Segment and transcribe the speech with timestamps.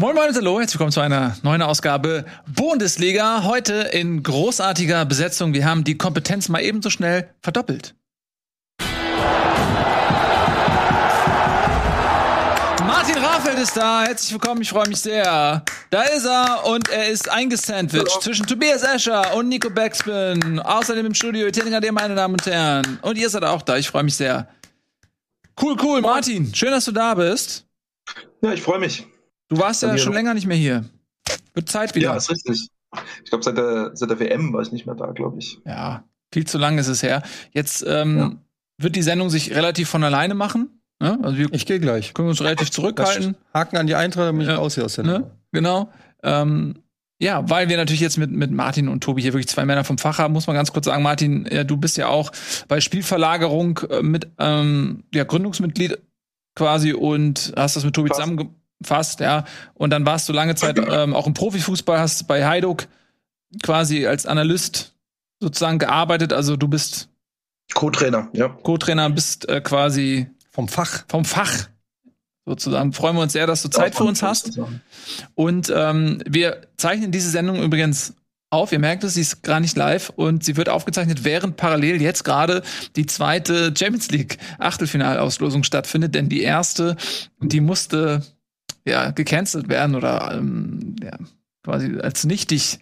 [0.00, 3.42] Moin Moin und Hallo, herzlich willkommen zu einer neuen Ausgabe Bundesliga.
[3.42, 5.54] Heute in großartiger Besetzung.
[5.54, 7.96] Wir haben die Kompetenz mal ebenso schnell verdoppelt.
[12.86, 14.04] Martin Rafeld ist da.
[14.04, 15.64] Herzlich willkommen, ich freue mich sehr.
[15.90, 20.60] Da ist er und er ist eingesandwiched zwischen Tobias Escher und Nico Backspin.
[20.60, 23.00] Außerdem im Studio Etienne dir, meine Damen und Herren.
[23.02, 24.46] Und ihr seid auch da, ich freue mich sehr.
[25.60, 26.54] Cool, cool, Martin.
[26.54, 27.66] Schön, dass du da bist.
[28.42, 29.04] Ja, ich freue mich.
[29.48, 30.84] Du warst ja schon länger nicht mehr hier.
[31.54, 32.10] Wird Zeit wieder.
[32.10, 32.68] Ja, ist richtig.
[33.22, 35.58] Ich glaube, seit der, seit der WM war ich nicht mehr da, glaube ich.
[35.66, 37.22] Ja, viel zu lang ist es her.
[37.52, 38.32] Jetzt ähm, ja.
[38.78, 40.80] wird die Sendung sich relativ von alleine machen.
[41.00, 41.18] Ne?
[41.22, 42.14] Also wir ich gehe gleich.
[42.14, 43.36] Können uns relativ zurückhalten.
[43.54, 44.58] Haken an die Eintracht, damit ich ja.
[44.58, 45.30] aus hier aus der ne?
[45.52, 45.90] Genau.
[46.22, 46.82] Ähm,
[47.20, 49.98] ja, weil wir natürlich jetzt mit, mit Martin und Tobi hier wirklich zwei Männer vom
[49.98, 52.30] Fach haben, muss man ganz kurz sagen, Martin, ja, du bist ja auch
[52.68, 55.98] bei Spielverlagerung äh, mit ähm, ja, Gründungsmitglied
[56.54, 59.44] quasi und hast das mit Tobi zusammen fast, ja.
[59.74, 62.86] Und dann warst du lange Zeit ähm, auch im Profifußball, hast bei Heiduk
[63.62, 64.94] quasi als Analyst
[65.40, 66.32] sozusagen gearbeitet.
[66.32, 67.08] Also du bist
[67.74, 68.48] Co-Trainer, ja.
[68.48, 71.04] Co-Trainer, bist äh, quasi vom Fach.
[71.08, 71.68] Vom Fach.
[72.44, 72.94] Sozusagen.
[72.94, 74.58] Freuen wir uns sehr, dass du Zeit ja, für uns hast.
[75.34, 78.14] Und ähm, wir zeichnen diese Sendung übrigens
[78.48, 78.72] auf.
[78.72, 82.24] Ihr merkt es, sie ist gar nicht live und sie wird aufgezeichnet, während parallel jetzt
[82.24, 82.62] gerade
[82.96, 86.14] die zweite Champions League Achtelfinalauslosung stattfindet.
[86.14, 86.96] Denn die erste,
[87.40, 88.22] die musste
[88.86, 91.16] ja, gecancelt werden oder ähm, ja,
[91.64, 92.78] quasi als nichtig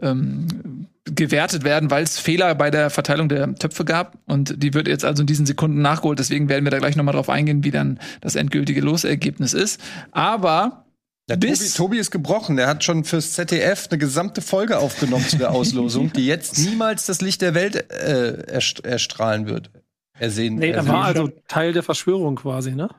[0.00, 4.18] ähm, gewertet werden, weil es Fehler bei der Verteilung der Töpfe gab.
[4.26, 6.18] Und die wird jetzt also in diesen Sekunden nachgeholt.
[6.18, 9.80] Deswegen werden wir da gleich nochmal drauf eingehen, wie dann das endgültige Losergebnis ist.
[10.12, 10.84] Aber
[11.28, 12.56] ja, Tobi, Tobi, ist gebrochen.
[12.56, 17.06] Der hat schon fürs ZDF eine gesamte Folge aufgenommen zu der Auslosung, die jetzt niemals
[17.06, 18.42] das Licht der Welt äh,
[18.82, 19.70] erstrahlen wird.
[20.18, 20.56] Ersehen.
[20.56, 22.90] Nee, er war also Teil der Verschwörung quasi, ne?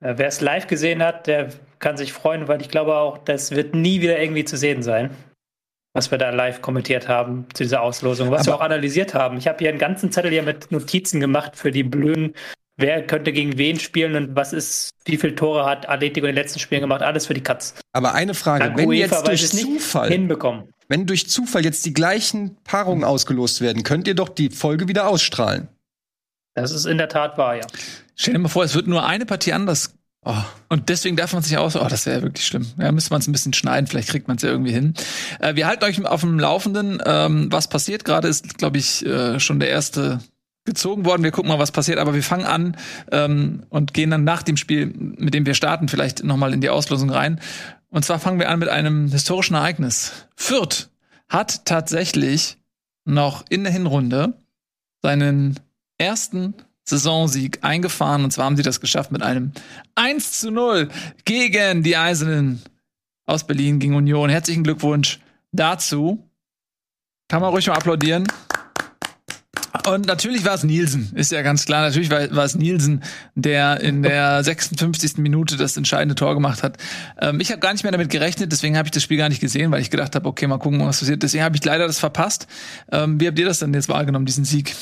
[0.00, 3.50] Äh, wer es live gesehen hat, der kann sich freuen, weil ich glaube auch, das
[3.50, 5.10] wird nie wieder irgendwie zu sehen sein,
[5.94, 9.38] was wir da live kommentiert haben zu dieser Auslosung, was Aber wir auch analysiert haben.
[9.38, 12.34] Ich habe hier einen ganzen Zettel hier mit Notizen gemacht für die Blöden.
[12.76, 16.42] Wer könnte gegen wen spielen und was ist, wie viele Tore hat Atletico in den
[16.42, 17.02] letzten Spielen gemacht?
[17.02, 17.74] Alles für die Katz.
[17.92, 20.72] Aber eine Frage, Dank wenn UEFA, jetzt durch Zufall hinbekommen.
[20.88, 25.08] Wenn durch Zufall jetzt die gleichen Paarungen ausgelost werden, könnt ihr doch die Folge wieder
[25.08, 25.68] ausstrahlen.
[26.54, 27.66] Das ist in der Tat wahr, ja.
[28.16, 30.34] Stell dir mal vor, es wird nur eine Partie anders Oh,
[30.68, 32.66] und deswegen darf man sich auch so, oh, das wäre wirklich schlimm.
[32.78, 34.94] Ja, müsste man es ein bisschen schneiden, vielleicht kriegt man es ja irgendwie hin.
[35.38, 38.04] Äh, wir halten euch auf dem Laufenden, ähm, was passiert.
[38.04, 40.20] Gerade ist, glaube ich, äh, schon der erste
[40.66, 41.22] gezogen worden.
[41.22, 42.76] Wir gucken mal, was passiert, aber wir fangen an
[43.10, 46.68] ähm, und gehen dann nach dem Spiel, mit dem wir starten, vielleicht nochmal in die
[46.68, 47.40] Auslosung rein.
[47.88, 50.12] Und zwar fangen wir an mit einem historischen Ereignis.
[50.36, 50.90] Fürth
[51.28, 52.58] hat tatsächlich
[53.04, 54.34] noch in der Hinrunde
[55.02, 55.58] seinen
[55.98, 56.54] ersten
[56.84, 58.24] Saisonsieg eingefahren.
[58.24, 59.52] Und zwar haben sie das geschafft mit einem
[59.94, 60.88] 1 zu 0
[61.24, 62.62] gegen die Eisernen
[63.26, 64.28] aus Berlin, gegen Union.
[64.28, 65.20] Herzlichen Glückwunsch
[65.52, 66.26] dazu.
[67.28, 68.26] Kann man ruhig mal applaudieren.
[69.86, 71.82] Und natürlich war es Nielsen, ist ja ganz klar.
[71.82, 73.02] Natürlich war, war es Nielsen,
[73.34, 75.18] der in der 56.
[75.18, 76.76] Minute das entscheidende Tor gemacht hat.
[77.20, 79.40] Ähm, ich habe gar nicht mehr damit gerechnet, deswegen habe ich das Spiel gar nicht
[79.40, 81.22] gesehen, weil ich gedacht habe, okay, mal gucken, was passiert.
[81.22, 82.46] Deswegen habe ich leider das verpasst.
[82.90, 84.74] Ähm, wie habt ihr das denn jetzt wahrgenommen, diesen Sieg?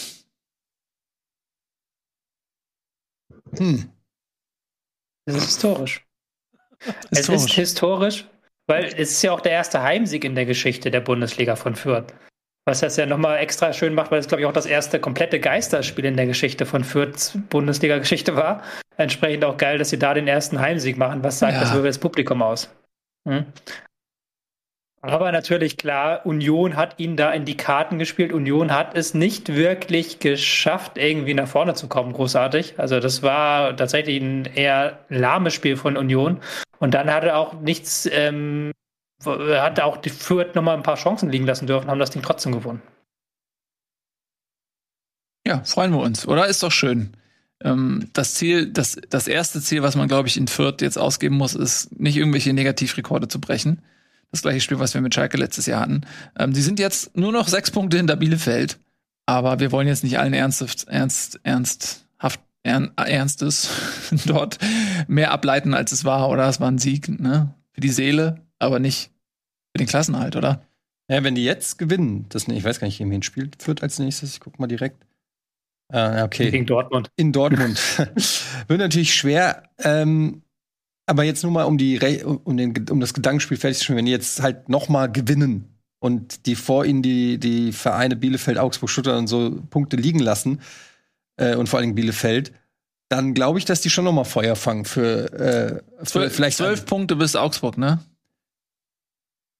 [3.56, 3.90] Hm.
[5.26, 6.06] Das ist historisch.
[6.80, 6.96] historisch.
[7.10, 8.28] Es ist historisch,
[8.66, 12.14] weil es ist ja auch der erste Heimsieg in der Geschichte der Bundesliga von Fürth.
[12.66, 15.40] Was das ja nochmal extra schön macht, weil es, glaube ich, auch das erste komplette
[15.40, 18.62] Geisterspiel in der Geschichte von Fürths Bundesliga-Geschichte war.
[18.98, 21.24] Entsprechend auch geil, dass sie da den ersten Heimsieg machen.
[21.24, 21.60] Was sagt ja.
[21.60, 22.68] das über das Publikum aus?
[23.26, 23.46] Hm?
[25.00, 28.32] Aber natürlich klar, Union hat ihn da in die Karten gespielt.
[28.32, 32.74] Union hat es nicht wirklich geschafft, irgendwie nach vorne zu kommen, großartig.
[32.78, 36.40] Also das war tatsächlich ein eher lahmes Spiel von Union.
[36.80, 38.72] Und dann hat er auch nichts, ähm,
[39.24, 42.52] hat auch die Fürth nochmal ein paar Chancen liegen lassen dürfen, haben das Ding trotzdem
[42.52, 42.82] gewonnen.
[45.46, 46.46] Ja, freuen wir uns, oder?
[46.46, 47.16] Ist doch schön.
[47.62, 51.36] Ähm, das Ziel, das, das erste Ziel, was man, glaube ich, in Fürth jetzt ausgeben
[51.36, 53.80] muss, ist, nicht irgendwelche Negativrekorde zu brechen
[54.30, 56.02] das gleiche Spiel, was wir mit Schalke letztes Jahr hatten.
[56.38, 58.78] Ähm, die sind jetzt nur noch sechs Punkte hinter Bielefeld.
[59.26, 63.68] Aber wir wollen jetzt nicht allen ernsthaft, ernst, ernsthaft, ern, ernstes
[64.26, 64.58] dort
[65.06, 66.30] mehr ableiten, als es war.
[66.30, 67.54] Oder es war ein Sieg, ne?
[67.72, 69.10] Für die Seele, aber nicht
[69.72, 70.62] für den Klassenhalt, oder?
[71.10, 74.34] Ja, wenn die jetzt gewinnen, das, ich weiß gar nicht, wen spielt, führt als nächstes,
[74.34, 75.04] ich guck mal direkt.
[75.90, 76.50] Äh, okay.
[76.50, 77.10] Gegen Dortmund.
[77.16, 77.78] In Dortmund.
[78.68, 79.62] Wird natürlich schwer.
[79.78, 80.42] Ähm,
[81.08, 84.06] aber jetzt nur mal, um, die um, den, um das Gedankenspiel fertig zu spielen, wenn
[84.06, 88.90] die jetzt halt noch mal gewinnen und die vor ihnen die, die Vereine Bielefeld, Augsburg,
[88.90, 90.60] Stuttgart und so Punkte liegen lassen
[91.36, 92.52] äh, und vor allen Dingen Bielefeld,
[93.08, 96.58] dann glaube ich, dass die schon noch mal Feuer fangen für, äh, für zwölf, vielleicht
[96.58, 98.00] zwölf Punkte bis Augsburg, ne?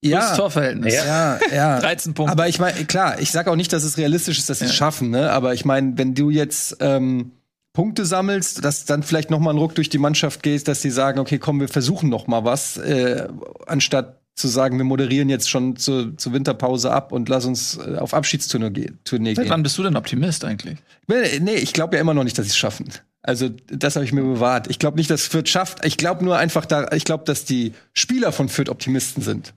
[0.01, 0.93] Ja, Torverhältnis.
[0.95, 1.79] Ja, ja.
[1.79, 2.31] 13 Punkte.
[2.31, 4.71] Aber ich meine, klar, ich sage auch nicht, dass es realistisch ist, dass sie es
[4.71, 4.77] ja.
[4.77, 5.31] schaffen, ne?
[5.31, 7.31] Aber ich meine, wenn du jetzt ähm,
[7.73, 10.89] Punkte sammelst, dass dann vielleicht noch mal ein Ruck durch die Mannschaft geht, dass sie
[10.89, 13.27] sagen, okay, komm, wir versuchen noch mal was, äh,
[13.67, 17.97] anstatt zu sagen, wir moderieren jetzt schon zu, zur Winterpause ab und lass uns äh,
[17.97, 18.99] auf Abschiedstournee gehen.
[19.35, 20.79] Seit wann bist du denn Optimist eigentlich?
[21.07, 22.89] Nee, ich glaube ja immer noch nicht, dass sie es schaffen.
[23.21, 24.69] Also das habe ich mir bewahrt.
[24.69, 25.85] Ich glaube nicht, dass Fürth schafft.
[25.85, 29.53] Ich glaube nur einfach da, ich glaube, dass die Spieler von Fürth Optimisten sind.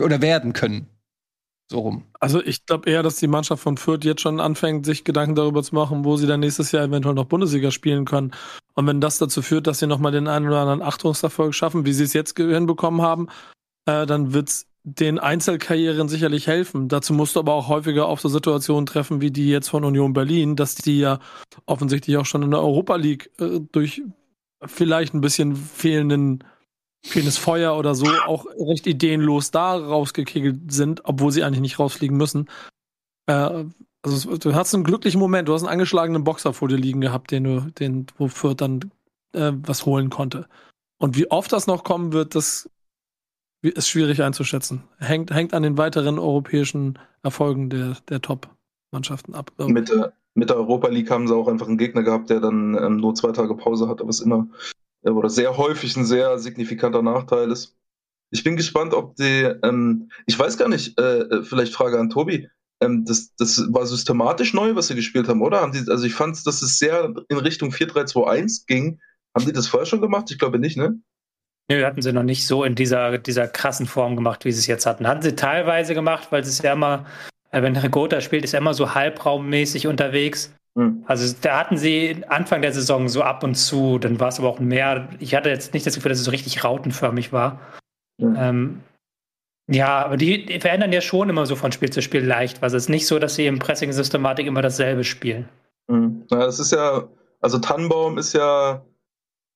[0.00, 0.86] Oder werden können.
[1.70, 2.04] So rum.
[2.20, 5.62] Also ich glaube eher, dass die Mannschaft von Fürth jetzt schon anfängt, sich Gedanken darüber
[5.62, 8.32] zu machen, wo sie dann nächstes Jahr eventuell noch Bundesliga spielen können.
[8.74, 11.92] Und wenn das dazu führt, dass sie nochmal den einen oder anderen Achtungserfolg schaffen, wie
[11.92, 13.28] sie es jetzt hinbekommen haben,
[13.86, 16.88] äh, dann wird's den Einzelkarrieren sicherlich helfen.
[16.88, 20.12] Dazu musst du aber auch häufiger auf so Situationen treffen, wie die jetzt von Union
[20.12, 21.20] Berlin, dass die ja
[21.64, 24.02] offensichtlich auch schon in der Europa League äh, durch
[24.66, 26.44] vielleicht ein bisschen fehlenden
[27.04, 32.16] fehlendes Feuer oder so auch recht ideenlos da rausgekegelt sind, obwohl sie eigentlich nicht rausfliegen
[32.16, 32.48] müssen.
[33.26, 33.64] Äh,
[34.02, 37.30] also du hast einen glücklichen Moment, du hast einen angeschlagenen Boxer vor dir liegen gehabt,
[37.30, 38.90] den du, den, wofür dann
[39.32, 40.46] äh, was holen konnte.
[40.98, 42.68] Und wie oft das noch kommen wird, das
[43.62, 44.84] ist schwierig einzuschätzen.
[44.98, 49.52] Hängt, hängt an den weiteren europäischen Erfolgen der, der Top-Mannschaften ab.
[49.58, 52.74] Mit der, mit der Europa League haben sie auch einfach einen Gegner gehabt, der dann
[52.74, 57.02] ähm, nur zwei Tage Pause hatte, was immer äh, oder sehr häufig ein sehr signifikanter
[57.02, 57.76] Nachteil ist.
[58.30, 62.10] Ich bin gespannt, ob die, ähm, ich weiß gar nicht, äh, äh vielleicht Frage an
[62.10, 62.48] Tobi,
[62.80, 65.60] ähm, das, das war systematisch neu, was sie gespielt haben, oder?
[65.60, 69.00] Haben die, also ich fand, dass es sehr in Richtung 4-3-2-1 ging.
[69.34, 70.30] Haben die das vorher schon gemacht?
[70.30, 70.98] Ich glaube nicht, ne?
[71.70, 74.66] Nö, hatten sie noch nicht so in dieser, dieser krassen Form gemacht, wie sie es
[74.66, 75.06] jetzt hatten.
[75.06, 77.06] Hatten sie teilweise gemacht, weil es ja immer,
[77.50, 80.54] äh, wenn Regota spielt, ist er immer so halbraummäßig unterwegs.
[80.74, 81.04] Mhm.
[81.06, 84.48] Also da hatten sie Anfang der Saison so ab und zu, dann war es aber
[84.48, 85.08] auch mehr.
[85.20, 87.60] Ich hatte jetzt nicht das Gefühl, dass es so richtig rautenförmig war.
[88.18, 88.36] Mhm.
[88.38, 88.80] Ähm,
[89.70, 92.72] ja, aber die, die, verändern ja schon immer so von Spiel zu Spiel leicht was.
[92.72, 95.48] Es ist nicht so, dass sie im Pressing-Systematik immer dasselbe spielen.
[95.88, 96.24] Mhm.
[96.30, 97.08] Ja, es ist ja,
[97.40, 98.84] also Tannenbaum ist ja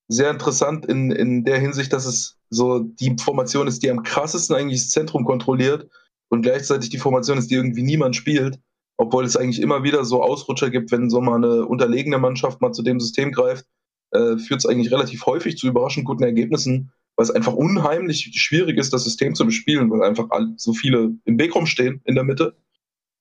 [0.08, 4.56] sehr interessant in, in der Hinsicht, dass es so die Formation ist, die am krassesten
[4.56, 5.90] eigentlich das Zentrum kontrolliert
[6.30, 8.58] und gleichzeitig die Formation ist, die irgendwie niemand spielt,
[8.98, 12.72] obwohl es eigentlich immer wieder so Ausrutscher gibt, wenn so mal eine unterlegene Mannschaft mal
[12.72, 13.64] zu dem System greift,
[14.10, 18.76] äh, führt es eigentlich relativ häufig zu überraschend guten Ergebnissen, weil es einfach unheimlich schwierig
[18.76, 22.56] ist, das System zu bespielen, weil einfach so viele im Weg rumstehen in der Mitte.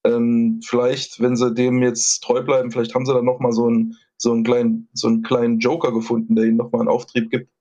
[0.04, 3.68] Ähm, vielleicht, wenn sie dem jetzt treu bleiben, vielleicht haben sie dann noch mal so
[3.68, 7.52] einen so einen kleinen, so einen kleinen Joker gefunden, der ihnen nochmal einen Auftrieb gibt.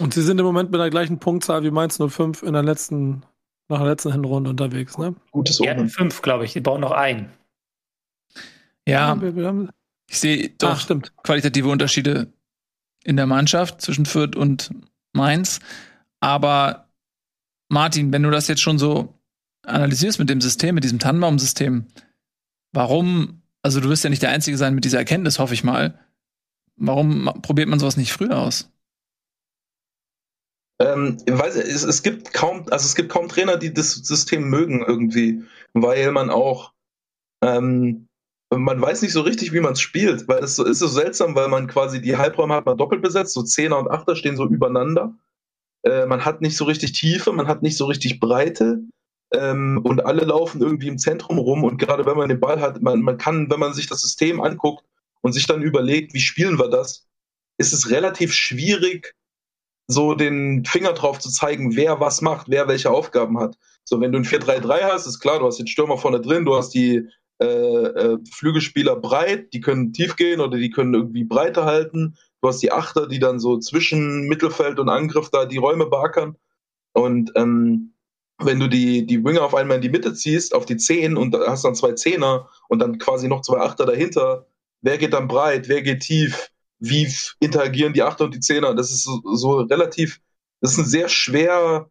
[0.00, 3.24] Und sie sind im Moment mit der gleichen Punktzahl wie Mainz 05 in der letzten,
[3.68, 5.14] nach der letzten Hinrunde unterwegs, ne?
[5.30, 6.52] Gutes Die hatten fünf, glaube ich.
[6.52, 7.30] Die bauen noch ein.
[8.86, 9.18] Ja,
[10.10, 11.12] ich sehe doch Ach, stimmt.
[11.22, 12.32] qualitative Unterschiede
[13.04, 14.70] in der Mannschaft zwischen Fürth und
[15.14, 15.60] Mainz.
[16.20, 16.88] Aber
[17.70, 19.14] Martin, wenn du das jetzt schon so
[19.62, 21.86] analysierst mit dem System, mit diesem Tannenbaum-System,
[22.72, 25.98] warum also du wirst ja nicht der Einzige sein mit dieser Erkenntnis, hoffe ich mal.
[26.76, 28.70] Warum probiert man sowas nicht früher aus?
[30.80, 34.84] Ähm, weiß, es, es, gibt kaum, also es gibt kaum Trainer, die das System mögen
[34.84, 36.72] irgendwie, weil man auch,
[37.42, 38.08] ähm,
[38.50, 41.34] man weiß nicht so richtig, wie man es spielt, weil es so, ist so seltsam,
[41.36, 44.46] weil man quasi die Halbräume hat man doppelt besetzt, so Zehner und Achter stehen so
[44.46, 45.16] übereinander.
[45.84, 48.80] Äh, man hat nicht so richtig Tiefe, man hat nicht so richtig Breite
[49.32, 52.82] ähm, und alle laufen irgendwie im Zentrum rum und gerade wenn man den Ball hat,
[52.82, 54.84] man, man kann, wenn man sich das System anguckt
[55.20, 57.06] und sich dann überlegt, wie spielen wir das,
[57.58, 59.14] ist es relativ schwierig,
[59.86, 63.56] so den Finger drauf zu zeigen, wer was macht, wer welche Aufgaben hat.
[63.84, 66.56] So, wenn du ein 4-3-3 hast, ist klar, du hast den Stürmer vorne drin, du
[66.56, 67.06] hast die
[67.40, 72.16] äh, äh, Flügelspieler breit, die können tief gehen oder die können irgendwie Breite halten.
[72.40, 76.36] Du hast die Achter, die dann so zwischen Mittelfeld und Angriff da die Räume beackern.
[76.92, 77.94] Und ähm,
[78.38, 81.34] wenn du die, die Winger auf einmal in die Mitte ziehst, auf die Zehn und
[81.34, 84.46] hast dann zwei Zehner und dann quasi noch zwei Achter dahinter,
[84.82, 86.50] wer geht dann breit, wer geht tief,
[86.88, 88.74] wie interagieren die Achter und die Zehner?
[88.74, 90.20] Das ist so, so relativ,
[90.60, 91.90] das ist ein sehr schwer,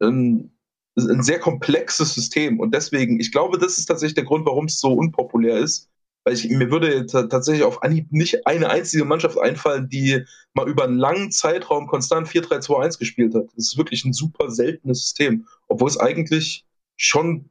[0.00, 0.52] ähm,
[0.96, 4.78] ein sehr komplexes System und deswegen, ich glaube, das ist tatsächlich der Grund, warum es
[4.78, 5.90] so unpopulär ist,
[6.24, 10.24] weil ich, mir würde tatsächlich auf Anhieb nicht eine einzige Mannschaft einfallen, die
[10.54, 13.46] mal über einen langen Zeitraum konstant 4-3-2-1 gespielt hat.
[13.56, 16.64] Das ist wirklich ein super seltenes System, obwohl es eigentlich
[16.96, 17.50] schon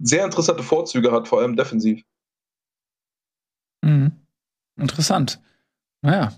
[0.00, 2.02] sehr interessante Vorzüge hat, vor allem defensiv.
[3.82, 4.12] Mhm.
[4.76, 5.40] Interessant.
[6.02, 6.32] Naja,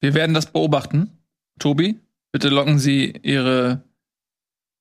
[0.00, 1.18] wir werden das beobachten.
[1.58, 1.98] Tobi,
[2.32, 3.82] bitte locken Sie Ihre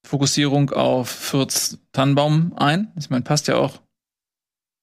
[0.06, 2.92] Fokussierung auf Fürth Tannenbaum ein.
[2.98, 3.82] Ich meine, passt ja auch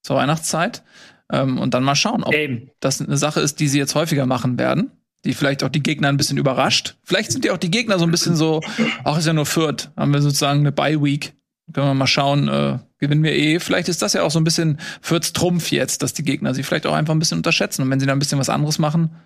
[0.02, 0.82] zur Weihnachtszeit.
[1.32, 2.70] Ähm, und dann mal schauen, ob Eben.
[2.80, 4.92] das eine Sache ist, die sie jetzt häufiger machen werden.
[5.24, 6.96] die vielleicht auch die Gegner ein bisschen überrascht.
[7.02, 8.60] Vielleicht sind ja auch die Gegner so ein bisschen so,
[9.02, 11.34] ach, ist ja nur Fürth, haben wir sozusagen eine Bye-Week.
[11.72, 13.58] Können wir mal schauen, äh, gewinnen wir eh.
[13.58, 16.62] Vielleicht ist das ja auch so ein bisschen Fürths Trumpf jetzt, dass die Gegner sie
[16.62, 17.82] vielleicht auch einfach ein bisschen unterschätzen.
[17.82, 19.16] Und wenn sie da ein bisschen was anderes machen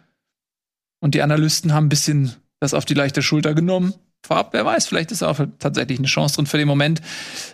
[1.01, 3.95] und die Analysten haben ein bisschen das auf die leichte Schulter genommen,
[4.25, 6.47] vorab, wer weiß, vielleicht ist auch tatsächlich eine Chance drin.
[6.47, 7.01] Für den Moment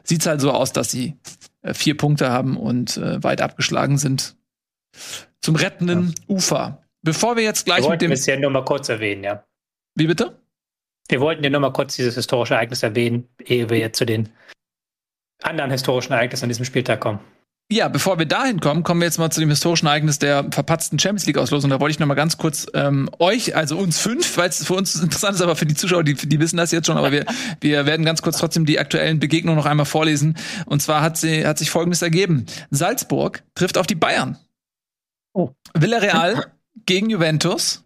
[0.05, 1.16] sieht's halt so aus, dass sie
[1.62, 4.37] äh, vier Punkte haben und äh, weit abgeschlagen sind
[5.40, 6.35] zum rettenden ja.
[6.35, 6.83] Ufer.
[7.02, 8.11] Bevor wir jetzt gleich wir mit dem.
[8.11, 9.45] Wir nur mal kurz erwähnen, ja.
[9.95, 10.40] Wie bitte?
[11.09, 14.28] Wir wollten ja nur mal kurz dieses historische Ereignis erwähnen, ehe wir jetzt zu den
[15.43, 17.21] anderen historischen Ereignissen an diesem Spieltag kommen.
[17.71, 21.00] Ja, bevor wir dahin kommen, kommen wir jetzt mal zu dem historischen Ereignis der verpatzten
[21.00, 21.69] Champions League Auslosung.
[21.69, 24.75] Da wollte ich noch mal ganz kurz ähm, euch, also uns fünf, weil es für
[24.75, 27.25] uns interessant ist, aber für die Zuschauer, die, die wissen das jetzt schon, aber wir,
[27.61, 30.37] wir werden ganz kurz trotzdem die aktuellen Begegnungen noch einmal vorlesen.
[30.66, 32.47] Und zwar hat, sie, hat sich Folgendes ergeben.
[32.71, 34.38] Salzburg trifft auf die Bayern.
[35.33, 35.50] Oh.
[35.75, 36.52] Villarreal
[36.87, 37.83] gegen Juventus.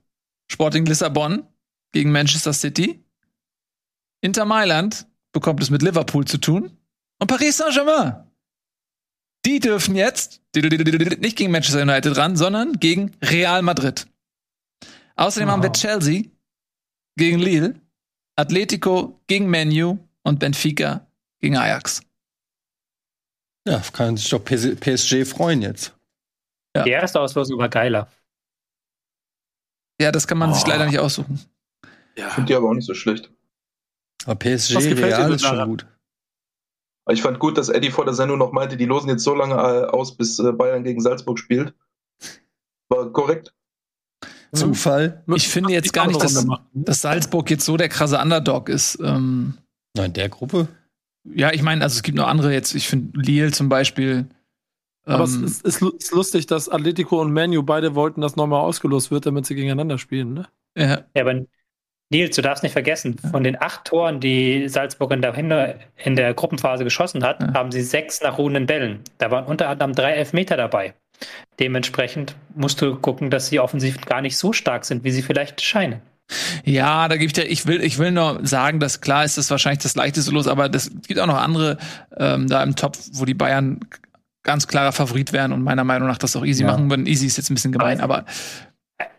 [0.52, 1.44] Sporting Lissabon
[1.92, 3.02] gegen Manchester City.
[4.20, 6.76] Inter Mailand bekommt es mit Liverpool zu tun.
[7.20, 8.26] Und Paris Saint-Germain.
[9.44, 14.06] Die dürfen jetzt nicht gegen Manchester United ran, sondern gegen Real Madrid.
[15.16, 15.52] Außerdem oh.
[15.52, 16.24] haben wir Chelsea
[17.16, 17.80] gegen Lille,
[18.36, 21.06] Atletico gegen Menu und Benfica
[21.40, 22.02] gegen Ajax.
[23.66, 25.94] Ja, kann sich doch PSG freuen jetzt.
[26.74, 26.84] Ja.
[26.84, 28.10] Die erste Auslosung war geiler.
[30.00, 30.54] Ja, das kann man oh.
[30.54, 31.40] sich leider nicht aussuchen.
[32.16, 32.28] Ja.
[32.28, 33.30] Ich finde die aber auch nicht so schlecht.
[34.24, 35.86] Aber PSG Real ist schon gut.
[37.12, 39.54] Ich fand gut, dass Eddie vor der Sendung noch meinte, die losen jetzt so lange
[39.54, 41.74] äh, aus, bis äh, Bayern gegen Salzburg spielt.
[42.88, 43.52] War korrekt.
[44.52, 45.22] Zufall.
[45.34, 48.98] Ich finde jetzt gar nicht, dass, dass, Salzburg jetzt so der krasse Underdog ist.
[49.00, 49.54] Ähm,
[49.96, 50.68] Nein, der Gruppe?
[51.24, 52.74] Ja, ich meine, also es gibt noch andere jetzt.
[52.74, 54.26] Ich finde Lille zum Beispiel.
[55.04, 59.10] Aber ähm, es ist, ist, lustig, dass Atletico und Manu beide wollten, dass nochmal ausgelost
[59.10, 60.48] wird, damit sie gegeneinander spielen, ne?
[60.76, 61.46] Ja, ja aber
[62.12, 66.34] Nils, du darfst nicht vergessen, von den acht Toren, die Salzburg in der, in der
[66.34, 67.54] Gruppenphase geschossen hat, ja.
[67.54, 69.00] haben sie sechs nach ruhenden Bällen.
[69.18, 70.94] Da waren unter anderem drei Elfmeter dabei.
[71.60, 75.60] Dementsprechend musst du gucken, dass sie offensiv gar nicht so stark sind, wie sie vielleicht
[75.60, 76.00] scheinen.
[76.64, 79.82] Ja, da gibt ja, ich will, ich will nur sagen, dass klar ist das wahrscheinlich
[79.82, 81.78] das leichteste Los, aber es gibt auch noch andere
[82.16, 83.80] ähm, da im Topf, wo die Bayern
[84.42, 86.70] ganz klarer Favorit wären und meiner Meinung nach das auch easy ja.
[86.70, 87.06] machen würden.
[87.06, 88.26] Easy ist jetzt ein bisschen gemein, aber, aber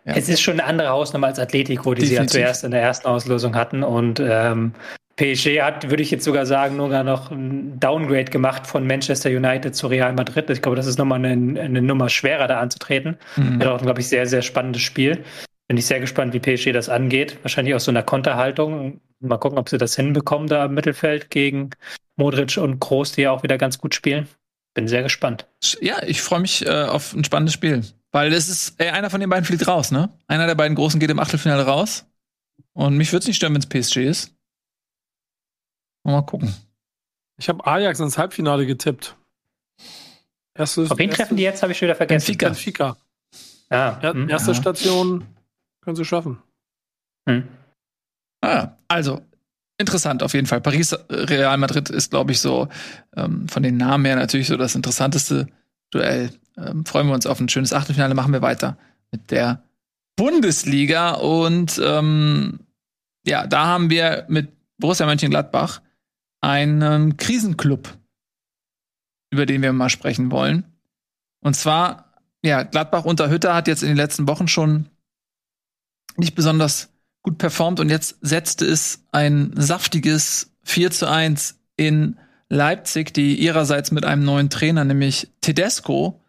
[0.06, 0.16] ja.
[0.16, 2.32] Es ist schon eine andere Hausnummer als Atletico, die Definitiv.
[2.32, 3.84] sie ja zuerst in der ersten Auslosung hatten.
[3.84, 4.74] Und ähm,
[5.16, 9.30] PSG hat, würde ich jetzt sogar sagen, nur gar noch ein Downgrade gemacht von Manchester
[9.30, 10.50] United zu Real Madrid.
[10.50, 13.18] Ich glaube, das ist nochmal eine, eine Nummer schwerer da anzutreten.
[13.36, 13.60] Mhm.
[13.60, 15.24] Wird auch, glaube ich, sehr, sehr spannendes Spiel.
[15.68, 17.38] Bin ich sehr gespannt, wie PSG das angeht.
[17.44, 19.00] Wahrscheinlich aus so einer Konterhaltung.
[19.20, 21.70] Mal gucken, ob sie das hinbekommen da im Mittelfeld gegen
[22.16, 24.28] Modric und Kroos, die ja auch wieder ganz gut spielen.
[24.74, 25.48] Bin sehr gespannt.
[25.82, 27.84] Ja, ich freue mich äh, auf ein spannendes Spiel.
[28.12, 30.10] Weil es ist, ey, einer von den beiden fliegt raus, ne?
[30.28, 32.06] Einer der beiden Großen geht im Achtelfinale raus.
[32.74, 34.36] Und mich würde es nicht stören, wenn es PSG ist.
[36.04, 36.54] Mal gucken.
[37.38, 39.16] Ich habe Ajax ins Halbfinale getippt.
[40.54, 41.62] Erstes, Auf wen treffen die jetzt?
[41.62, 42.38] Habe ich schon wieder vergessen.
[42.38, 42.48] Benfica.
[42.48, 42.98] Benfica.
[43.70, 44.30] Ah, ja, hm.
[44.30, 44.56] erste ja.
[44.56, 45.26] Station
[45.82, 46.42] können sie schaffen.
[47.28, 47.48] Hm.
[48.42, 49.22] Ah, also
[49.78, 50.62] interessant auf jeden Fall.
[50.62, 52.68] Paris, Real Madrid ist, glaube ich, so
[53.16, 55.48] ähm, von den Namen her natürlich so das interessanteste
[55.92, 58.14] Duell ähm, freuen wir uns auf ein schönes Achtelfinale.
[58.14, 58.78] Machen wir weiter
[59.12, 59.64] mit der
[60.16, 61.12] Bundesliga.
[61.12, 62.60] Und ähm,
[63.26, 65.82] ja, da haben wir mit Borussia Mönchengladbach
[66.42, 67.98] einen Krisenclub,
[69.32, 70.66] über den wir mal sprechen wollen.
[71.42, 74.90] Und zwar, ja, Gladbach unter Hütter hat jetzt in den letzten Wochen schon
[76.18, 76.90] nicht besonders
[77.24, 82.18] gut performt und jetzt setzte es ein saftiges 4 zu 1 in
[82.50, 86.22] Leipzig, die ihrerseits mit einem neuen Trainer, nämlich Tedesco,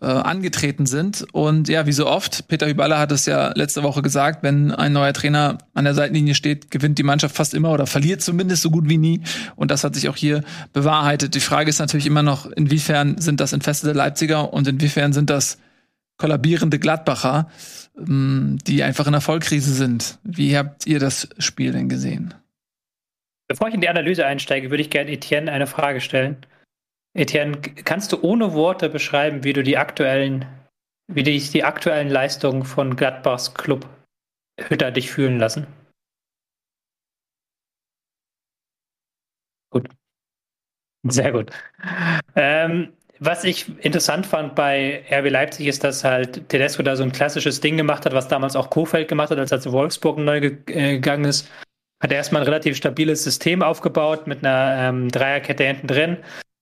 [0.00, 1.26] äh, angetreten sind.
[1.32, 4.92] Und ja, wie so oft, Peter Hüballer hat es ja letzte Woche gesagt, wenn ein
[4.92, 8.70] neuer Trainer an der Seitenlinie steht, gewinnt die Mannschaft fast immer oder verliert zumindest so
[8.70, 9.22] gut wie nie.
[9.56, 11.34] Und das hat sich auch hier bewahrheitet.
[11.34, 15.58] Die Frage ist natürlich immer noch, inwiefern sind das entfesselte Leipziger und inwiefern sind das
[16.18, 17.48] kollabierende Gladbacher,
[17.96, 20.18] ähm, die einfach in der Vollkrise sind.
[20.24, 22.34] Wie habt ihr das Spiel denn gesehen?
[23.48, 26.36] Bevor ich in die Analyse einsteige, würde ich gerne Etienne eine Frage stellen.
[27.18, 30.46] Etienne, kannst du ohne Worte beschreiben, wie du die aktuellen,
[31.08, 33.88] wie dich die aktuellen Leistungen von Gladbachs Club
[34.60, 35.66] Hütter dich fühlen lassen?
[39.70, 39.88] Gut.
[41.08, 41.50] Sehr gut.
[42.36, 47.12] Ähm, was ich interessant fand bei RB Leipzig ist, dass halt Tedesco da so ein
[47.12, 50.36] klassisches Ding gemacht hat, was damals auch Kofeld gemacht hat, als er zu Wolfsburg neu
[50.36, 51.50] äh, gegangen ist.
[52.00, 56.18] Hat er erstmal ein relativ stabiles System aufgebaut mit einer ähm, Dreierkette hinten drin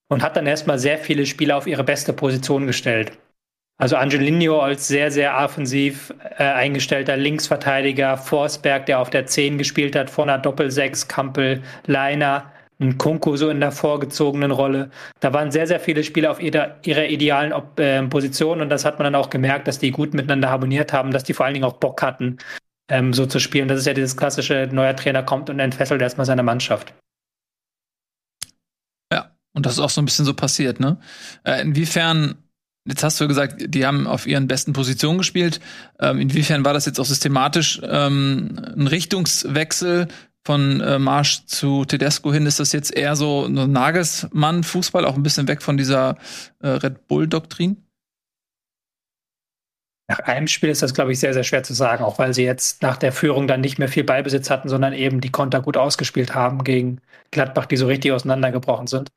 [0.08, 3.12] und hat dann erstmal sehr viele Spieler auf ihre beste Position gestellt.
[3.78, 9.94] Also Angelino als sehr, sehr offensiv äh, eingestellter Linksverteidiger, Forsberg, der auf der 10 gespielt
[9.94, 14.90] hat, vor einer Doppel-6, Kampel, Leiner, ein Kunku so in der vorgezogenen Rolle.
[15.20, 18.98] Da waren sehr, sehr viele Spieler auf ihrer, ihrer idealen äh, Position und das hat
[18.98, 21.66] man dann auch gemerkt, dass die gut miteinander harmoniert haben, dass die vor allen Dingen
[21.66, 22.38] auch Bock hatten,
[22.88, 23.68] ähm, so zu spielen.
[23.68, 26.94] Das ist ja dieses klassische, neuer Trainer kommt und entfesselt erstmal seine Mannschaft.
[29.56, 30.98] Und das ist auch so ein bisschen so passiert, ne?
[31.44, 32.36] Äh, inwiefern
[32.88, 35.58] Jetzt hast du gesagt, die haben auf ihren besten Positionen gespielt.
[35.98, 40.06] Ähm, inwiefern war das jetzt auch systematisch ähm, ein Richtungswechsel
[40.46, 45.24] von äh, Marsch zu Tedesco hin ist das jetzt eher so ein Nagelsmann-Fußball, auch ein
[45.24, 46.16] bisschen weg von dieser
[46.60, 47.82] äh, Red Bull-Doktrin?
[50.08, 52.44] Nach einem Spiel ist das, glaube ich, sehr, sehr schwer zu sagen, auch weil sie
[52.44, 55.76] jetzt nach der Führung dann nicht mehr viel Beibesitz hatten, sondern eben die Konter gut
[55.76, 57.00] ausgespielt haben gegen
[57.32, 59.10] Gladbach, die so richtig auseinandergebrochen sind.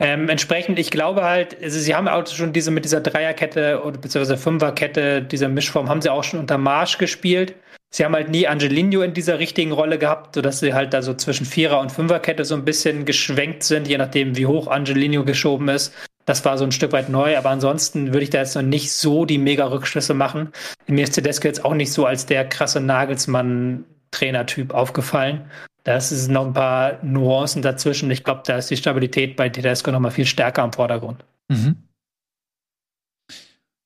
[0.00, 3.98] Ähm, entsprechend, ich glaube halt, also sie haben auch schon diese mit dieser Dreierkette oder
[3.98, 7.54] beziehungsweise Fünferkette, dieser Mischform, haben sie auch schon unter Marsch gespielt.
[7.94, 11.14] Sie haben halt nie Angelino in dieser richtigen Rolle gehabt, sodass sie halt da so
[11.14, 15.68] zwischen Vierer- und Fünferkette so ein bisschen geschwenkt sind, je nachdem, wie hoch Angelino geschoben
[15.68, 15.94] ist.
[16.24, 18.90] Das war so ein Stück weit neu, aber ansonsten würde ich da jetzt noch nicht
[18.92, 20.50] so die mega Rückschlüsse machen.
[20.88, 25.48] Mir ist Tedesco jetzt auch nicht so als der krasse Nagelsmann-Trainertyp aufgefallen.
[25.84, 28.10] Da ist noch ein paar Nuancen dazwischen.
[28.10, 31.24] Ich glaube, da ist die Stabilität bei Tedesco noch mal viel stärker im Vordergrund.
[31.48, 31.76] Mhm.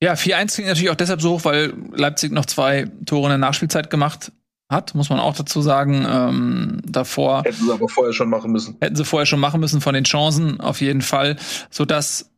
[0.00, 3.38] Ja, 4-1 klingt natürlich auch deshalb so hoch, weil Leipzig noch zwei Tore in der
[3.38, 4.30] Nachspielzeit gemacht
[4.70, 6.06] hat, muss man auch dazu sagen.
[6.08, 8.76] Ähm, davor hätten sie aber vorher schon machen müssen.
[8.80, 11.36] Hätten sie vorher schon machen müssen von den Chancen auf jeden Fall,
[11.70, 12.30] so dass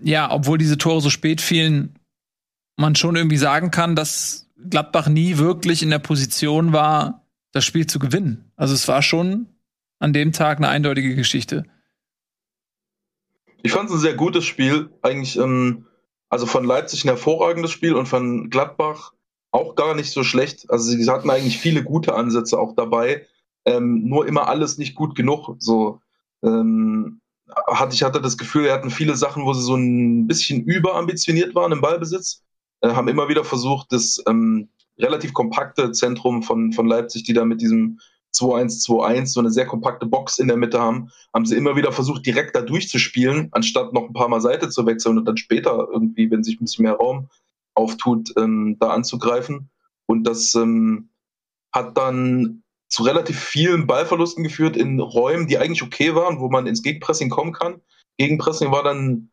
[0.00, 1.94] ja, obwohl diese Tore so spät fielen,
[2.76, 7.17] man schon irgendwie sagen kann, dass Gladbach nie wirklich in der Position war,
[7.52, 8.52] das Spiel zu gewinnen.
[8.56, 9.46] Also es war schon
[9.98, 11.64] an dem Tag eine eindeutige Geschichte.
[13.62, 14.90] Ich fand es ein sehr gutes Spiel.
[15.02, 15.86] Eigentlich ähm,
[16.28, 19.12] also von Leipzig ein hervorragendes Spiel und von Gladbach
[19.50, 20.70] auch gar nicht so schlecht.
[20.70, 23.26] Also sie hatten eigentlich viele gute Ansätze auch dabei,
[23.64, 25.56] ähm, nur immer alles nicht gut genug.
[25.58, 26.00] So
[26.42, 27.20] ähm,
[27.66, 31.54] hatte ich hatte das Gefühl, wir hatten viele Sachen, wo sie so ein bisschen überambitioniert
[31.54, 32.42] waren im Ballbesitz,
[32.82, 37.44] äh, haben immer wieder versucht, das ähm, relativ kompakte Zentrum von von Leipzig, die da
[37.44, 37.98] mit diesem
[38.34, 42.26] 2-1-2-1, so eine sehr kompakte Box in der Mitte haben, haben sie immer wieder versucht,
[42.26, 46.30] direkt da durchzuspielen, anstatt noch ein paar Mal Seite zu wechseln und dann später irgendwie,
[46.30, 47.28] wenn sich ein bisschen mehr Raum
[47.74, 49.70] auftut, ähm, da anzugreifen.
[50.06, 51.10] Und das ähm,
[51.72, 56.66] hat dann zu relativ vielen Ballverlusten geführt in Räumen, die eigentlich okay waren, wo man
[56.66, 57.80] ins Gegenpressing kommen kann.
[58.16, 59.30] Gegenpressing war dann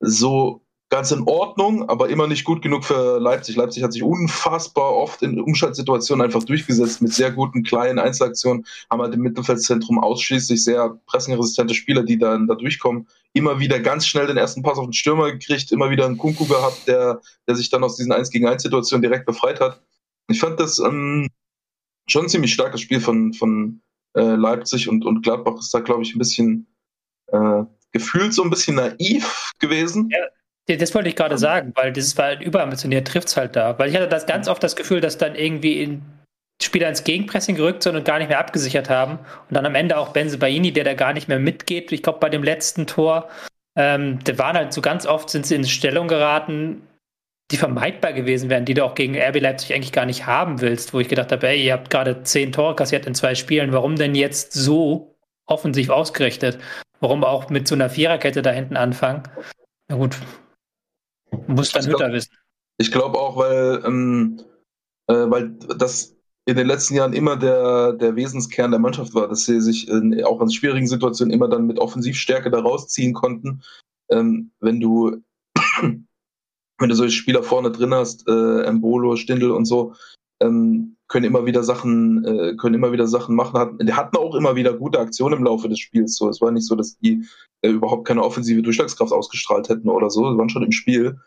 [0.00, 3.56] so ganz in Ordnung, aber immer nicht gut genug für Leipzig.
[3.56, 9.02] Leipzig hat sich unfassbar oft in Umschaltsituationen einfach durchgesetzt mit sehr guten kleinen Einzelaktionen, haben
[9.02, 13.08] halt im Mittelfeldzentrum ausschließlich sehr pressingresistente Spieler, die dann da durchkommen.
[13.32, 16.46] Immer wieder ganz schnell den ersten Pass auf den Stürmer gekriegt, immer wieder einen Kunku
[16.46, 19.82] gehabt, der, der sich dann aus diesen 1 gegen 1 Situationen direkt befreit hat.
[20.28, 21.28] Ich fand das ähm,
[22.06, 23.82] schon ein ziemlich starkes Spiel von, von
[24.14, 26.68] äh, Leipzig und, und Gladbach ist da, glaube ich, ein bisschen
[27.26, 30.08] äh, gefühlt so ein bisschen naiv gewesen.
[30.10, 30.18] Ja
[30.66, 33.78] das wollte ich gerade sagen, weil das war überambitioniert, trifft es halt da.
[33.78, 36.02] Weil ich hatte das ganz oft das Gefühl, dass dann irgendwie in
[36.60, 39.18] Spieler ins Gegenpressing gerückt sind und gar nicht mehr abgesichert haben.
[39.48, 41.92] Und dann am Ende auch Benze Baini, der da gar nicht mehr mitgeht.
[41.92, 43.28] Ich glaube, bei dem letzten Tor,
[43.76, 46.82] ähm, da waren halt so ganz oft sind sie in Stellung geraten,
[47.52, 50.92] die vermeidbar gewesen wären, die du auch gegen RB Leipzig eigentlich gar nicht haben willst,
[50.94, 53.96] wo ich gedacht habe, ey, ihr habt gerade zehn Tore kassiert in zwei Spielen, warum
[53.96, 55.14] denn jetzt so
[55.46, 56.58] offensiv ausgerichtet?
[56.98, 59.22] Warum auch mit so einer Viererkette da hinten anfangen?
[59.88, 60.16] Na gut,
[61.46, 62.34] muss dann Hütter wissen.
[62.78, 64.40] Ich glaube auch, weil, ähm,
[65.08, 66.14] äh, weil das
[66.46, 70.22] in den letzten Jahren immer der, der Wesenskern der Mannschaft war, dass sie sich in,
[70.24, 73.62] auch in schwierigen Situationen immer dann mit Offensivstärke da rausziehen konnten.
[74.10, 75.22] Ähm, wenn du
[76.78, 79.94] wenn du solche Spieler vorne drin hast, äh, Embolo, Stindl und so,
[80.40, 83.58] ähm, können immer wieder Sachen, äh, können immer wieder Sachen machen.
[83.58, 86.16] Hat, hatten auch immer wieder gute Aktionen im Laufe des Spiels.
[86.16, 87.24] So, es war nicht so, dass die
[87.62, 90.30] äh, überhaupt keine offensive Durchschlagskraft ausgestrahlt hätten oder so.
[90.30, 91.18] Sie waren schon im Spiel.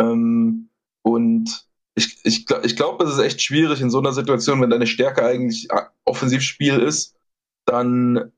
[0.00, 0.68] Ähm,
[1.02, 4.86] und ich, ich, ich glaube, es ist echt schwierig in so einer Situation, wenn deine
[4.86, 7.16] Stärke eigentlich äh, Offensivspiel ist,
[7.64, 8.32] dann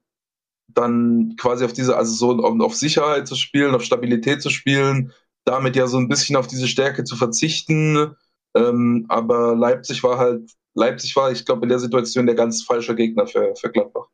[0.74, 5.12] dann quasi auf diese, also so auf Sicherheit zu spielen, auf Stabilität zu spielen,
[5.44, 8.14] damit ja so ein bisschen auf diese Stärke zu verzichten.
[8.54, 12.94] Ähm, aber Leipzig war halt, Leipzig war, ich glaube, in der Situation der ganz falsche
[12.94, 14.06] Gegner für, für Gladbach.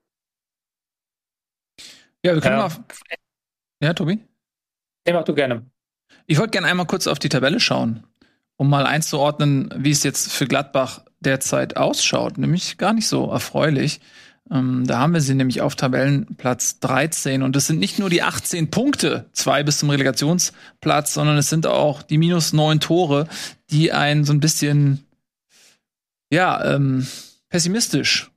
[2.24, 2.68] Ja, wir können ja.
[2.68, 2.84] mal.
[3.82, 4.18] Ja, Tobi?
[5.06, 5.70] Ja, mach du gerne.
[6.26, 8.04] Ich wollte gerne einmal kurz auf die Tabelle schauen,
[8.56, 12.38] um mal einzuordnen, wie es jetzt für Gladbach derzeit ausschaut.
[12.38, 14.00] Nämlich gar nicht so erfreulich.
[14.50, 17.42] Ähm, da haben wir sie nämlich auf Tabellenplatz 13.
[17.42, 21.66] Und es sind nicht nur die 18 Punkte, zwei bis zum Relegationsplatz, sondern es sind
[21.66, 23.28] auch die minus neun Tore,
[23.70, 25.04] die einen so ein bisschen,
[26.30, 27.06] ja, ähm,
[27.48, 28.30] pessimistisch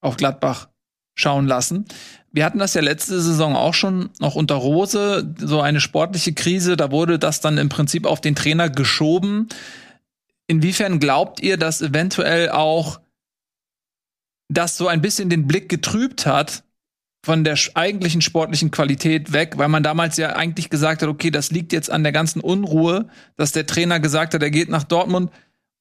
[0.00, 0.68] auf Gladbach
[1.14, 1.86] schauen lassen.
[2.30, 6.76] Wir hatten das ja letzte Saison auch schon noch unter Rose, so eine sportliche Krise.
[6.76, 9.48] Da wurde das dann im Prinzip auf den Trainer geschoben.
[10.46, 13.00] Inwiefern glaubt ihr, dass eventuell auch
[14.48, 16.64] das so ein bisschen den Blick getrübt hat
[17.24, 21.50] von der eigentlichen sportlichen Qualität weg, weil man damals ja eigentlich gesagt hat, okay, das
[21.50, 25.30] liegt jetzt an der ganzen Unruhe, dass der Trainer gesagt hat, er geht nach Dortmund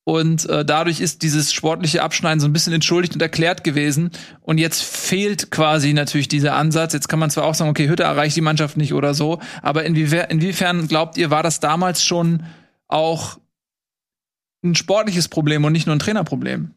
[0.07, 4.11] und äh, dadurch ist dieses sportliche Abschneiden so ein bisschen entschuldigt und erklärt gewesen.
[4.41, 6.93] Und jetzt fehlt quasi natürlich dieser Ansatz.
[6.93, 9.83] Jetzt kann man zwar auch sagen, okay, Hütte erreicht die Mannschaft nicht oder so, aber
[9.83, 12.43] inwiefern, inwiefern glaubt ihr, war das damals schon
[12.87, 13.39] auch
[14.63, 16.75] ein sportliches Problem und nicht nur ein Trainerproblem?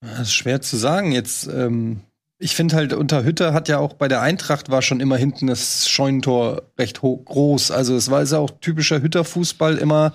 [0.00, 1.12] Das ist schwer zu sagen.
[1.12, 2.00] Jetzt, ähm,
[2.38, 5.46] ich finde halt, unter Hütte hat ja auch bei der Eintracht war schon immer hinten
[5.46, 7.70] das Scheunentor recht groß.
[7.70, 10.14] Also es war ja auch typischer Hütterfußball, immer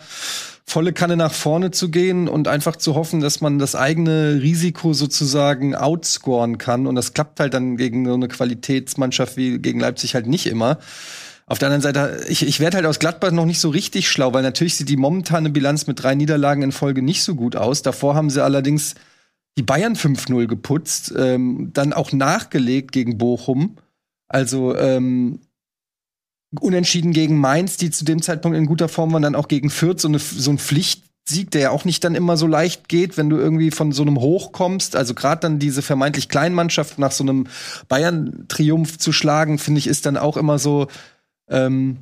[0.65, 4.93] volle Kanne nach vorne zu gehen und einfach zu hoffen, dass man das eigene Risiko
[4.93, 6.87] sozusagen outscoren kann.
[6.87, 10.79] Und das klappt halt dann gegen so eine Qualitätsmannschaft wie gegen Leipzig halt nicht immer.
[11.45, 14.33] Auf der anderen Seite, ich, ich werde halt aus Gladbach noch nicht so richtig schlau,
[14.33, 17.83] weil natürlich sieht die momentane Bilanz mit drei Niederlagen in Folge nicht so gut aus.
[17.83, 18.95] Davor haben sie allerdings
[19.57, 23.77] die Bayern 5-0 geputzt, ähm, dann auch nachgelegt gegen Bochum.
[24.27, 25.39] Also ähm,
[26.59, 29.99] unentschieden gegen Mainz, die zu dem Zeitpunkt in guter Form waren, dann auch gegen Fürth,
[29.99, 33.29] so, eine, so ein Pflichtsieg, der ja auch nicht dann immer so leicht geht, wenn
[33.29, 34.95] du irgendwie von so einem Hoch kommst.
[34.95, 37.47] Also gerade dann diese vermeintlich kleinen Mannschaft nach so einem
[37.87, 40.87] Bayern-Triumph zu schlagen, finde ich, ist dann auch immer so.
[41.49, 41.97] Ähm,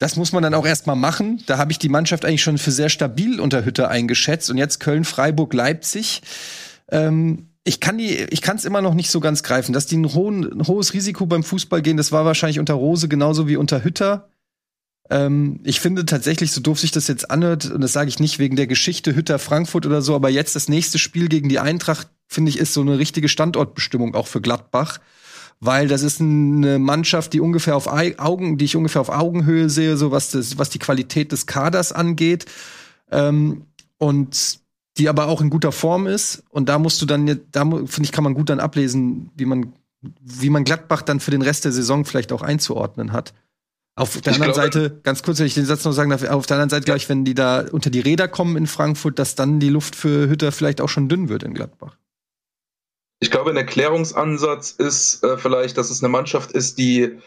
[0.00, 1.42] das muss man dann auch erstmal machen.
[1.46, 4.50] Da habe ich die Mannschaft eigentlich schon für sehr stabil unter Hütte eingeschätzt.
[4.50, 6.20] Und jetzt Köln, Freiburg, Leipzig.
[6.90, 9.96] Ähm, ich kann die, ich kann es immer noch nicht so ganz greifen, dass die
[9.96, 11.96] ein, hohen, ein hohes Risiko beim Fußball gehen.
[11.96, 14.28] Das war wahrscheinlich unter Rose genauso wie unter Hütter.
[15.10, 18.38] Ähm, ich finde tatsächlich, so doof sich das jetzt anhört, und das sage ich nicht
[18.38, 22.08] wegen der Geschichte Hütter Frankfurt oder so, aber jetzt das nächste Spiel gegen die Eintracht
[22.26, 24.98] finde ich ist so eine richtige Standortbestimmung auch für Gladbach,
[25.60, 29.96] weil das ist eine Mannschaft, die ungefähr auf Augen, die ich ungefähr auf Augenhöhe sehe,
[29.96, 32.46] so was das, was die Qualität des Kaders angeht.
[33.10, 33.66] Ähm,
[33.98, 34.58] und
[34.96, 36.44] die aber auch in guter Form ist.
[36.50, 39.72] Und da musst du dann, da finde ich, kann man gut dann ablesen, wie man,
[40.00, 43.34] wie man Gladbach dann für den Rest der Saison vielleicht auch einzuordnen hat.
[43.96, 46.24] Auf der ich anderen glaube, Seite, ganz kurz, wenn ich den Satz noch sagen darf,
[46.24, 49.18] auf der anderen Seite, glaube ich, wenn die da unter die Räder kommen in Frankfurt,
[49.18, 51.96] dass dann die Luft für Hütter vielleicht auch schon dünn wird in Gladbach.
[53.20, 57.18] Ich glaube, ein Erklärungsansatz ist äh, vielleicht, dass es eine Mannschaft ist, die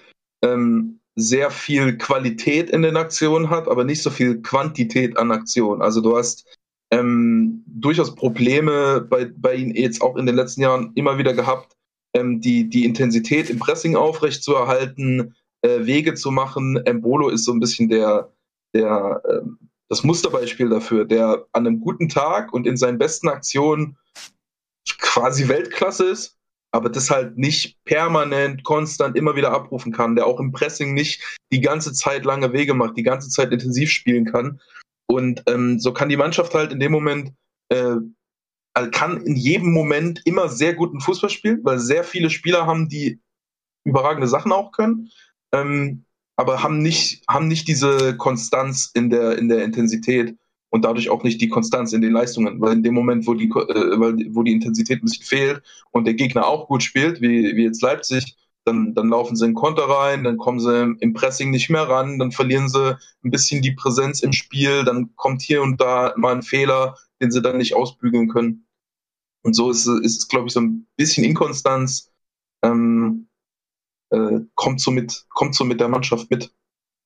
[0.44, 5.82] ähm, sehr viel Qualität in den Aktionen hat, aber nicht so viel Quantität an Aktionen.
[5.82, 6.46] Also du hast
[6.92, 11.76] ähm, durchaus Probleme bei, bei ihnen jetzt auch in den letzten Jahren immer wieder gehabt,
[12.14, 16.78] ähm, die, die Intensität im Pressing aufrechtzuerhalten, äh, Wege zu machen.
[16.86, 18.32] Embolo ist so ein bisschen der,
[18.74, 19.42] der, äh,
[19.90, 23.98] das Musterbeispiel dafür, der an einem guten Tag und in seinen besten Aktionen
[25.00, 26.38] quasi Weltklasse ist,
[26.72, 31.24] aber das halt nicht permanent, konstant immer wieder abrufen kann, der auch im Pressing nicht
[31.52, 34.60] die ganze Zeit lange Wege macht, die ganze Zeit intensiv spielen kann.
[35.08, 37.34] Und ähm, so kann die Mannschaft halt in dem Moment,
[37.70, 37.96] äh,
[38.74, 42.90] also kann in jedem Moment immer sehr guten Fußball spielen, weil sehr viele Spieler haben,
[42.90, 43.20] die
[43.86, 45.10] überragende Sachen auch können,
[45.54, 46.04] ähm,
[46.36, 50.36] aber haben nicht, haben nicht diese Konstanz in der, in der Intensität
[50.70, 53.48] und dadurch auch nicht die Konstanz in den Leistungen, weil in dem Moment, wo die,
[53.48, 57.64] äh, wo die Intensität ein bisschen fehlt und der Gegner auch gut spielt, wie, wie
[57.64, 58.36] jetzt Leipzig,
[58.68, 62.20] dann, dann laufen sie in Konter rein, dann kommen sie im Pressing nicht mehr ran,
[62.20, 66.36] dann verlieren sie ein bisschen die Präsenz im Spiel, dann kommt hier und da mal
[66.36, 68.68] ein Fehler, den sie dann nicht ausbügeln können.
[69.44, 72.12] Und so ist, ist es, glaube ich, so ein bisschen Inkonstanz,
[72.64, 73.30] ähm,
[74.10, 76.52] äh, kommt, so mit, kommt so mit der Mannschaft mit.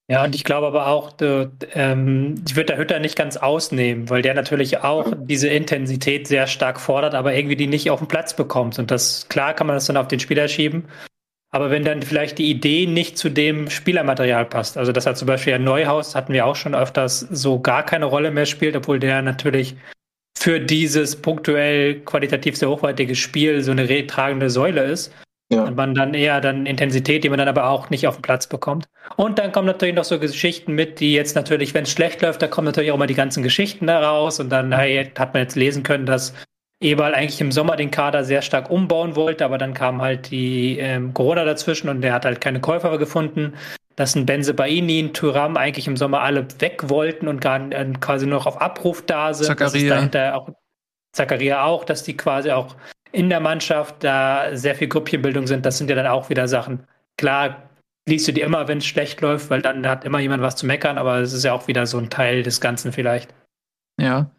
[0.09, 4.09] Ja, und ich glaube aber auch, du, ähm, ich würde der Hütter nicht ganz ausnehmen,
[4.09, 8.07] weil der natürlich auch diese Intensität sehr stark fordert, aber irgendwie die nicht auf den
[8.07, 8.77] Platz bekommt.
[8.77, 10.85] Und das, klar kann man das dann auf den Spieler schieben.
[11.53, 15.27] Aber wenn dann vielleicht die Idee nicht zu dem Spielermaterial passt, also das hat zum
[15.27, 18.99] Beispiel ein Neuhaus, hatten wir auch schon öfters, so gar keine Rolle mehr spielt, obwohl
[18.99, 19.75] der natürlich
[20.37, 25.13] für dieses punktuell qualitativ sehr hochwertige Spiel so eine tragende Säule ist.
[25.51, 25.65] Ja.
[25.65, 28.47] Und man dann eher dann Intensität, die man dann aber auch nicht auf den Platz
[28.47, 28.87] bekommt.
[29.17, 32.41] Und dann kommen natürlich noch so Geschichten mit, die jetzt natürlich, wenn es schlecht läuft,
[32.41, 34.39] da kommen natürlich auch mal die ganzen Geschichten da raus.
[34.39, 36.33] Und dann hey, hat man jetzt lesen können, dass
[36.81, 40.79] Eberl eigentlich im Sommer den Kader sehr stark umbauen wollte, aber dann kam halt die
[40.79, 43.53] ähm, Corona dazwischen und der hat halt keine Käufer gefunden.
[43.95, 47.93] Dass ein Benze Baini, ein Thuram eigentlich im Sommer alle weg wollten und gar äh,
[47.99, 49.47] quasi nur noch auf Abruf da sind.
[49.47, 50.33] Zakaria.
[50.33, 50.49] auch
[51.13, 52.75] Zakaria auch, dass die quasi auch
[53.11, 56.87] in der Mannschaft da sehr viel Gruppchenbildung sind, das sind ja dann auch wieder Sachen.
[57.17, 57.69] Klar,
[58.07, 60.65] liest du die immer, wenn es schlecht läuft, weil dann hat immer jemand was zu
[60.65, 63.33] meckern, aber es ist ja auch wieder so ein Teil des Ganzen vielleicht.
[63.99, 64.31] Ja.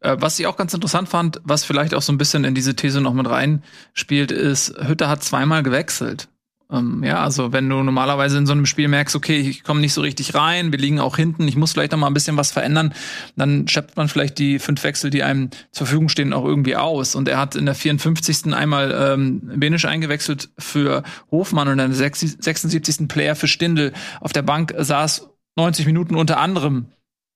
[0.00, 2.76] Äh, was ich auch ganz interessant fand, was vielleicht auch so ein bisschen in diese
[2.76, 6.28] These noch mit reinspielt, ist, Hütter hat zweimal gewechselt.
[6.72, 9.92] Ähm, ja, also wenn du normalerweise in so einem Spiel merkst, okay, ich komme nicht
[9.92, 12.52] so richtig rein, wir liegen auch hinten, ich muss vielleicht noch mal ein bisschen was
[12.52, 12.94] verändern,
[13.36, 17.14] dann schöpft man vielleicht die fünf Wechsel, die einem zur Verfügung stehen, auch irgendwie aus.
[17.14, 18.54] Und er hat in der 54.
[18.54, 23.08] einmal ähm, Benisch eingewechselt für Hofmann und in der 76.
[23.08, 23.92] Player für Stindel.
[24.20, 26.86] Auf der Bank saß 90 Minuten unter anderem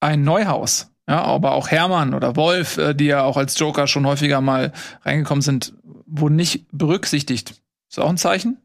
[0.00, 0.93] ein Neuhaus.
[1.07, 4.73] Ja, aber auch Hermann oder Wolf, äh, die ja auch als Joker schon häufiger mal
[5.03, 5.75] reingekommen sind,
[6.07, 7.62] wurden nicht berücksichtigt.
[7.90, 8.59] Ist auch ein Zeichen?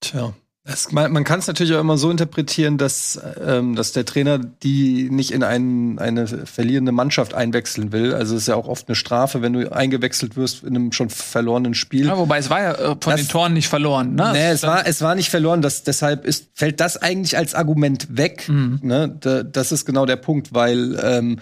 [0.00, 0.34] Tja.
[0.70, 4.38] Es, man, man kann es natürlich auch immer so interpretieren, dass, ähm, dass der Trainer
[4.38, 8.12] die nicht in ein, eine verlierende Mannschaft einwechseln will.
[8.12, 11.08] Also es ist ja auch oft eine Strafe, wenn du eingewechselt wirst in einem schon
[11.08, 12.06] verlorenen Spiel.
[12.06, 14.14] Ja, wobei es war ja äh, von das, den Toren nicht verloren.
[14.14, 14.30] Ne?
[14.34, 15.62] Nee, es war, es war nicht verloren.
[15.62, 18.46] Das, deshalb ist, fällt das eigentlich als Argument weg.
[18.48, 18.80] Mhm.
[18.82, 19.16] Ne?
[19.20, 21.38] Da, das ist genau der Punkt, weil ähm,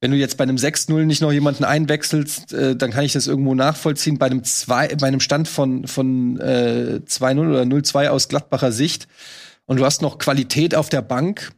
[0.00, 3.26] wenn du jetzt bei einem 6-0 nicht noch jemanden einwechselst, äh, dann kann ich das
[3.26, 4.18] irgendwo nachvollziehen.
[4.18, 9.08] Bei einem, zwei, bei einem Stand von, von äh, 2-0 oder 0-2 aus Gladbacher Sicht
[9.64, 11.52] und du hast noch Qualität auf der Bank.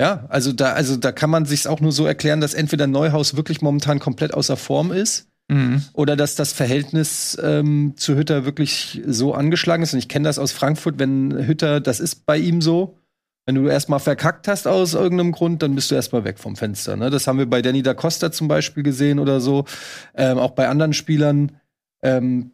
[0.00, 3.36] Ja, also da, also da kann man sich auch nur so erklären, dass entweder Neuhaus
[3.36, 5.28] wirklich momentan komplett außer Form ist.
[5.48, 5.82] Mhm.
[5.92, 9.92] Oder dass das Verhältnis ähm, zu Hütter wirklich so angeschlagen ist.
[9.92, 12.98] Und ich kenne das aus Frankfurt, wenn Hütter, das ist bei ihm so,
[13.46, 16.96] wenn du erstmal verkackt hast aus irgendeinem Grund, dann bist du erstmal weg vom Fenster.
[16.96, 17.10] Ne?
[17.10, 19.64] Das haben wir bei Danny da Costa zum Beispiel gesehen oder so.
[20.14, 21.52] Ähm, auch bei anderen Spielern.
[22.02, 22.52] Ähm,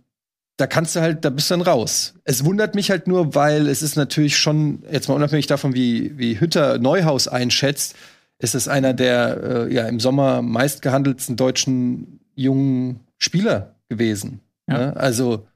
[0.57, 2.15] da kannst du halt, da bist du dann raus.
[2.25, 6.19] Es wundert mich halt nur, weil es ist natürlich schon, jetzt mal unabhängig davon, wie,
[6.19, 7.97] wie Hütter Neuhaus einschätzt,
[8.39, 14.41] ist es einer der äh, ja im Sommer meistgehandelten deutschen jungen Spieler gewesen.
[14.69, 14.79] Ja.
[14.79, 14.97] Ne?
[14.97, 15.47] Also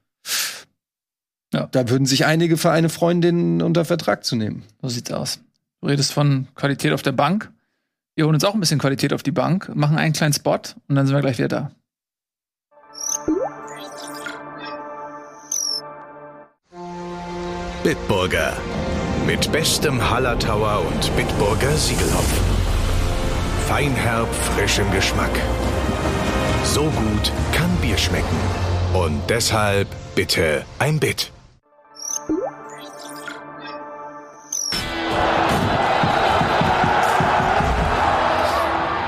[1.55, 1.67] ja.
[1.71, 4.63] Da würden sich einige Vereine freuen, den unter Vertrag zu nehmen.
[4.81, 5.39] So sieht's aus.
[5.81, 7.51] Du redest von Qualität auf der Bank.
[8.15, 10.95] Wir holen uns auch ein bisschen Qualität auf die Bank, machen einen kleinen Spot und
[10.95, 11.71] dann sind wir gleich wieder da.
[17.83, 18.53] Bitburger.
[19.27, 22.41] Mit bestem Hallertauer und Bitburger Siegelhopf.
[23.67, 25.31] Feinherb, frischem Geschmack.
[26.63, 28.37] So gut kann Bier schmecken.
[28.93, 31.34] Und deshalb bitte ein Bit.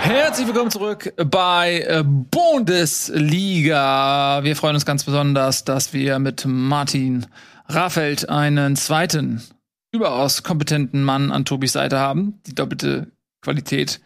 [0.07, 3.59] Herzlich willkommen zurück bei äh, Bundesliga.
[4.41, 7.25] Wir freuen uns ganz besonders, dass wir mit Martin
[7.67, 9.43] Raffelt einen zweiten,
[9.91, 12.39] überaus kompetenten Mann an Tobis Seite haben.
[12.47, 13.99] Die doppelte Qualität.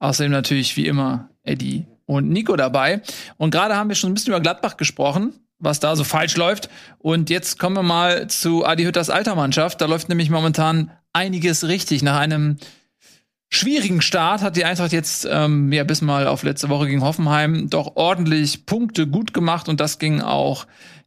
[0.00, 3.00] Außerdem natürlich wie immer Eddie und Nico dabei.
[3.38, 6.68] Und gerade haben wir schon ein bisschen über Gladbach gesprochen, was da so falsch läuft.
[6.98, 9.80] Und jetzt kommen wir mal zu Adi Hütters alter Mannschaft.
[9.80, 12.58] Da läuft nämlich momentan einiges richtig nach einem
[13.50, 17.70] schwierigen Start hat die Eintracht jetzt ähm, ja bis mal auf letzte Woche gegen Hoffenheim
[17.70, 20.66] doch ordentlich Punkte gut gemacht und das ging auch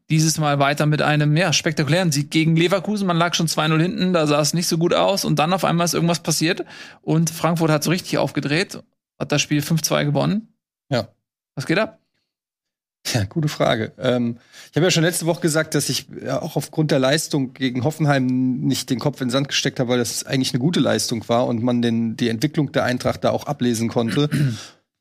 [0.10, 3.08] dieses Mal weiter mit einem ja, spektakulären Sieg gegen Leverkusen.
[3.08, 5.64] Man lag schon 2-0 hinten, da sah es nicht so gut aus und dann auf
[5.64, 6.66] einmal ist irgendwas passiert
[7.02, 8.84] und Frankfurt hat so richtig aufgedreht,
[9.18, 10.54] hat das Spiel 5-2 gewonnen.
[10.90, 11.08] Ja.
[11.56, 12.01] Was geht ab?
[13.14, 13.92] Ja, gute Frage.
[13.98, 14.38] Ähm,
[14.70, 17.84] ich habe ja schon letzte Woche gesagt, dass ich ja, auch aufgrund der Leistung gegen
[17.84, 21.28] Hoffenheim nicht den Kopf in den Sand gesteckt habe, weil das eigentlich eine gute Leistung
[21.28, 24.30] war und man den, die Entwicklung der Eintracht da auch ablesen konnte.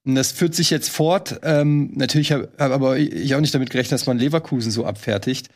[0.03, 1.41] Und das führt sich jetzt fort.
[1.43, 5.51] Ähm, natürlich habe hab aber ich auch nicht damit gerechnet, dass man Leverkusen so abfertigt.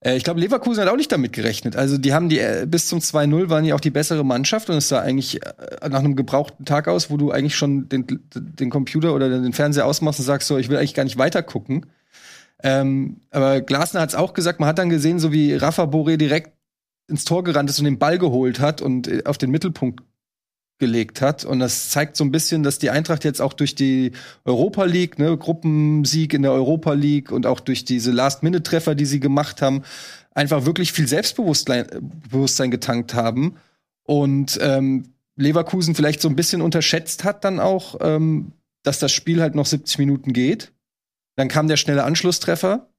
[0.00, 1.76] Äh, ich glaube, Leverkusen hat auch nicht damit gerechnet.
[1.76, 4.76] Also die haben die äh, bis zum 2-0 waren die auch die bessere Mannschaft und
[4.76, 8.70] es sah eigentlich äh, nach einem gebrauchten Tag aus, wo du eigentlich schon den, den
[8.70, 11.86] Computer oder den Fernseher ausmachst und sagst so, ich will eigentlich gar nicht weiter gucken.
[12.62, 16.16] Ähm, aber Glasner hat es auch gesagt, man hat dann gesehen, so wie Rafa Boré
[16.16, 16.52] direkt
[17.08, 20.02] ins Tor gerannt ist und den Ball geholt hat und auf den Mittelpunkt
[20.80, 21.44] gelegt hat.
[21.44, 24.12] Und das zeigt so ein bisschen, dass die Eintracht jetzt auch durch die
[24.44, 29.20] Europa League, ne, Gruppensieg in der Europa League und auch durch diese Last-Minute-Treffer, die sie
[29.20, 29.82] gemacht haben,
[30.32, 31.86] einfach wirklich viel Selbstbewusstsein
[32.28, 33.56] Bewusstsein getankt haben.
[34.02, 39.40] Und ähm, Leverkusen vielleicht so ein bisschen unterschätzt hat dann auch, ähm, dass das Spiel
[39.40, 40.72] halt noch 70 Minuten geht.
[41.36, 42.89] Dann kam der schnelle Anschlusstreffer.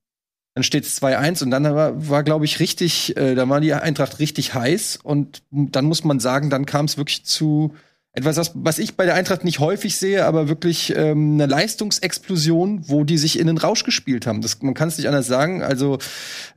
[0.53, 3.73] Dann steht es 2-1 und dann war, war glaube ich, richtig, äh, da war die
[3.73, 4.99] Eintracht richtig heiß.
[5.01, 7.73] Und dann muss man sagen, dann kam es wirklich zu
[8.13, 12.89] etwas, was, was ich bei der Eintracht nicht häufig sehe, aber wirklich ähm, eine Leistungsexplosion,
[12.89, 14.41] wo die sich in den Rausch gespielt haben.
[14.41, 15.63] Das, man kann es nicht anders sagen.
[15.63, 15.97] Also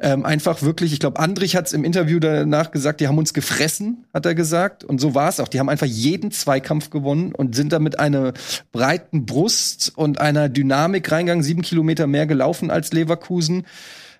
[0.01, 3.35] ähm, einfach wirklich, ich glaube, Andrich hat es im Interview danach gesagt, die haben uns
[3.35, 4.83] gefressen, hat er gesagt.
[4.83, 5.47] Und so war es auch.
[5.47, 8.33] Die haben einfach jeden Zweikampf gewonnen und sind da mit einer
[8.73, 13.65] breiten Brust und einer Dynamik reingegangen, sieben Kilometer mehr gelaufen als Leverkusen.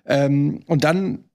[0.05, 1.25] Ähm, und dann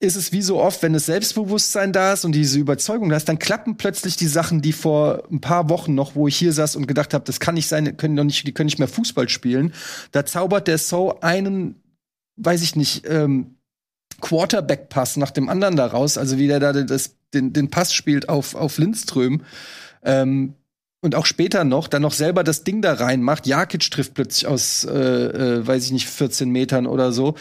[0.00, 3.28] ist es wie so oft, wenn das Selbstbewusstsein da ist und diese Überzeugung da ist,
[3.28, 6.76] dann klappen plötzlich die Sachen, die vor ein paar Wochen noch, wo ich hier saß
[6.76, 9.28] und gedacht habe, das kann nicht sein, können doch nicht, die können nicht mehr Fußball
[9.28, 9.72] spielen.
[10.12, 11.82] Da zaubert der So einen,
[12.36, 13.56] weiß ich nicht, ähm,
[14.20, 18.28] Quarterback-Pass nach dem anderen da raus, also wie der da das, den, den Pass spielt
[18.28, 19.42] auf, auf Lindström.
[20.04, 20.54] Ähm,
[21.00, 23.46] und auch später noch, dann noch selber das Ding da reinmacht.
[23.46, 27.36] Jakic trifft plötzlich aus, äh, äh, weiß ich nicht, 14 Metern oder so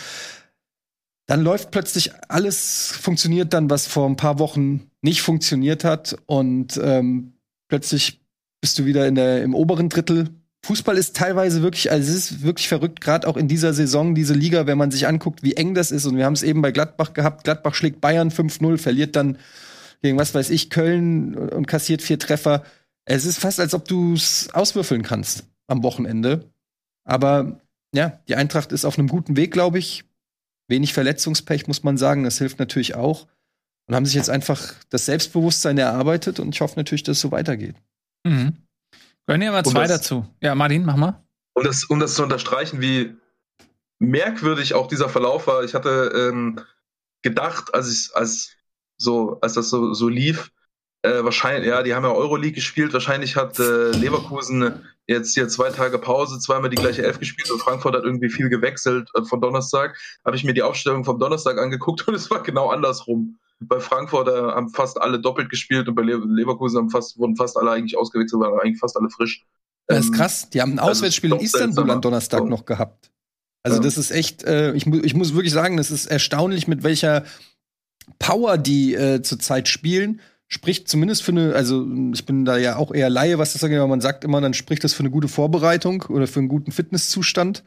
[1.28, 6.80] dann läuft plötzlich alles funktioniert dann, was vor ein paar Wochen nicht funktioniert hat und
[6.82, 7.34] ähm,
[7.68, 8.22] plötzlich
[8.62, 10.30] bist du wieder in der, im oberen Drittel.
[10.66, 14.34] Fußball ist teilweise wirklich, also es ist wirklich verrückt, gerade auch in dieser Saison, diese
[14.34, 16.06] Liga, wenn man sich anguckt, wie eng das ist.
[16.06, 17.44] Und wir haben es eben bei Gladbach gehabt.
[17.44, 19.38] Gladbach schlägt Bayern 5-0, verliert dann
[20.02, 22.64] gegen was weiß ich, Köln und kassiert vier Treffer.
[23.06, 26.50] Es ist fast, als ob du es auswürfeln kannst am Wochenende.
[27.04, 27.62] Aber
[27.94, 30.07] ja, die Eintracht ist auf einem guten Weg, glaube ich
[30.68, 32.24] wenig Verletzungspech, muss man sagen.
[32.24, 33.28] Das hilft natürlich auch.
[33.88, 37.32] Und haben sich jetzt einfach das Selbstbewusstsein erarbeitet und ich hoffe natürlich, dass es so
[37.32, 37.76] weitergeht.
[38.26, 38.58] Mhm.
[39.26, 40.26] Gönnen wir mal zwei das, dazu.
[40.42, 41.24] Ja, Martin, mach mal.
[41.54, 43.16] Um das, um das zu unterstreichen, wie
[44.00, 45.64] merkwürdig auch dieser Verlauf war.
[45.64, 46.60] Ich hatte ähm,
[47.22, 48.52] gedacht, als ich, als
[48.98, 50.52] so, als das so, so lief,
[51.04, 52.94] äh, wahrscheinlich, ja, die haben ja Euroleague gespielt.
[52.94, 57.62] Wahrscheinlich hat äh, Leverkusen jetzt hier zwei Tage Pause, zweimal die gleiche Elf gespielt und
[57.62, 59.98] Frankfurt hat irgendwie viel gewechselt äh, von Donnerstag.
[60.26, 63.38] Habe ich mir die Aufstellung vom Donnerstag angeguckt und es war genau andersrum.
[63.60, 67.36] Bei Frankfurt äh, haben fast alle doppelt gespielt und bei Le Leverkusen haben fast, wurden
[67.36, 69.46] fast alle eigentlich ausgewechselt, waren eigentlich fast alle frisch.
[69.88, 70.50] Das ist ähm, krass.
[70.50, 73.12] Die haben ein Auswärtsspiel in Istanbul am Donnerstag noch gehabt.
[73.64, 73.84] Also ja.
[73.84, 77.24] das ist echt, äh, ich, mu ich muss wirklich sagen, das ist erstaunlich, mit welcher
[78.20, 82.94] Power die äh, zurzeit spielen spricht zumindest für eine, also ich bin da ja auch
[82.94, 85.28] eher Laie, was das angeht, aber man sagt immer, dann spricht das für eine gute
[85.28, 87.64] Vorbereitung oder für einen guten Fitnesszustand.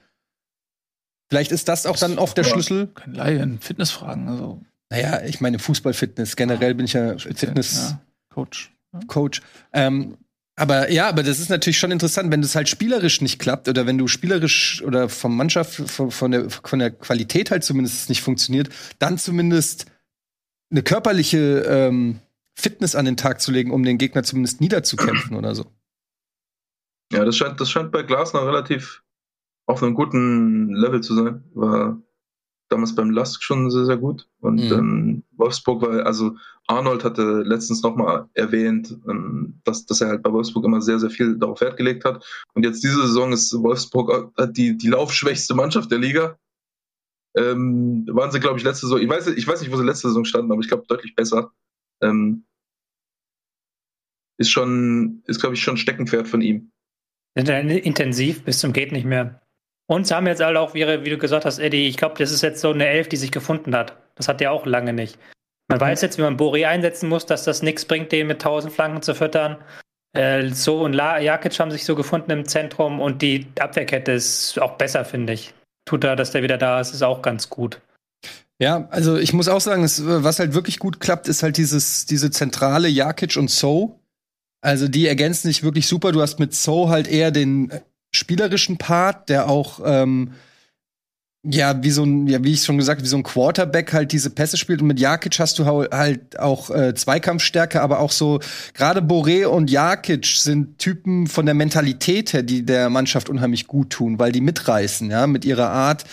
[1.28, 2.88] Vielleicht ist das auch dann oft der Schlüssel.
[2.88, 4.60] Kein Laie in Fitnessfragen, also.
[4.90, 6.34] Naja, ich meine Fußballfitness.
[6.34, 8.00] Generell bin ich ja Fitness ja.
[8.30, 8.72] Coach.
[8.92, 9.00] Ja.
[9.06, 9.40] Coach.
[9.72, 10.16] Ähm,
[10.56, 13.86] aber ja, aber das ist natürlich schon interessant, wenn das halt spielerisch nicht klappt oder
[13.86, 18.20] wenn du spielerisch oder vom Mannschaft, von, von, der, von der Qualität halt zumindest nicht
[18.20, 19.86] funktioniert, dann zumindest
[20.70, 22.18] eine körperliche ähm,
[22.54, 25.66] Fitness an den Tag zu legen, um den Gegner zumindest niederzukämpfen oder so.
[27.12, 29.02] Ja, das scheint, das scheint bei Glasner relativ
[29.66, 31.44] auf einem guten Level zu sein.
[31.54, 32.00] War
[32.70, 34.28] damals beim Lask schon sehr, sehr gut.
[34.40, 34.72] Und mhm.
[34.72, 36.36] ähm, Wolfsburg war, also
[36.66, 41.10] Arnold hatte letztens nochmal erwähnt, ähm, dass, dass er halt bei Wolfsburg immer sehr, sehr
[41.10, 42.24] viel darauf Wert gelegt hat.
[42.54, 46.38] Und jetzt diese Saison ist Wolfsburg äh, die, die laufschwächste Mannschaft der Liga.
[47.36, 50.08] Ähm, waren sie, glaube ich, letzte Saison, ich weiß, ich weiß nicht, wo sie letzte
[50.08, 51.52] Saison standen, aber ich glaube deutlich besser.
[52.02, 52.44] Ähm,
[54.38, 56.72] ist schon, ist, glaube ich, schon Steckenpferd von ihm.
[57.36, 59.40] Intensiv bis zum geht nicht mehr.
[59.86, 62.30] Und sie haben jetzt alle auch, wie, wie du gesagt hast, Eddie, ich glaube, das
[62.30, 63.96] ist jetzt so eine Elf, die sich gefunden hat.
[64.14, 65.18] Das hat der auch lange nicht.
[65.68, 65.82] Man mhm.
[65.82, 69.02] weiß jetzt, wie man Bori einsetzen muss, dass das nichts bringt, den mit 1000 Flanken
[69.02, 69.56] zu füttern.
[70.12, 74.60] Äh, so und La Jakic haben sich so gefunden im Zentrum und die Abwehrkette ist
[74.60, 75.54] auch besser, finde ich.
[75.84, 77.80] Tut da, dass der wieder da ist, ist auch ganz gut.
[78.60, 82.04] Ja, also ich muss auch sagen, es, was halt wirklich gut klappt, ist halt dieses,
[82.04, 84.00] diese zentrale Jakic und So,
[84.60, 86.12] also die ergänzen sich wirklich super.
[86.12, 87.80] Du hast mit So halt eher den äh,
[88.14, 90.32] spielerischen Part, der auch ähm,
[91.42, 94.28] ja, wie so ein, ja, wie ich schon gesagt, wie so ein Quarterback halt diese
[94.28, 94.82] Pässe spielt.
[94.82, 98.40] Und mit Jakic hast du halt auch äh, Zweikampfstärke, aber auch so,
[98.74, 103.88] gerade Boré und Jakic sind Typen von der Mentalität her, die der Mannschaft unheimlich gut
[103.88, 106.04] tun, weil die mitreißen, ja, mit ihrer Art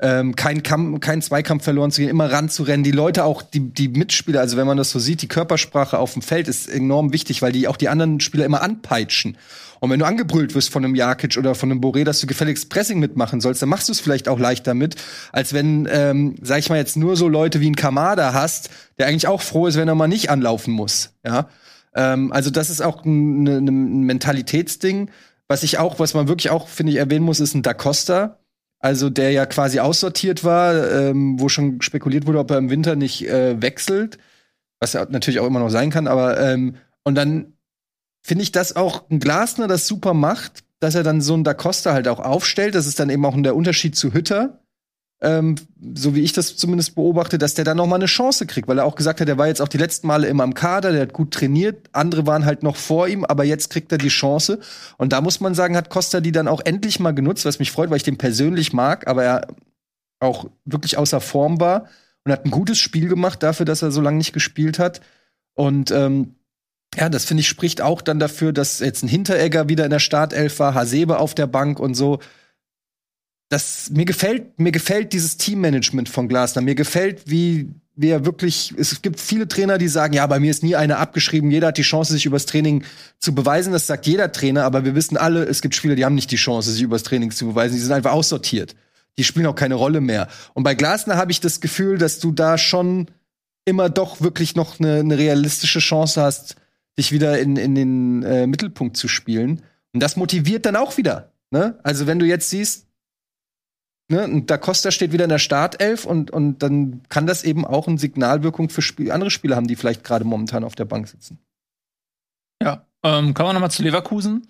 [0.00, 2.84] ähm, kein, Kampf, kein Zweikampf verloren zu gehen, immer ranzurennen.
[2.84, 6.14] Die Leute auch, die, die Mitspieler, also wenn man das so sieht, die Körpersprache auf
[6.14, 9.36] dem Feld ist enorm wichtig, weil die auch die anderen Spieler immer anpeitschen.
[9.80, 12.70] Und wenn du angebrüllt wirst von einem Jakic oder von einem Boré, dass du gefälligst
[12.70, 14.96] Pressing mitmachen sollst, dann machst du es vielleicht auch leichter mit,
[15.30, 19.06] als wenn, ähm, sag ich mal, jetzt nur so Leute wie ein Kamada hast, der
[19.06, 21.10] eigentlich auch froh ist, wenn er mal nicht anlaufen muss.
[21.24, 21.48] Ja,
[21.94, 25.10] ähm, also das ist auch ein, ein Mentalitätsding.
[25.48, 28.38] Was ich auch, was man wirklich auch, finde ich, erwähnen muss, ist ein Da Costa
[28.84, 32.96] also der ja quasi aussortiert war, ähm, wo schon spekuliert wurde, ob er im Winter
[32.96, 34.18] nicht äh, wechselt,
[34.78, 37.54] was ja natürlich auch immer noch sein kann, aber ähm, und dann
[38.20, 41.54] finde ich das auch ein Glasner das super macht, dass er dann so ein Da
[41.54, 42.74] Costa halt auch aufstellt.
[42.74, 44.63] Das ist dann eben auch der Unterschied zu Hütter,
[45.24, 45.56] ähm,
[45.94, 48.78] so wie ich das zumindest beobachte, dass der dann noch mal eine Chance kriegt, weil
[48.78, 51.02] er auch gesagt hat, er war jetzt auch die letzten Male immer im Kader, der
[51.02, 54.60] hat gut trainiert, andere waren halt noch vor ihm, aber jetzt kriegt er die Chance.
[54.98, 57.72] Und da muss man sagen, hat Costa die dann auch endlich mal genutzt, was mich
[57.72, 59.48] freut, weil ich den persönlich mag, aber er
[60.20, 61.88] auch wirklich außer Form war
[62.24, 65.00] und hat ein gutes Spiel gemacht dafür, dass er so lange nicht gespielt hat.
[65.54, 66.34] Und ähm,
[66.96, 69.98] ja, das finde ich spricht auch dann dafür, dass jetzt ein Hinteregger wieder in der
[69.98, 72.20] Startelf war, Hasebe auf der Bank und so
[73.48, 76.62] das mir gefällt, mir gefällt dieses Teammanagement von Glasner.
[76.62, 77.68] Mir gefällt, wie
[78.00, 81.50] er wirklich, es gibt viele Trainer, die sagen, ja, bei mir ist nie einer abgeschrieben,
[81.50, 82.84] jeder hat die Chance, sich übers Training
[83.18, 83.72] zu beweisen.
[83.72, 86.36] Das sagt jeder Trainer, aber wir wissen alle, es gibt Spieler, die haben nicht die
[86.36, 87.74] Chance, sich übers Training zu beweisen.
[87.74, 88.74] Die sind einfach aussortiert.
[89.16, 90.28] Die spielen auch keine Rolle mehr.
[90.54, 93.06] Und bei Glasner habe ich das Gefühl, dass du da schon
[93.64, 96.56] immer doch wirklich noch eine, eine realistische Chance hast,
[96.98, 99.62] dich wieder in, in den äh, Mittelpunkt zu spielen.
[99.92, 101.32] Und das motiviert dann auch wieder.
[101.50, 101.78] Ne?
[101.84, 102.86] Also wenn du jetzt siehst,
[104.08, 104.42] Ne?
[104.44, 107.98] Da Costa steht wieder in der Startelf und, und dann kann das eben auch eine
[107.98, 111.38] Signalwirkung für Spiel andere Spieler haben, die vielleicht gerade momentan auf der Bank sitzen.
[112.62, 114.46] Ja, ähm, kommen wir nochmal zu Leverkusen.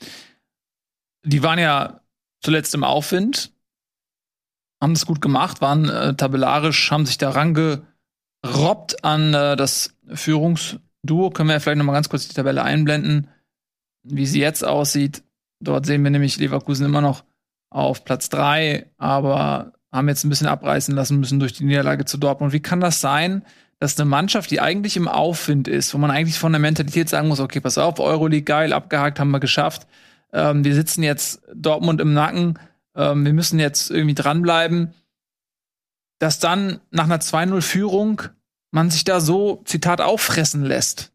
[1.25, 2.01] Die waren ja
[2.43, 3.53] zuletzt im Aufwind,
[4.83, 11.31] haben das gut gemacht, waren äh, tabellarisch, haben sich da rangerobbt an äh, das Führungsduo.
[11.31, 13.29] Können wir ja vielleicht nochmal ganz kurz die Tabelle einblenden,
[14.03, 15.23] wie sie jetzt aussieht.
[15.61, 17.25] Dort sehen wir nämlich Leverkusen immer noch
[17.75, 22.19] auf Platz 3, aber haben jetzt ein bisschen abreißen lassen müssen durch die Niederlage zu
[22.19, 22.53] Dortmund.
[22.53, 23.45] Wie kann das sein,
[23.81, 27.29] dass eine Mannschaft, die eigentlich im Aufwind ist, wo man eigentlich von der Mentalität sagen
[27.29, 29.89] muss, okay, pass auf, Euroleague geil, abgehakt, haben wir geschafft.
[30.33, 32.59] Ähm, wir sitzen jetzt Dortmund im Nacken,
[32.95, 34.95] ähm, wir müssen jetzt irgendwie dranbleiben,
[36.21, 38.23] dass dann nach einer 2-0-Führung
[38.71, 41.13] man sich da so, Zitat, auffressen lässt.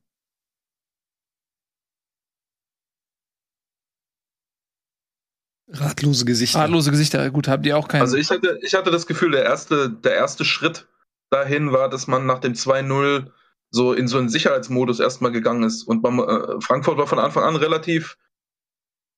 [5.72, 6.60] Ratlose Gesichter.
[6.60, 8.02] Ratlose Gesichter, gut, habt ihr auch keinen.
[8.02, 10.88] Also ich hatte, ich hatte das Gefühl, der erste, der erste Schritt
[11.30, 13.28] dahin war, dass man nach dem 2-0
[13.72, 15.84] so in so einen Sicherheitsmodus erstmal gegangen ist.
[15.84, 18.18] Und man, äh, Frankfurt war von Anfang an relativ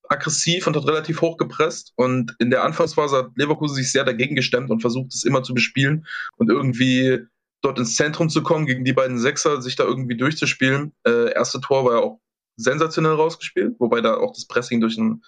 [0.09, 1.93] aggressiv und hat relativ hoch gepresst.
[1.95, 5.53] Und in der Anfangsphase hat Leverkusen sich sehr dagegen gestemmt und versucht, es immer zu
[5.53, 7.19] bespielen und irgendwie
[7.61, 10.93] dort ins Zentrum zu kommen, gegen die beiden Sechser, sich da irgendwie durchzuspielen.
[11.05, 12.19] Äh, erste Tor war ja auch
[12.57, 15.23] sensationell rausgespielt, wobei da auch das Pressing durch ein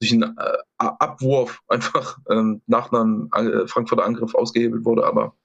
[0.00, 5.06] durch einen äh, Abwurf einfach ähm, nach einem äh, Frankfurter Angriff ausgehebelt wurde.
[5.06, 5.36] Aber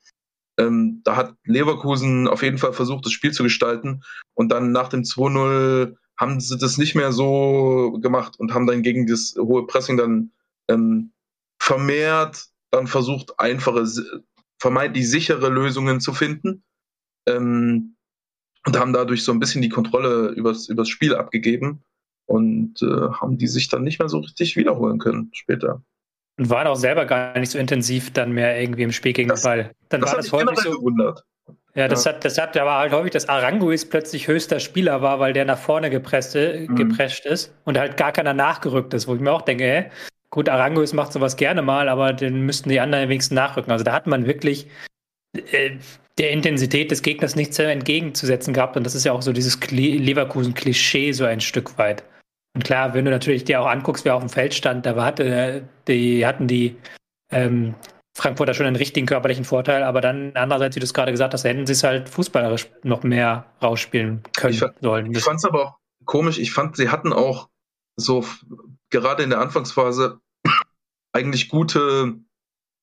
[0.58, 4.04] ähm, da hat Leverkusen auf jeden Fall versucht, das Spiel zu gestalten.
[4.34, 8.84] Und dann nach dem 2-0 haben sie das nicht mehr so gemacht und haben dann
[8.84, 10.32] gegen das hohe Pressing dann
[10.70, 11.12] ähm,
[11.60, 13.86] vermehrt dann versucht, einfache,
[14.60, 16.64] vermeintlich sichere Lösungen zu finden.
[17.28, 17.96] Ähm,
[18.66, 21.84] und haben dadurch so ein bisschen die Kontrolle übers, übers Spiel abgegeben
[22.26, 25.82] und äh, haben die sich dann nicht mehr so richtig wiederholen können später.
[26.38, 29.42] Und waren auch selber gar nicht so intensiv dann mehr irgendwie im Spiel gegen das,
[29.42, 29.72] den Ball.
[29.90, 30.72] Dann das war das häufig so.
[30.72, 31.24] Gewundert.
[31.76, 32.14] Ja, das ja.
[32.14, 35.46] hat, das hat, da war halt häufig, dass Aranguis plötzlich höchster Spieler war, weil der
[35.46, 36.76] nach vorne gepresst, mhm.
[36.76, 39.86] geprescht ist und halt gar keiner nachgerückt ist, wo ich mir auch denke, ey,
[40.30, 43.72] gut, Aranguis macht sowas gerne mal, aber den müssten die anderen wenigstens nachrücken.
[43.72, 44.68] Also da hat man wirklich
[45.34, 45.72] äh,
[46.20, 51.12] der Intensität des Gegners nichts entgegenzusetzen gehabt und das ist ja auch so dieses Leverkusen-Klischee
[51.12, 52.04] so ein Stück weit.
[52.56, 55.68] Und klar, wenn du natürlich dir auch anguckst, wer auf dem Feld stand, da hatte,
[55.88, 56.76] die, hatten die
[57.32, 57.74] ähm,
[58.16, 61.44] Frankfurter schon einen richtigen körperlichen Vorteil, aber dann andererseits, wie du es gerade gesagt hast,
[61.44, 65.12] hätten sie es halt fußballerisch noch mehr rausspielen können ich fand, sollen.
[65.12, 66.38] Ich fand es aber auch komisch.
[66.38, 67.50] Ich fand, sie hatten auch
[67.96, 68.24] so
[68.92, 70.20] gerade in der Anfangsphase
[71.12, 72.20] eigentlich gute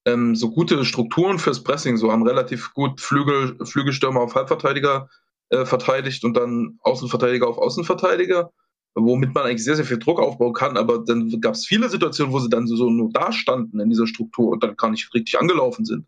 [0.07, 5.09] ähm, so gute Strukturen fürs Pressing, so haben relativ gut Flügel, Flügelstürmer auf Halbverteidiger
[5.51, 8.51] äh, verteidigt und dann Außenverteidiger auf Außenverteidiger
[8.95, 12.33] womit man eigentlich sehr, sehr viel Druck aufbauen kann, aber dann gab es viele Situationen,
[12.33, 15.39] wo sie dann so nur da standen in dieser Struktur und dann gar nicht richtig
[15.39, 16.07] angelaufen sind.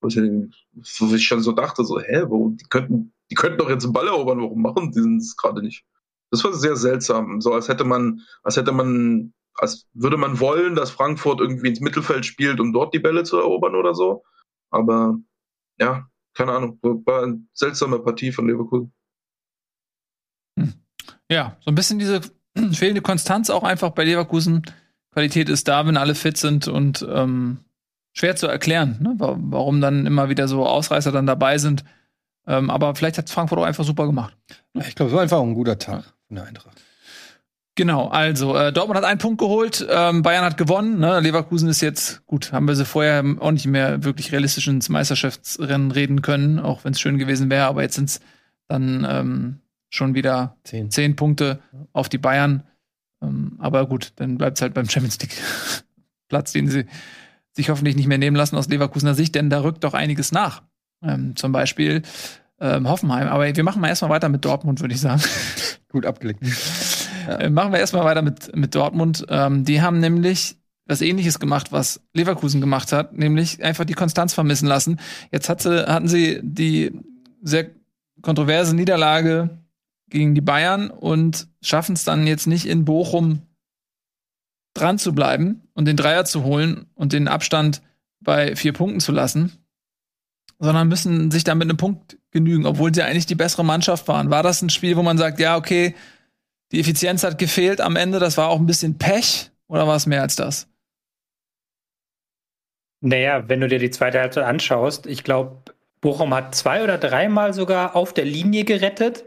[0.00, 3.92] Wo ich, schon so dachte, so, hä, wo, die könnten, die könnten doch jetzt einen
[3.92, 5.84] Ball erobern, warum machen die es gerade nicht?
[6.30, 10.74] Das war sehr seltsam, so als hätte man, als hätte man, als würde man wollen,
[10.74, 14.24] dass Frankfurt irgendwie ins Mittelfeld spielt, um dort die Bälle zu erobern oder so.
[14.70, 15.16] Aber
[15.78, 18.92] ja, keine Ahnung, war eine seltsame Partie von Leverkusen.
[21.30, 22.20] Ja, so ein bisschen diese
[22.72, 24.62] fehlende Konstanz auch einfach bei Leverkusen.
[25.12, 27.58] Qualität ist da, wenn alle fit sind und ähm,
[28.12, 29.14] schwer zu erklären, ne?
[29.18, 31.84] warum dann immer wieder so Ausreißer dann dabei sind.
[32.46, 34.36] Ähm, aber vielleicht hat Frankfurt auch einfach super gemacht.
[34.74, 36.80] Ich glaube, es war einfach ein guter Tag von der Eintracht.
[37.76, 41.18] Genau, also äh, Dortmund hat einen Punkt geholt, ähm, Bayern hat gewonnen, ne?
[41.18, 45.90] Leverkusen ist jetzt, gut, haben wir sie vorher auch nicht mehr wirklich realistisch ins Meisterschaftsrennen
[45.90, 48.20] reden können, auch wenn es schön gewesen wäre, aber jetzt sind es
[48.68, 49.60] dann ähm,
[49.94, 51.60] schon wieder zehn, zehn Punkte
[51.92, 52.64] auf die Bayern.
[53.22, 55.36] Ähm, aber gut, dann bleibt es halt beim Champions League
[56.28, 56.86] Platz, den sie
[57.52, 60.62] sich hoffentlich nicht mehr nehmen lassen aus Leverkusener Sicht, denn da rückt doch einiges nach.
[61.02, 62.02] Ähm, zum Beispiel
[62.60, 63.28] ähm, Hoffenheim.
[63.28, 65.22] Aber wir machen mal erstmal weiter mit Dortmund, würde ich sagen.
[65.88, 66.40] Gut abgelegt.
[66.42, 66.52] Ja.
[67.26, 69.24] Äh, machen wir erstmal weiter mit, mit Dortmund.
[69.30, 74.34] Ähm, die haben nämlich was ähnliches gemacht, was Leverkusen gemacht hat, nämlich einfach die Konstanz
[74.34, 75.00] vermissen lassen.
[75.32, 76.92] Jetzt hatte, hatten sie die
[77.40, 77.70] sehr
[78.20, 79.63] kontroverse Niederlage
[80.08, 83.42] gegen die Bayern und schaffen es dann jetzt nicht in Bochum
[84.74, 87.82] dran zu bleiben und den Dreier zu holen und den Abstand
[88.20, 89.52] bei vier Punkten zu lassen,
[90.58, 94.30] sondern müssen sich dann mit einem Punkt genügen, obwohl sie eigentlich die bessere Mannschaft waren.
[94.30, 95.94] War das ein Spiel, wo man sagt, ja, okay,
[96.72, 100.06] die Effizienz hat gefehlt am Ende, das war auch ein bisschen Pech oder war es
[100.06, 100.68] mehr als das?
[103.00, 107.52] Naja, wenn du dir die zweite Halbzeit anschaust, ich glaube, Bochum hat zwei oder dreimal
[107.52, 109.24] sogar auf der Linie gerettet.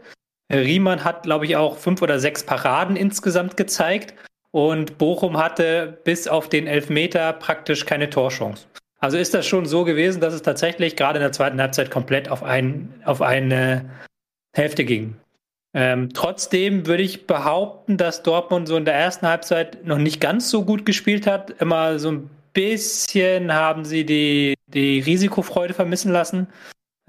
[0.50, 4.14] Riemann hat, glaube ich, auch fünf oder sechs Paraden insgesamt gezeigt.
[4.50, 8.66] Und Bochum hatte bis auf den Elfmeter praktisch keine Torchance.
[8.98, 12.30] Also ist das schon so gewesen, dass es tatsächlich gerade in der zweiten Halbzeit komplett
[12.30, 13.88] auf, ein, auf eine
[14.52, 15.16] Hälfte ging.
[15.74, 20.50] Ähm, trotzdem würde ich behaupten, dass Dortmund so in der ersten Halbzeit noch nicht ganz
[20.50, 21.50] so gut gespielt hat.
[21.60, 26.48] Immer so ein bisschen haben sie die, die Risikofreude vermissen lassen.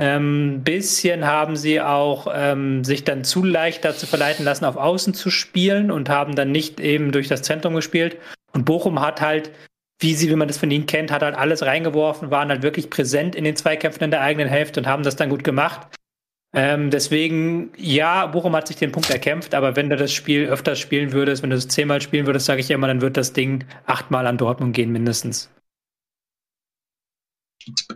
[0.01, 5.13] Ähm, bisschen haben sie auch ähm, sich dann zu leicht dazu verleiten lassen, auf Außen
[5.13, 8.15] zu spielen und haben dann nicht eben durch das Zentrum gespielt.
[8.53, 9.51] Und Bochum hat halt,
[9.99, 12.89] wie sie, wie man das von ihnen kennt, hat halt alles reingeworfen, waren halt wirklich
[12.89, 15.87] präsent in den Zweikämpfen in der eigenen Hälfte und haben das dann gut gemacht.
[16.53, 20.79] Ähm, deswegen, ja, Bochum hat sich den Punkt erkämpft, aber wenn du das Spiel öfters
[20.79, 23.65] spielen würdest, wenn du es zehnmal spielen würdest, sage ich immer, dann wird das Ding
[23.85, 25.51] achtmal an Dortmund gehen, mindestens.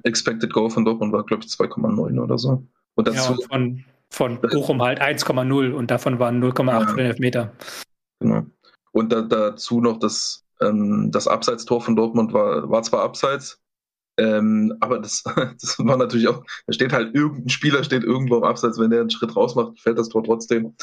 [0.04, 2.66] Expected Goal von Dortmund war, glaube ich, 2,9 oder so.
[2.96, 6.88] Und dazu, ja, von, von Bochum halt 1,0 und davon waren 0,8 ja.
[6.88, 7.52] für den Elfmeter.
[8.20, 8.46] Genau.
[8.92, 13.60] Und da, dazu noch das, ähm, das Abseitstor von Dortmund war, war zwar abseits,
[14.18, 15.24] ähm, aber das,
[15.62, 19.02] das war natürlich auch, da steht halt irgendein Spieler steht irgendwo am Abseits, wenn der
[19.02, 20.76] einen Schritt raus macht, fällt das Tor trotzdem.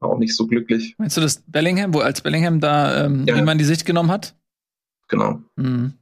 [0.00, 0.94] War auch nicht so glücklich.
[0.98, 3.36] Meinst du das Bellingham, wo als Bellingham da ähm, ja.
[3.36, 4.36] jemand die Sicht genommen hat?
[5.08, 5.40] Genau.
[5.56, 5.94] Mhm.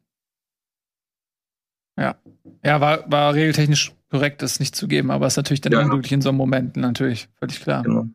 [2.65, 2.81] Ja.
[2.81, 5.81] War, war regeltechnisch korrekt, das nicht zu geben, aber ist natürlich dann ja.
[5.81, 7.83] unglücklich in so einem Moment, natürlich, völlig klar.
[7.83, 8.07] Genau.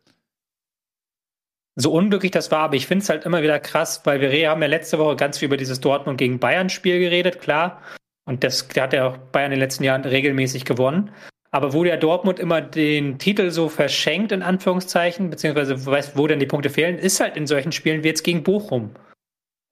[1.76, 4.62] So unglücklich das war, aber ich finde es halt immer wieder krass, weil wir haben
[4.62, 7.82] ja letzte Woche ganz viel über dieses Dortmund gegen Bayern-Spiel geredet, klar.
[8.26, 11.12] Und das hat ja auch Bayern in den letzten Jahren regelmäßig gewonnen.
[11.52, 16.40] Aber wo der Dortmund immer den Titel so verschenkt, in Anführungszeichen, beziehungsweise weiß, wo denn
[16.40, 18.92] die Punkte fehlen, ist halt in solchen Spielen wie jetzt gegen Bochum.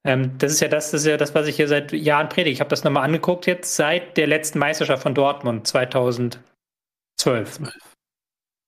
[0.05, 2.53] Ähm, das ist ja das, das ist ja das, was ich hier seit Jahren predige.
[2.53, 6.39] Ich habe das nochmal angeguckt jetzt seit der letzten Meisterschaft von Dortmund 2012.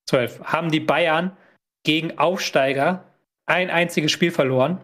[0.10, 0.42] 12.
[0.44, 1.38] Haben die Bayern
[1.86, 3.04] gegen Aufsteiger
[3.46, 4.82] ein einziges Spiel verloren.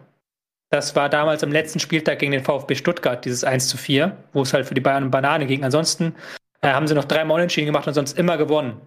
[0.70, 4.42] Das war damals am letzten Spieltag gegen den VfB Stuttgart, dieses 1 zu 4, wo
[4.42, 5.64] es halt für die Bayern und Banane ging.
[5.64, 6.14] Ansonsten
[6.62, 8.80] äh, haben sie noch dreimal unentschieden gemacht und sonst immer gewonnen.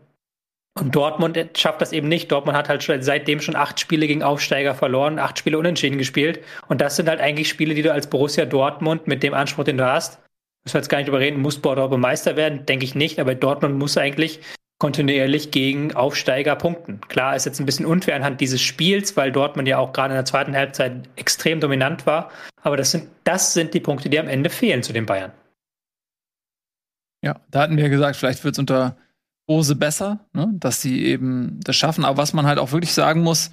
[0.79, 2.31] Und Dortmund schafft das eben nicht.
[2.31, 6.43] Dortmund hat halt schon, seitdem schon acht Spiele gegen Aufsteiger verloren, acht Spiele unentschieden gespielt.
[6.67, 9.77] Und das sind halt eigentlich Spiele, die du als Borussia Dortmund mit dem Anspruch, den
[9.77, 10.19] du hast,
[10.65, 13.19] müssen wir jetzt gar nicht drüber reden, muss Dortmund Meister werden, denke ich nicht.
[13.19, 14.39] Aber Dortmund muss eigentlich
[14.79, 17.01] kontinuierlich gegen Aufsteiger punkten.
[17.01, 20.17] Klar ist jetzt ein bisschen unfair anhand dieses Spiels, weil Dortmund ja auch gerade in
[20.17, 22.31] der zweiten Halbzeit extrem dominant war.
[22.61, 25.31] Aber das sind, das sind die Punkte, die am Ende fehlen zu den Bayern.
[27.23, 28.95] Ja, da hatten wir gesagt, vielleicht wird es unter
[29.47, 30.53] Rose besser, ne?
[30.55, 32.05] dass sie eben das schaffen.
[32.05, 33.51] Aber was man halt auch wirklich sagen muss,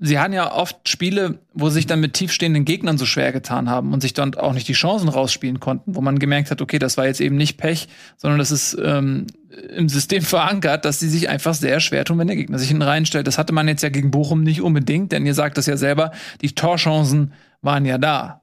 [0.00, 3.92] sie hatten ja oft Spiele, wo sich dann mit tiefstehenden Gegnern so schwer getan haben
[3.92, 6.96] und sich dann auch nicht die Chancen rausspielen konnten, wo man gemerkt hat, okay, das
[6.96, 9.26] war jetzt eben nicht Pech, sondern das ist ähm,
[9.74, 12.82] im System verankert, dass sie sich einfach sehr schwer tun, wenn der Gegner sich hinten
[12.82, 13.26] reinstellt.
[13.26, 16.12] Das hatte man jetzt ja gegen Bochum nicht unbedingt, denn ihr sagt das ja selber,
[16.40, 18.42] die Torchancen waren ja da.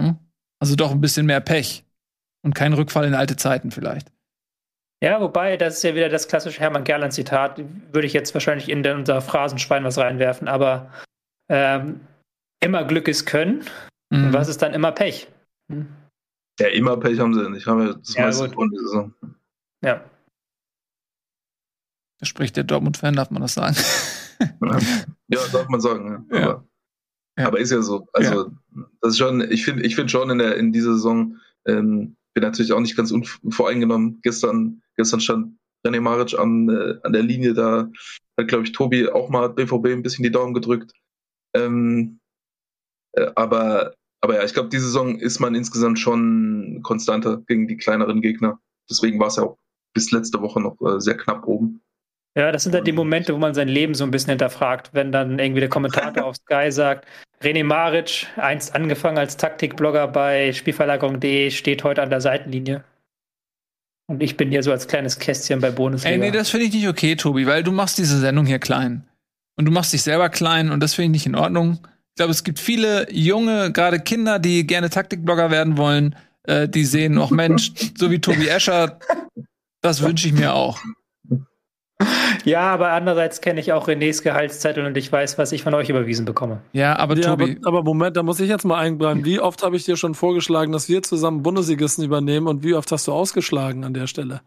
[0.00, 0.18] Hm?
[0.58, 1.84] Also doch ein bisschen mehr Pech
[2.42, 4.13] und kein Rückfall in alte Zeiten vielleicht.
[5.02, 8.86] Ja, wobei, das ist ja wieder das klassische Hermann Gerland-Zitat, würde ich jetzt wahrscheinlich in
[8.86, 10.90] unser Phrasenschwein was reinwerfen, aber
[11.50, 12.00] ähm,
[12.60, 13.64] immer Glück ist Können.
[14.10, 14.26] Mhm.
[14.26, 15.28] Und was ist dann immer Pech?
[15.70, 15.88] Hm?
[16.60, 17.66] Ja, immer Pech haben sie nicht.
[17.66, 19.14] Haben wir das ja, meiste Runde Saison.
[19.84, 20.04] Ja.
[22.20, 23.76] Da spricht der Dortmund-Fan, darf man das sagen?
[25.28, 26.26] ja, darf man sagen.
[26.30, 26.42] Ja.
[26.42, 26.64] Aber,
[27.38, 27.46] ja.
[27.46, 28.06] aber, ist ja so.
[28.12, 28.52] Also,
[29.00, 32.42] das ist schon, ich finde ich find schon in, der, in dieser Saison, ähm, bin
[32.42, 34.20] natürlich auch nicht ganz unvoreingenommen.
[34.22, 37.90] Gestern, gestern stand René Maric an, äh, an der Linie, da
[38.38, 40.92] hat, glaube ich, Tobi auch mal BVB ein bisschen die Daumen gedrückt.
[41.54, 42.18] Ähm,
[43.12, 47.76] äh, aber, aber ja, ich glaube, diese Saison ist man insgesamt schon konstanter gegen die
[47.76, 48.58] kleineren Gegner.
[48.90, 49.58] Deswegen war es ja auch
[49.94, 51.83] bis letzte Woche noch äh, sehr knapp oben.
[52.36, 55.12] Ja, das sind dann die Momente, wo man sein Leben so ein bisschen hinterfragt, wenn
[55.12, 57.06] dann irgendwie der Kommentator auf Sky sagt,
[57.42, 62.82] René Maric, einst angefangen als Taktikblogger bei Spielverlagerung.de, steht heute an der Seitenlinie.
[64.06, 66.14] Und ich bin hier so als kleines Kästchen bei Bundesliga.
[66.14, 69.04] Ey, nee, das finde ich nicht okay, Tobi, weil du machst diese Sendung hier klein.
[69.56, 71.78] Und du machst dich selber klein und das finde ich nicht in Ordnung.
[72.10, 76.84] Ich glaube, es gibt viele junge, gerade Kinder, die gerne Taktikblogger werden wollen, äh, die
[76.84, 78.98] sehen, auch Mensch, so wie Tobi Escher,
[79.80, 80.80] das wünsche ich mir auch.
[82.44, 85.88] Ja, aber andererseits kenne ich auch Renés Gehaltszettel und ich weiß, was ich von euch
[85.88, 86.60] überwiesen bekomme.
[86.72, 87.56] Ja, aber ja, Tobi.
[87.62, 89.24] Aber, aber, Moment, da muss ich jetzt mal einbleiben.
[89.24, 92.90] Wie oft habe ich dir schon vorgeschlagen, dass wir zusammen Bundesligisten übernehmen und wie oft
[92.92, 94.42] hast du ausgeschlagen an der Stelle?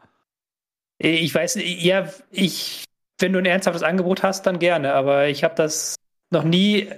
[0.99, 2.83] Ich weiß, ja, ich,
[3.19, 5.95] wenn du ein ernsthaftes Angebot hast, dann gerne, aber ich habe das
[6.31, 6.89] noch nie.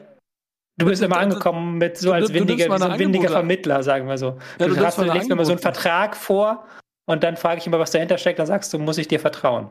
[0.78, 4.38] Du bist immer angekommen mit so als windiger, so ein windiger Vermittler, sagen wir so.
[4.60, 6.66] Ja, du, du hast, legst mir mal so einen Vertrag vor
[7.06, 9.70] und dann frage ich immer, was dahinter steckt, dann sagst du, muss ich dir vertrauen.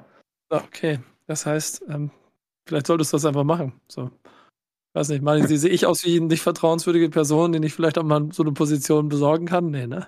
[0.51, 2.11] Okay, das heißt, ähm,
[2.67, 3.73] vielleicht solltest du das einfach machen.
[3.89, 4.11] So.
[4.95, 8.05] Weiß nicht, Martin, sehe ich aus wie eine nicht vertrauenswürdige Person, den ich vielleicht auch
[8.05, 9.71] mal so eine Position besorgen kann?
[9.71, 10.07] Nee, ne?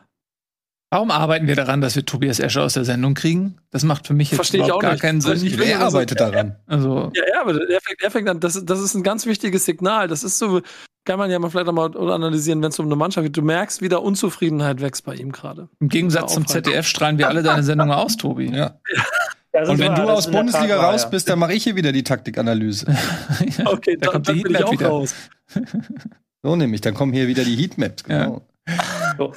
[0.92, 3.58] Warum arbeiten wir daran, dass wir Tobias Escher aus der Sendung kriegen?
[3.70, 5.02] Das macht für mich jetzt Verstehe überhaupt gar nicht.
[5.02, 5.46] keinen Sinn.
[5.46, 6.56] Ich Wer arbeitet daran?
[6.66, 9.64] Also ja, ja, aber er fängt, er fängt an, das, das ist ein ganz wichtiges
[9.64, 10.08] Signal.
[10.08, 10.62] Das ist so,
[11.04, 13.36] kann man ja mal vielleicht auch mal analysieren, wenn es um eine Mannschaft geht.
[13.36, 15.68] Du merkst, wie da Unzufriedenheit wächst bei ihm gerade.
[15.78, 18.50] Im Gegensatz zum ZDF strahlen wir alle deine Sendungen aus, Tobi.
[18.50, 18.80] Ja.
[19.52, 22.86] Und wenn du aus Bundesliga Tat, raus bist, dann mache ich hier wieder die Taktikanalyse.
[23.58, 24.88] ja, okay, da, kommt dann die bin ich auch wieder.
[24.88, 25.14] raus.
[26.42, 28.42] so nämlich, dann kommen hier wieder die Heatmaps, genau.
[28.68, 28.76] Ja.
[29.18, 29.32] So.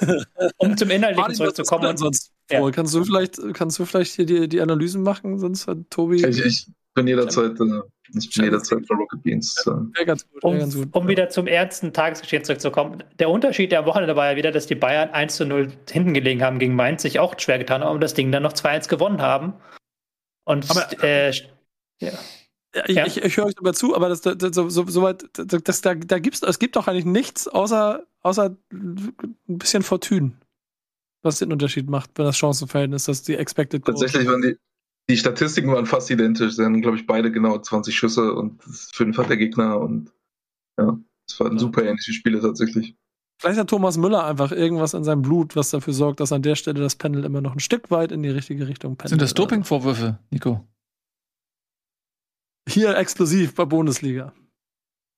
[0.58, 1.96] Um zum Inhaltlichen zurückzukommen.
[1.96, 2.70] Sonst, ja.
[2.70, 5.38] kannst, du vielleicht, kannst du vielleicht hier die, die Analysen machen?
[5.38, 6.24] Sonst hat Tobi.
[6.24, 7.80] Ich, ich bin jederzeit, äh,
[8.16, 9.66] ich bin jederzeit für Rocket Beans.
[9.66, 10.04] Äh.
[10.04, 10.88] Ganz gut, um, ganz gut.
[10.92, 13.02] um wieder zum ernsten Tagesgeschehen zurückzukommen.
[13.18, 16.42] Der Unterschied der Wochenende war ja wieder, dass die Bayern 1 zu 0 hinten gelegen
[16.42, 19.20] haben gegen Mainz, sich auch schwer getan haben und das Ding dann noch 2-1 gewonnen
[19.20, 19.54] haben.
[20.44, 21.32] Und aber, äh,
[22.00, 22.12] ja.
[22.86, 23.06] Ich, ja.
[23.06, 25.80] ich, ich höre euch dabei zu, aber das, das, so, so, so weit, das, das,
[25.80, 29.14] da, da gibt's, es gibt doch eigentlich nichts außer, außer ein
[29.46, 30.32] bisschen Fortune,
[31.22, 34.56] was den Unterschied macht, wenn das Chancenverhältnis, dass die Expected Goal Tatsächlich waren die,
[35.08, 36.56] die Statistiken waren fast identisch.
[36.56, 40.12] Sie haben, glaube ich, beide genau 20 Schüsse und fünf hat der Gegner und
[40.76, 41.58] ja, es waren ja.
[41.58, 42.96] super ähnliche Spiele tatsächlich.
[43.38, 46.54] Vielleicht hat Thomas Müller einfach irgendwas in seinem Blut, was dafür sorgt, dass an der
[46.54, 49.10] Stelle das Pendel immer noch ein Stück weit in die richtige Richtung pendelt.
[49.10, 50.66] Sind das Dopingvorwürfe, Nico?
[52.68, 54.32] Hier explosiv bei Bundesliga.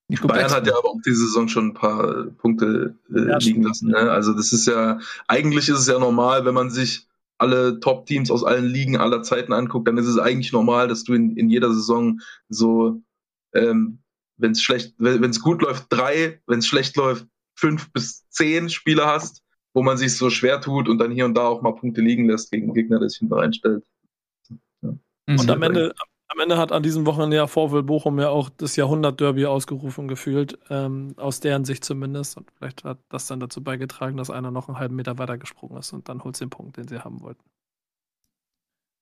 [0.08, 3.62] Nico Bayern hat ja aber auch diese Saison schon ein paar Punkte äh, ja, liegen
[3.62, 3.90] lassen.
[3.90, 3.96] Ne?
[3.96, 7.06] Also das ist ja, eigentlich ist es ja normal, wenn man sich
[7.38, 11.12] alle Top-Teams aus allen Ligen aller Zeiten anguckt, dann ist es eigentlich normal, dass du
[11.12, 13.02] in, in jeder Saison so,
[13.52, 13.98] ähm,
[14.38, 17.26] wenn es schlecht, wenn es gut läuft, drei, wenn es schlecht läuft,
[17.56, 19.42] fünf bis zehn Spieler hast,
[19.74, 22.28] wo man sich so schwer tut und dann hier und da auch mal Punkte liegen
[22.28, 23.84] lässt gegen Gegner, der sich hinten reinstellt.
[24.82, 24.94] Ja.
[25.26, 25.94] Und am Ende,
[26.28, 30.58] am Ende hat an diesem Wochenende ja VfL Bochum ja auch das Jahrhundert-Derby ausgerufen gefühlt,
[30.70, 32.36] ähm, aus deren Sicht zumindest.
[32.36, 35.78] Und vielleicht hat das dann dazu beigetragen, dass einer noch einen halben Meter weiter gesprungen
[35.78, 37.44] ist und dann holt den Punkt, den sie haben wollten.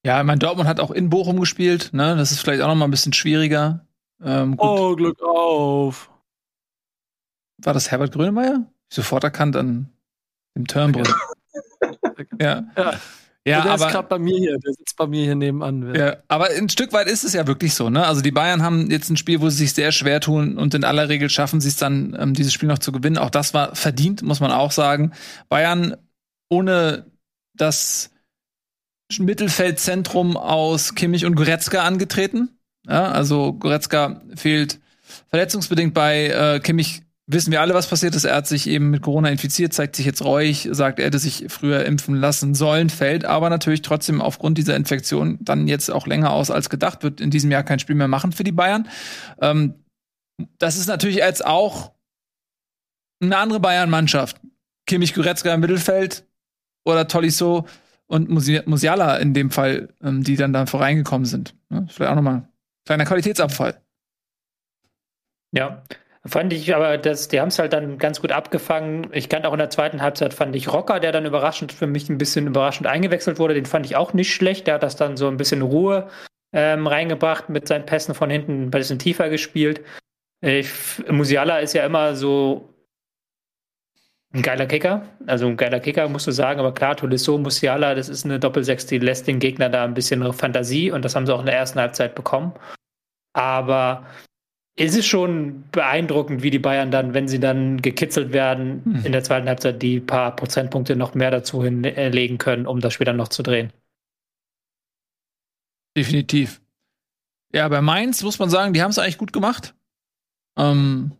[0.05, 2.15] Ja, mein Dortmund hat auch in Bochum gespielt, ne?
[2.17, 3.87] Das ist vielleicht auch noch mal ein bisschen schwieriger.
[4.23, 6.11] Ähm, oh, Glück auf.
[7.65, 8.67] War das Herbert Grönemeyer?
[8.93, 9.91] Sofort erkannt an
[10.57, 11.13] dem Turnbrunnen.
[12.41, 12.65] ja.
[12.77, 13.01] ja.
[13.47, 15.95] Ja, der aber, ist gerade bei mir hier, der sitzt bei mir hier nebenan.
[15.95, 18.07] Ja, aber ein Stück weit ist es ja wirklich so, ne?
[18.07, 20.83] Also die Bayern haben jetzt ein Spiel, wo sie sich sehr schwer tun und in
[20.83, 23.19] aller Regel schaffen sie es dann, ähm, dieses Spiel noch zu gewinnen.
[23.19, 25.13] Auch das war verdient, muss man auch sagen.
[25.51, 25.95] Bayern
[26.49, 27.05] ohne
[27.55, 28.13] das
[29.19, 32.49] Mittelfeldzentrum aus Kimmich und Goretzka angetreten.
[32.87, 34.81] Ja, also Goretzka fehlt
[35.29, 38.25] verletzungsbedingt bei äh, Kimmich wissen wir alle, was passiert ist.
[38.25, 41.47] Er hat sich eben mit Corona infiziert, zeigt sich jetzt reuig, sagt, er hätte sich
[41.49, 46.33] früher impfen lassen sollen, fällt aber natürlich trotzdem aufgrund dieser Infektion dann jetzt auch länger
[46.33, 48.89] aus als gedacht, wird in diesem Jahr kein Spiel mehr machen für die Bayern.
[49.41, 49.75] Ähm,
[50.59, 51.93] das ist natürlich jetzt auch
[53.21, 54.41] eine andere Bayern-Mannschaft.
[54.87, 56.27] Kimmich Goretzka im Mittelfeld
[56.85, 57.67] oder Tolisso
[58.07, 61.55] und Musiala in dem Fall, ähm, die dann da voreingekommen sind.
[61.71, 62.47] Ja, vielleicht auch nochmal
[62.85, 63.81] kleiner Qualitätsabfall.
[65.53, 65.83] Ja,
[66.27, 69.09] Fand ich, aber das, die haben es halt dann ganz gut abgefangen.
[69.13, 72.09] Ich kannte auch in der zweiten Halbzeit fand ich Rocker, der dann überraschend für mich
[72.09, 73.53] ein bisschen überraschend eingewechselt wurde.
[73.53, 74.67] Den fand ich auch nicht schlecht.
[74.67, 76.09] Der hat das dann so ein bisschen Ruhe
[76.55, 79.83] ähm, reingebracht mit seinen Pässen von hinten ein bisschen tiefer gespielt.
[80.41, 80.71] Ich,
[81.11, 82.71] Musiala ist ja immer so
[84.33, 85.07] ein geiler Kicker.
[85.27, 86.59] Also ein geiler Kicker, musst du sagen.
[86.59, 90.33] Aber klar, Tolisso, Musiala, das ist eine Doppelsechs, die lässt den Gegner da ein bisschen
[90.33, 90.91] Fantasie.
[90.91, 92.55] Und das haben sie auch in der ersten Halbzeit bekommen.
[93.35, 94.07] Aber
[94.77, 99.07] es ist schon beeindruckend, wie die Bayern dann, wenn sie dann gekitzelt werden, hm.
[99.07, 103.05] in der zweiten Halbzeit die paar Prozentpunkte noch mehr dazu hinlegen können, um das Spiel
[103.05, 103.73] dann noch zu drehen.
[105.97, 106.61] Definitiv.
[107.53, 109.77] Ja, bei Mainz muss man sagen, die haben es eigentlich gut gemacht.
[110.59, 111.13] Ähm,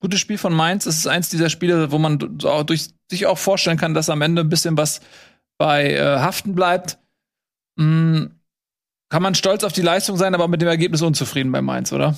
[0.00, 0.86] gutes Spiel von Mainz.
[0.86, 4.42] Es ist eins dieser Spiele, wo man durch, sich auch vorstellen kann, dass am Ende
[4.42, 5.00] ein bisschen was
[5.58, 6.98] bei äh, Haften bleibt.
[7.74, 8.30] Mhm.
[9.08, 12.16] Kann man stolz auf die Leistung sein, aber mit dem Ergebnis unzufrieden bei Mainz, oder?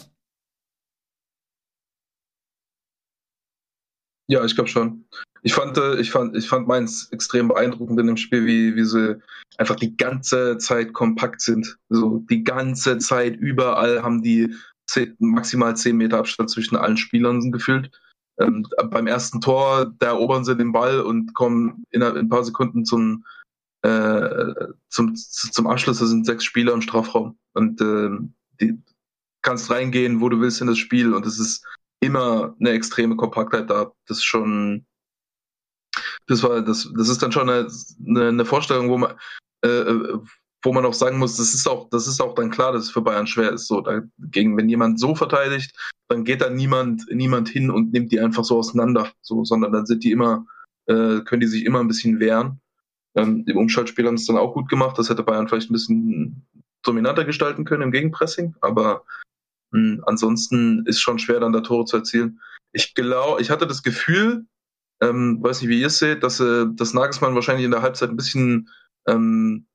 [4.27, 5.05] Ja, ich glaube schon.
[5.43, 8.85] Ich fand, äh, ich fand, ich fand Mainz extrem beeindruckend in dem Spiel, wie, wie
[8.85, 9.20] sie
[9.59, 11.79] einfach die ganze Zeit kompakt sind.
[11.91, 14.55] So die ganze Zeit überall haben die
[14.87, 17.91] zehn, maximal zehn Meter Abstand zwischen allen Spielern gefühlt.
[18.41, 22.85] Ähm, beim ersten Tor, da erobern sie den Ball und kommen in, ein paar Sekunden
[22.85, 23.25] zum,
[23.83, 24.55] äh,
[24.89, 25.99] zum, zum Abschluss.
[25.99, 28.11] Da sind sechs Spieler im Strafraum und äh,
[28.61, 28.79] die
[29.43, 31.64] kannst reingehen, wo du willst in das Spiel und es ist
[32.05, 33.92] immer eine extreme Kompaktheit da.
[34.07, 34.86] Das ist schon,
[36.26, 37.68] das war, das, das ist dann schon eine,
[38.07, 39.12] eine Vorstellung, wo man,
[39.62, 40.18] äh,
[40.62, 42.90] wo man auch sagen muss, das ist auch, das ist auch dann klar, dass es
[42.90, 43.66] für Bayern schwer ist.
[43.66, 45.76] So dagegen, wenn jemand so verteidigt,
[46.09, 49.86] dann geht da niemand, niemand hin und nimmt die einfach so auseinander, so, sondern dann
[49.86, 50.46] sind die immer,
[50.86, 52.61] äh, können die sich immer ein bisschen wehren.
[53.14, 54.98] Ähm, Im Umschaltspiel haben es dann auch gut gemacht.
[54.98, 56.46] Das hätte Bayern vielleicht ein bisschen
[56.82, 59.05] dominanter gestalten können im Gegenpressing, aber
[59.75, 62.41] hm, ansonsten ist schon schwer, dann da Tore zu erzielen.
[62.72, 64.47] Ich glaube, ich hatte das Gefühl,
[65.03, 68.11] ähm, weiß nicht, wie ihr es seht, dass, äh, dass Nagelsmann wahrscheinlich in der Halbzeit
[68.11, 68.68] ein bisschen
[69.09, 69.66] ähm,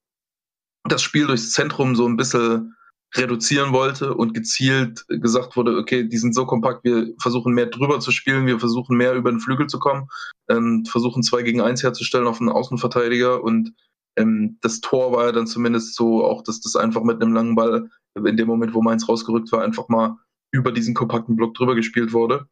[0.86, 2.76] das Spiel durchs Zentrum so ein bisschen
[3.16, 8.00] reduzieren wollte und gezielt gesagt wurde, okay, die sind so kompakt, wir versuchen mehr drüber
[8.00, 10.08] zu spielen, wir versuchen mehr über den Flügel zu kommen,
[10.47, 13.74] ähm, versuchen zwei gegen eins herzustellen auf einen Außenverteidiger und
[14.20, 17.55] ähm, das Tor war ja dann zumindest so, auch dass das einfach mit einem langen
[17.55, 20.17] Ball in dem Moment, wo Mainz rausgerückt war, einfach mal
[20.51, 22.47] über diesen kompakten Block drüber gespielt wurde.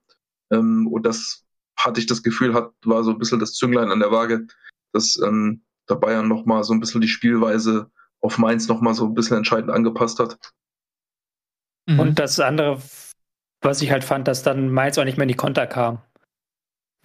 [0.52, 1.46] Ähm, und das
[1.78, 4.48] hatte ich das Gefühl, hat, war so ein bisschen das Zünglein an der Waage,
[4.94, 7.92] dass ähm, der Bayern nochmal so ein bisschen die Spielweise
[8.22, 10.38] auf Mainz nochmal so ein bisschen entscheidend angepasst hat.
[11.86, 12.00] Mhm.
[12.00, 12.82] Und das andere,
[13.62, 16.02] was ich halt fand, dass dann Mainz auch nicht mehr in die Konter kam.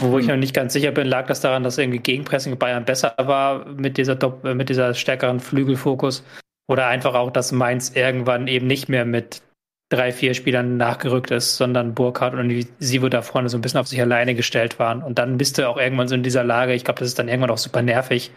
[0.01, 3.15] Wo ich noch nicht ganz sicher bin, lag das daran, dass irgendwie Gegenpressing Bayern besser
[3.19, 6.25] war mit dieser, mit dieser stärkeren Flügelfokus.
[6.69, 9.43] Oder einfach auch, dass Mainz irgendwann eben nicht mehr mit
[9.91, 13.89] drei, vier Spielern nachgerückt ist, sondern Burkhardt und Sivo da vorne so ein bisschen auf
[13.89, 15.03] sich alleine gestellt waren.
[15.03, 17.29] Und dann bist du auch irgendwann so in dieser Lage, ich glaube, das ist dann
[17.29, 18.33] irgendwann auch super nervig,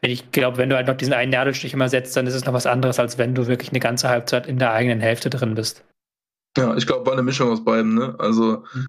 [0.00, 2.52] ich glaube, wenn du halt noch diesen einen Nadelstich immer setzt, dann ist es noch
[2.52, 5.84] was anderes, als wenn du wirklich eine ganze Halbzeit in der eigenen Hälfte drin bist.
[6.56, 7.94] Ja, ich glaube, war eine Mischung aus beiden.
[7.94, 8.14] Ne?
[8.18, 8.86] Also, ähm,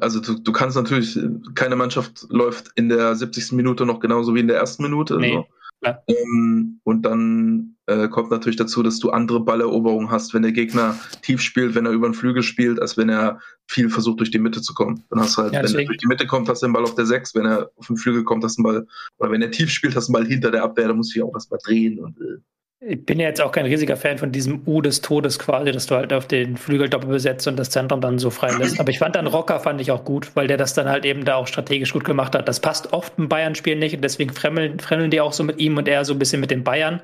[0.00, 1.18] also du, du, kannst natürlich,
[1.54, 3.52] keine Mannschaft läuft in der 70.
[3.52, 5.16] Minute noch genauso wie in der ersten Minute.
[5.16, 5.36] Nee.
[5.36, 5.98] Also.
[6.06, 10.98] Ähm, und dann äh, kommt natürlich dazu, dass du andere Balleroberungen hast, wenn der Gegner
[11.22, 14.38] tief spielt, wenn er über den Flügel spielt, als wenn er viel versucht, durch die
[14.38, 15.04] Mitte zu kommen.
[15.10, 16.84] Dann hast du halt, ja, wenn er durch die Mitte kommt, hast du den Ball
[16.84, 18.86] auf der 6, wenn er auf den Flügel kommt, hast du den Ball,
[19.18, 21.20] oder wenn er tief spielt, hast du den Ball hinter der Abwehr, da musst du
[21.20, 22.38] dich auch erstmal drehen und äh,
[22.86, 25.86] ich bin ja jetzt auch kein riesiger Fan von diesem U des Todes quasi, dass
[25.86, 28.78] du halt auf den Flügel doppelt besetzt und das Zentrum dann so frei lässt.
[28.78, 31.24] Aber ich fand dann Rocker fand ich auch gut, weil der das dann halt eben
[31.24, 32.46] da auch strategisch gut gemacht hat.
[32.46, 35.76] Das passt oft im Bayern-Spiel nicht und deswegen fremdeln, fremdeln die auch so mit ihm
[35.76, 37.00] und er so ein bisschen mit den Bayern.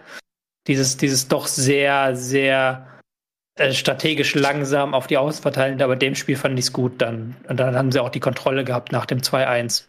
[0.67, 2.87] Dieses, dieses doch sehr, sehr
[3.55, 7.37] äh, strategisch langsam auf die Außen verteilen, aber dem Spiel fand ich es gut dann.
[7.49, 9.85] Und dann haben sie auch die Kontrolle gehabt nach dem 2-1.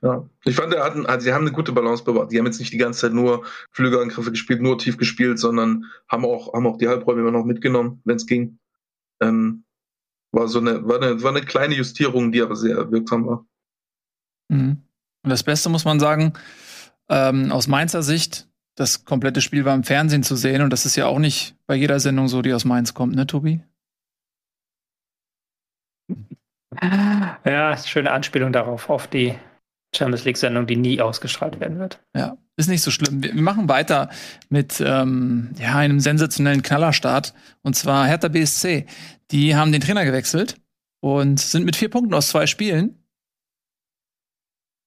[0.00, 2.30] Ja, ich fand, er hatten, also sie haben eine gute Balance bewahrt.
[2.30, 6.24] Die haben jetzt nicht die ganze Zeit nur Flügelangriffe gespielt, nur tief gespielt, sondern haben
[6.24, 8.58] auch, haben auch die Halbräume immer noch mitgenommen, wenn es ging.
[9.20, 9.64] Ähm,
[10.32, 13.46] war so eine, war eine, war eine kleine Justierung, die aber sehr wirksam war.
[14.48, 14.82] Mhm.
[15.24, 16.32] Und das Beste muss man sagen,
[17.08, 20.94] ähm, aus Mainzer Sicht, das komplette Spiel war im Fernsehen zu sehen und das ist
[20.94, 23.60] ja auch nicht bei jeder Sendung so, die aus Mainz kommt, ne, Tobi?
[27.44, 29.34] Ja, schöne Anspielung darauf, auf die
[29.94, 32.00] Champions League-Sendung, die nie ausgestrahlt werden wird.
[32.14, 33.22] Ja, ist nicht so schlimm.
[33.22, 34.10] Wir, wir machen weiter
[34.48, 37.34] mit ähm, ja, einem sensationellen Knallerstart.
[37.62, 38.86] Und zwar Hertha BSC.
[39.30, 40.56] Die haben den Trainer gewechselt
[41.00, 43.02] und sind mit vier Punkten aus zwei Spielen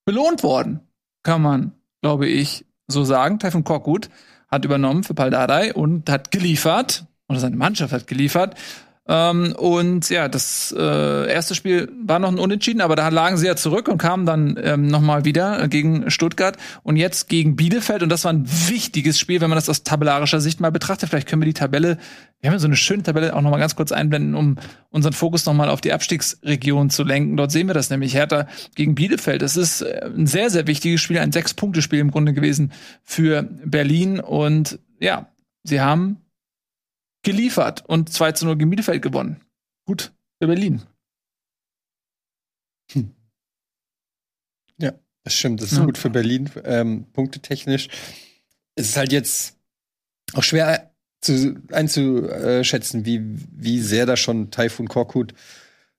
[0.05, 0.81] belohnt worden.
[1.23, 3.39] Kann man, glaube ich, so sagen.
[3.39, 4.09] Taifun Korkut
[4.47, 8.55] hat übernommen für Paldadei und hat geliefert, oder seine Mannschaft hat geliefert.
[9.11, 13.45] Ähm, und ja, das äh, erste Spiel war noch ein Unentschieden, aber da lagen sie
[13.45, 18.03] ja zurück und kamen dann ähm, nochmal wieder gegen Stuttgart und jetzt gegen Bielefeld.
[18.03, 21.09] Und das war ein wichtiges Spiel, wenn man das aus tabellarischer Sicht mal betrachtet.
[21.09, 21.97] Vielleicht können wir die Tabelle,
[22.39, 24.57] wir haben ja so eine schöne Tabelle auch nochmal ganz kurz einblenden, um
[24.91, 27.35] unseren Fokus nochmal auf die Abstiegsregion zu lenken.
[27.35, 28.13] Dort sehen wir das nämlich.
[28.13, 29.41] Hertha gegen Bielefeld.
[29.41, 32.71] Das ist äh, ein sehr, sehr wichtiges Spiel, ein Sechs-Punkte-Spiel im Grunde gewesen
[33.03, 34.21] für Berlin.
[34.21, 35.27] Und ja,
[35.63, 36.21] sie haben
[37.23, 39.41] geliefert und 2 zu 0 gegen Bielefeld gewonnen.
[39.85, 40.11] Gut
[40.41, 40.81] für Berlin.
[42.93, 43.11] Hm.
[44.77, 44.93] Ja,
[45.23, 45.61] das stimmt.
[45.61, 45.85] Das ist ja.
[45.85, 47.89] gut für Berlin, ähm, punktetechnisch.
[48.75, 49.57] Es ist halt jetzt
[50.33, 50.91] auch schwer
[51.21, 55.33] zu, einzuschätzen, wie, wie sehr da schon Taifun Korkut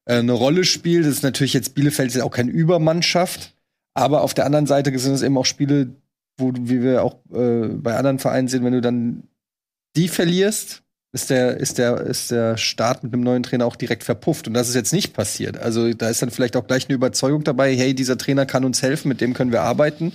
[0.04, 1.06] äh, eine Rolle spielt.
[1.06, 3.54] Das ist natürlich jetzt Bielefeld ist auch keine Übermannschaft,
[3.94, 5.94] aber auf der anderen Seite sind es eben auch Spiele,
[6.38, 9.24] wo wie wir auch äh, bei anderen Vereinen sehen, wenn du dann
[9.96, 10.82] die verlierst,
[11.12, 14.48] ist der, ist der, ist der Start mit einem neuen Trainer auch direkt verpufft.
[14.48, 15.58] Und das ist jetzt nicht passiert.
[15.58, 18.82] Also da ist dann vielleicht auch gleich eine Überzeugung dabei, hey, dieser Trainer kann uns
[18.82, 20.12] helfen, mit dem können wir arbeiten.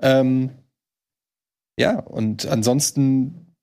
[0.00, 0.50] Ähm,
[1.78, 3.54] ja, und ansonsten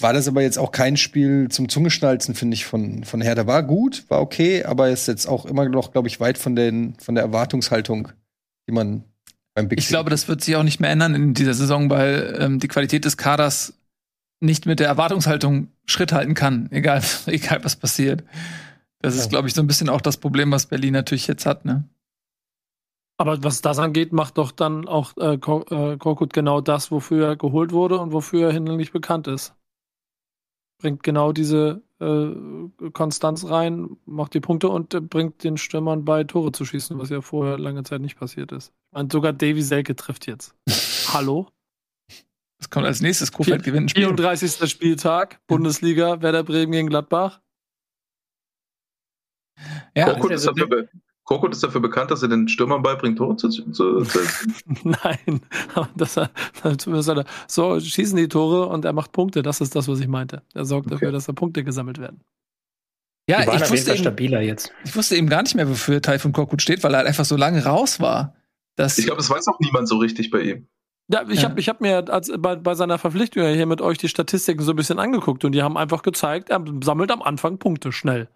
[0.00, 3.46] war das aber jetzt auch kein Spiel zum Zungeschnalzen, finde ich, von, von Hertha.
[3.46, 6.94] War gut, war okay, aber ist jetzt auch immer noch, glaube ich, weit von, den,
[6.98, 8.08] von der Erwartungshaltung,
[8.68, 9.04] die man
[9.54, 12.36] beim Big Ich glaube, das wird sich auch nicht mehr ändern in dieser Saison, weil
[12.40, 13.74] ähm, die Qualität des Kaders
[14.40, 18.24] nicht mit der Erwartungshaltung Schritt halten kann, egal, egal was passiert.
[19.02, 21.64] Das ist, glaube ich, so ein bisschen auch das Problem, was Berlin natürlich jetzt hat,
[21.64, 21.88] ne?
[23.16, 27.36] Aber was das angeht, macht doch dann auch äh, äh Korkut genau das, wofür er
[27.36, 29.54] geholt wurde und wofür er hinlänglich bekannt ist.
[30.78, 36.24] Bringt genau diese äh, Konstanz rein, macht die Punkte und äh, bringt den Stürmern bei,
[36.24, 38.72] Tore zu schießen, was ja vorher lange Zeit nicht passiert ist.
[38.90, 40.54] Und sogar Davy Selke trifft jetzt.
[41.12, 41.48] Hallo?
[42.60, 43.32] Was kommt als nächstes?
[43.32, 44.04] Kofeld gewinnt Spiel.
[44.04, 44.70] 34.
[44.70, 47.40] Spieltag, Bundesliga, Werder Bremen gegen Gladbach.
[49.96, 50.88] Ja, Korkut ist, dafür,
[51.24, 54.06] Korkut ist dafür bekannt, dass er den Stürmern beibringt, Tore zu, zu
[54.84, 55.40] Nein,
[55.74, 56.18] aber das,
[56.78, 59.42] zumindest er, so schießen die Tore und er macht Punkte.
[59.42, 60.42] Das ist das, was ich meinte.
[60.54, 60.94] Er sorgt okay.
[60.94, 62.22] dafür, dass da Punkte gesammelt werden.
[63.28, 64.72] Ja, ich wusste, eben, stabiler jetzt.
[64.84, 67.36] ich wusste eben gar nicht mehr, wofür Taifun Korkut steht, weil er halt einfach so
[67.36, 68.34] lange raus war.
[68.76, 70.68] Dass ich glaube, das weiß auch niemand so richtig bei ihm.
[71.12, 71.48] Ja, ich ja.
[71.48, 74.76] habe hab mir als, bei, bei seiner Verpflichtung hier mit euch die Statistiken so ein
[74.76, 78.28] bisschen angeguckt und die haben einfach gezeigt, er sammelt am Anfang Punkte schnell.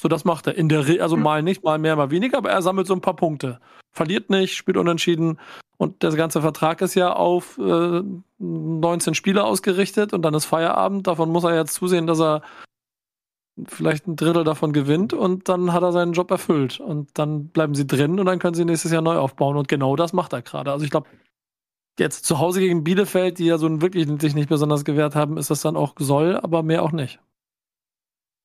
[0.00, 0.56] So, das macht er.
[0.56, 1.22] In der Re also mhm.
[1.22, 3.60] mal nicht, mal mehr, mal weniger, aber er sammelt so ein paar Punkte.
[3.92, 5.38] Verliert nicht, spielt unentschieden.
[5.76, 8.02] Und der ganze Vertrag ist ja auf äh,
[8.38, 11.06] 19 Spiele ausgerichtet und dann ist Feierabend.
[11.06, 12.42] Davon muss er jetzt zusehen, dass er
[13.66, 16.80] vielleicht ein Drittel davon gewinnt und dann hat er seinen Job erfüllt.
[16.80, 19.56] Und dann bleiben sie drin und dann können sie nächstes Jahr neu aufbauen.
[19.56, 20.72] Und genau das macht er gerade.
[20.72, 21.08] Also ich glaube,
[21.98, 25.50] jetzt zu Hause gegen Bielefeld, die ja so wirklich sich nicht besonders gewehrt haben, ist
[25.50, 27.20] das dann auch Soll, aber mehr auch nicht.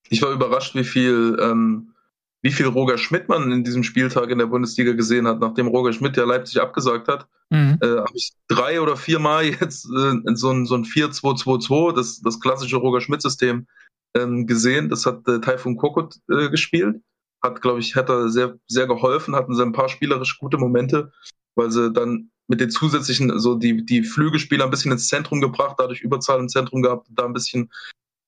[0.09, 1.93] Ich war überrascht, wie viel, ähm,
[2.41, 5.93] wie viel Roger Schmidt man in diesem Spieltag in der Bundesliga gesehen hat, nachdem Roger
[5.93, 7.27] Schmidt ja Leipzig abgesagt hat.
[7.49, 7.77] Mhm.
[7.81, 12.21] Äh, Habe ich drei oder vier Mal jetzt äh, so ein, so ein 4-2-2-2, das,
[12.21, 13.67] das klassische Roger Schmidt-System,
[14.15, 14.89] ähm, gesehen.
[14.89, 17.01] Das hat äh, Taifun Kokot äh, gespielt.
[17.41, 21.11] Hat, glaube ich, hat er sehr, sehr geholfen, hatten sie ein paar spielerisch gute Momente,
[21.55, 25.75] weil sie dann mit den zusätzlichen, so die, die Flügelspieler ein bisschen ins Zentrum gebracht,
[25.79, 27.71] dadurch Überzahl im Zentrum gehabt, da ein bisschen,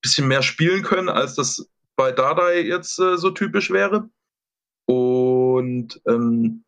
[0.01, 4.09] bisschen mehr spielen können, als das bei Dardai jetzt äh, so typisch wäre.
[4.85, 6.63] Und ähm,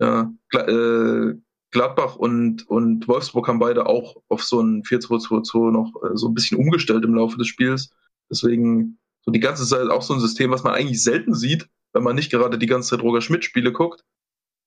[0.00, 1.34] ja, äh,
[1.70, 6.34] Gladbach und, und Wolfsburg haben beide auch auf so ein 4-2-2-2 noch äh, so ein
[6.34, 7.90] bisschen umgestellt im Laufe des Spiels.
[8.30, 12.02] Deswegen so die ganze Zeit auch so ein System, was man eigentlich selten sieht, wenn
[12.02, 14.04] man nicht gerade die ganze Zeit Roger Schmidt-Spiele guckt.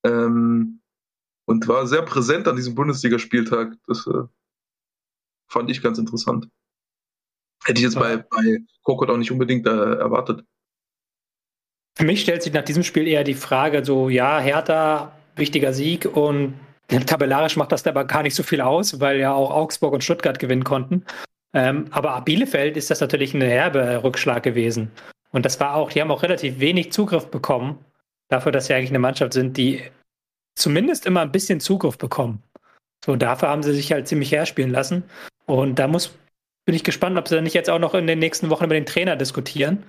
[0.04, 0.73] Ähm,
[1.46, 3.74] und war sehr präsent an diesem Bundesligaspieltag.
[3.86, 4.24] Das äh,
[5.48, 6.48] fand ich ganz interessant.
[7.64, 10.44] Hätte ich jetzt bei, bei Kokot auch nicht unbedingt äh, erwartet.
[11.96, 16.06] Für mich stellt sich nach diesem Spiel eher die Frage, so ja, Hertha, wichtiger Sieg
[16.06, 16.54] und
[17.06, 20.38] tabellarisch macht das aber gar nicht so viel aus, weil ja auch Augsburg und Stuttgart
[20.38, 21.04] gewinnen konnten.
[21.54, 24.90] Ähm, aber Bielefeld ist das natürlich ein herbe Rückschlag gewesen.
[25.30, 27.78] Und das war auch, die haben auch relativ wenig Zugriff bekommen,
[28.28, 29.82] dafür, dass sie eigentlich eine Mannschaft sind, die
[30.54, 32.42] zumindest immer ein bisschen Zugriff bekommen.
[33.04, 35.04] So, dafür haben sie sich halt ziemlich herspielen lassen.
[35.46, 36.16] Und da muss,
[36.64, 38.74] bin ich gespannt, ob sie dann nicht jetzt auch noch in den nächsten Wochen über
[38.74, 39.84] den Trainer diskutieren.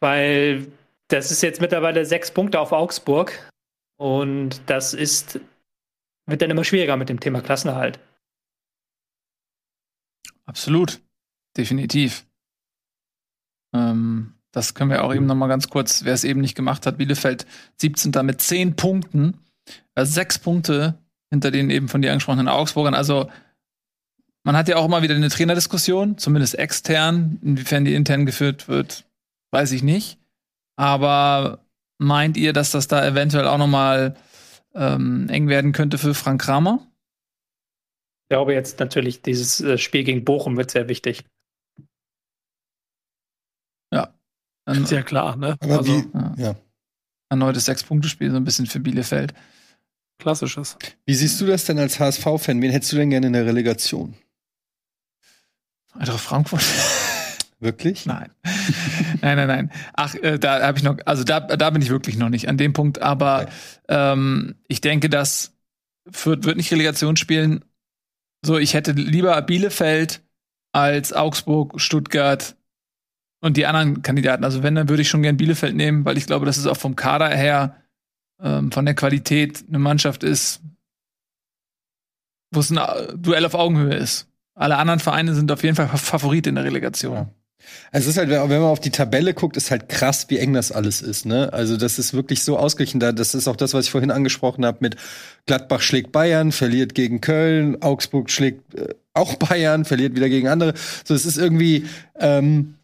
[0.00, 0.66] Weil
[1.08, 3.50] das ist jetzt mittlerweile sechs Punkte auf Augsburg.
[3.96, 5.38] Und das ist,
[6.26, 8.00] wird dann immer schwieriger mit dem Thema Klassenerhalt.
[10.46, 11.00] Absolut.
[11.56, 12.26] Definitiv.
[13.72, 16.86] Ähm, das können wir auch eben noch mal ganz kurz, wer es eben nicht gemacht
[16.86, 18.12] hat, Bielefeld 17.
[18.24, 19.43] mit 10 Punkten
[19.94, 20.98] also sechs Punkte
[21.30, 22.94] hinter den eben von dir angesprochenen Augsburgern.
[22.94, 23.30] Also
[24.44, 27.38] man hat ja auch immer wieder eine Trainerdiskussion, zumindest extern.
[27.42, 29.04] Inwiefern die intern geführt wird,
[29.50, 30.18] weiß ich nicht.
[30.76, 31.64] Aber
[31.98, 34.16] meint ihr, dass das da eventuell auch noch mal
[34.74, 36.86] ähm, eng werden könnte für Frank Kramer?
[38.24, 41.24] Ich glaube jetzt natürlich, dieses äh, Spiel gegen Bochum wird sehr wichtig.
[43.92, 44.12] Ja.
[44.66, 45.56] Dann, sehr klar, ne?
[45.60, 46.34] Aber also, wie, ja.
[46.36, 46.56] ja
[47.30, 49.34] erneutes Sechs-Punkte-Spiel, so ein bisschen für Bielefeld.
[50.24, 50.78] Klassisches.
[51.04, 52.62] Wie siehst du das denn als HSV-Fan?
[52.62, 54.14] Wen hättest du denn gerne in der Relegation?
[55.92, 56.64] Eintracht Frankfurt.
[57.60, 58.06] Wirklich?
[58.06, 58.30] Nein.
[59.20, 59.72] nein, nein, nein.
[59.92, 62.56] Ach, äh, da habe ich noch, also da, da bin ich wirklich noch nicht an
[62.56, 63.52] dem Punkt, aber okay.
[63.88, 65.52] ähm, ich denke, dass
[66.10, 67.62] Fürth wird nicht Relegation spielen.
[68.42, 70.22] So, ich hätte lieber Bielefeld
[70.72, 72.56] als Augsburg, Stuttgart
[73.42, 74.42] und die anderen Kandidaten.
[74.42, 76.78] Also wenn, dann würde ich schon gern Bielefeld nehmen, weil ich glaube, dass es auch
[76.78, 77.76] vom Kader her,
[78.42, 80.60] ähm, von der Qualität eine Mannschaft ist,
[82.52, 84.28] wo es ein äh, Duell auf Augenhöhe ist.
[84.54, 87.14] Alle anderen Vereine sind auf jeden Fall Favorit in der Relegation.
[87.14, 87.30] Ja.
[87.92, 90.52] Also es ist halt, wenn man auf die Tabelle guckt, ist halt krass, wie eng
[90.52, 91.26] das alles ist.
[91.26, 91.52] Ne?
[91.52, 93.00] Also das ist wirklich so ausgeglichen.
[93.00, 94.96] Da, das ist auch das, was ich vorhin angesprochen habe mit
[95.46, 100.74] Gladbach schlägt Bayern, verliert gegen Köln, Augsburg schlägt äh, auch Bayern, verliert wieder gegen andere.
[101.04, 101.86] So, es ist irgendwie,
[102.18, 102.74] ähm,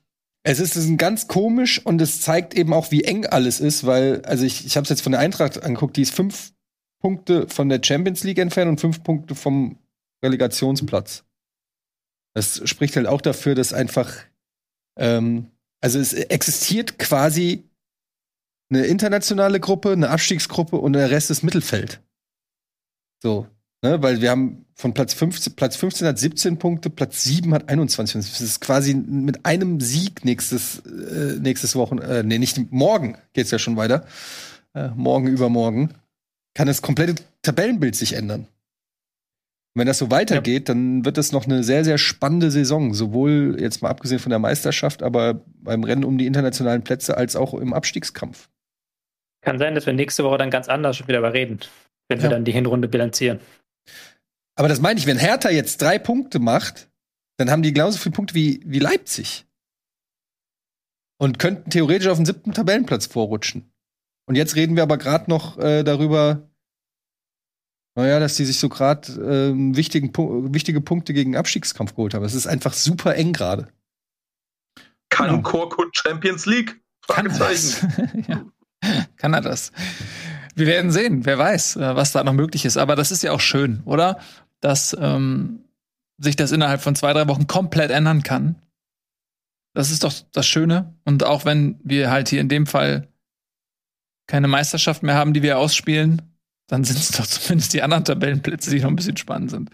[0.42, 3.84] es ist, es ist ganz komisch und es zeigt eben auch, wie eng alles ist,
[3.84, 6.52] weil, also ich, ich habe es jetzt von der Eintracht angeguckt, die ist fünf
[7.00, 9.78] Punkte von der Champions League entfernt und fünf Punkte vom
[10.22, 11.24] Relegationsplatz.
[12.34, 14.14] Das spricht halt auch dafür, dass einfach,
[14.96, 17.68] ähm, also es existiert quasi
[18.70, 22.02] eine internationale Gruppe, eine Abstiegsgruppe und der Rest ist Mittelfeld.
[23.22, 23.48] So,
[23.82, 27.68] ne, weil wir haben von Platz 15, Platz 15 hat 17 Punkte, Platz 7 hat
[27.68, 28.20] 21.
[28.20, 33.50] Das ist quasi mit einem Sieg nächstes, äh, nächstes Wochen, äh, nee, nicht morgen geht's
[33.50, 34.06] ja schon weiter.
[34.74, 35.94] Äh, morgen, übermorgen.
[36.54, 38.46] Kann das komplette Tabellenbild sich ändern
[39.74, 40.74] wenn das so weitergeht, ja.
[40.74, 42.92] dann wird es noch eine sehr, sehr spannende Saison.
[42.92, 47.36] Sowohl jetzt mal abgesehen von der Meisterschaft, aber beim Rennen um die internationalen Plätze als
[47.36, 48.48] auch im Abstiegskampf.
[49.42, 51.60] Kann sein, dass wir nächste Woche dann ganz anders schon wieder überreden,
[52.08, 52.24] wenn ja.
[52.24, 53.40] wir dann die Hinrunde bilanzieren.
[54.60, 56.90] Aber das meine ich, wenn Hertha jetzt drei Punkte macht,
[57.38, 59.46] dann haben die genauso viele Punkte wie, wie Leipzig.
[61.18, 63.72] Und könnten theoretisch auf den siebten Tabellenplatz vorrutschen.
[64.26, 66.50] Und jetzt reden wir aber gerade noch äh, darüber,
[67.94, 72.26] naja, dass die sich so gerade äh, wichtige Punkte gegen Abstiegskampf geholt haben.
[72.26, 73.72] Es ist einfach super eng gerade.
[75.08, 75.40] Kann genau.
[75.40, 76.78] Korkut Champions League?
[77.06, 77.88] Fragezeichen.
[77.88, 78.24] Kann,
[78.82, 79.06] ja.
[79.16, 79.72] Kann er das?
[80.54, 82.76] Wir werden sehen, wer weiß, äh, was da noch möglich ist.
[82.76, 84.20] Aber das ist ja auch schön, oder?
[84.60, 85.64] Dass ähm,
[86.18, 88.56] sich das innerhalb von zwei, drei Wochen komplett ändern kann.
[89.74, 90.94] Das ist doch das Schöne.
[91.04, 93.08] Und auch wenn wir halt hier in dem Fall
[94.26, 96.22] keine Meisterschaft mehr haben, die wir ausspielen,
[96.66, 99.70] dann sind es doch zumindest die anderen Tabellenplätze, die noch ein bisschen spannend sind.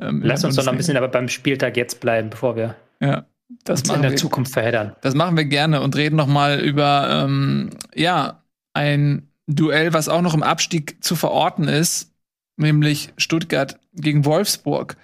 [0.00, 3.26] Ähm, Lass uns doch noch ein bisschen aber beim Spieltag jetzt bleiben, bevor wir ja,
[3.64, 4.96] das in der wir, Zukunft verheddern.
[5.02, 8.42] Das machen wir gerne und reden noch mal über ähm, ja
[8.72, 12.11] ein Duell, was auch noch im Abstieg zu verorten ist,
[12.56, 14.96] nämlich Stuttgart gegen Wolfsburg.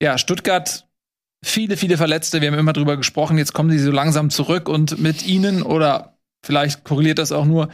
[0.00, 0.86] Ja, Stuttgart
[1.42, 2.40] viele, viele Verletzte.
[2.40, 3.38] Wir haben immer drüber gesprochen.
[3.38, 7.68] Jetzt kommen sie so langsam zurück und mit ihnen oder vielleicht korreliert das auch nur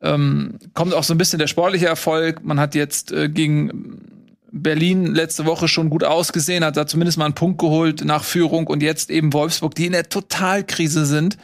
[0.00, 2.44] ähm, kommt auch so ein bisschen der sportliche Erfolg.
[2.44, 7.26] Man hat jetzt äh, gegen Berlin letzte Woche schon gut ausgesehen, hat da zumindest mal
[7.26, 11.36] einen Punkt geholt nach Führung und jetzt eben Wolfsburg, die in der Totalkrise sind,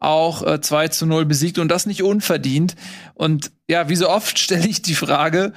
[0.00, 2.76] auch äh, 2 zu 0 besiegt und das nicht unverdient.
[3.14, 5.52] Und ja, wie so oft stelle ich die Frage,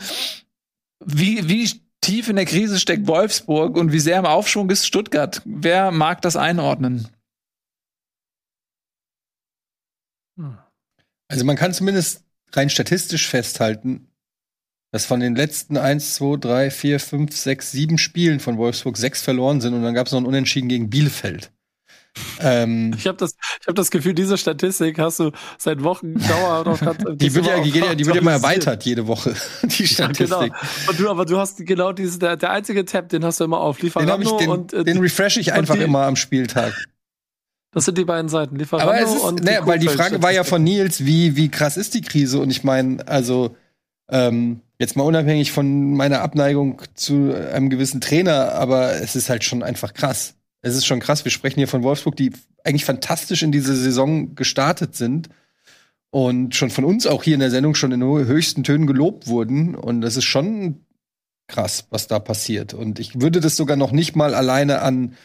[1.05, 1.69] wie, wie
[2.01, 5.41] tief in der Krise steckt Wolfsburg und wie sehr im Aufschwung ist Stuttgart?
[5.45, 7.07] Wer mag das einordnen?
[11.27, 14.07] Also man kann zumindest rein statistisch festhalten,
[14.91, 19.21] dass von den letzten 1, 2, 3, 4, 5, 6, 7 Spielen von Wolfsburg sechs
[19.21, 21.51] verloren sind und dann gab es noch ein Unentschieden gegen Bielefeld.
[22.39, 23.35] Ähm, ich habe das,
[23.65, 26.83] hab das Gefühl, diese Statistik hast du seit Wochen dauerhaft.
[27.13, 29.33] die wird ja, die, ja, die wird ja mal erweitert jede Woche,
[29.63, 30.29] die Statistik.
[30.29, 30.89] Ja, genau.
[30.89, 33.59] Und du, aber du hast genau dieses, der, der einzige Tab, den hast du immer
[33.59, 33.81] auf.
[33.81, 36.73] Lieferando den, ich, den, und, äh, den refresh ich einfach die, immer am Spieltag.
[37.71, 40.31] Das sind die beiden Seiten, Lieferando Aber es ist, und ne, weil die Frage war
[40.31, 42.39] ja von Nils, wie, wie krass ist die Krise?
[42.39, 43.55] Und ich meine, also
[44.09, 49.45] ähm, jetzt mal unabhängig von meiner Abneigung zu einem gewissen Trainer, aber es ist halt
[49.45, 50.35] schon einfach krass.
[50.61, 51.25] Es ist schon krass.
[51.25, 52.31] Wir sprechen hier von Wolfsburg, die
[52.63, 55.29] eigentlich fantastisch in diese Saison gestartet sind
[56.11, 59.75] und schon von uns auch hier in der Sendung schon in höchsten Tönen gelobt wurden.
[59.75, 60.85] Und das ist schon
[61.47, 62.73] krass, was da passiert.
[62.73, 65.15] Und ich würde das sogar noch nicht mal alleine an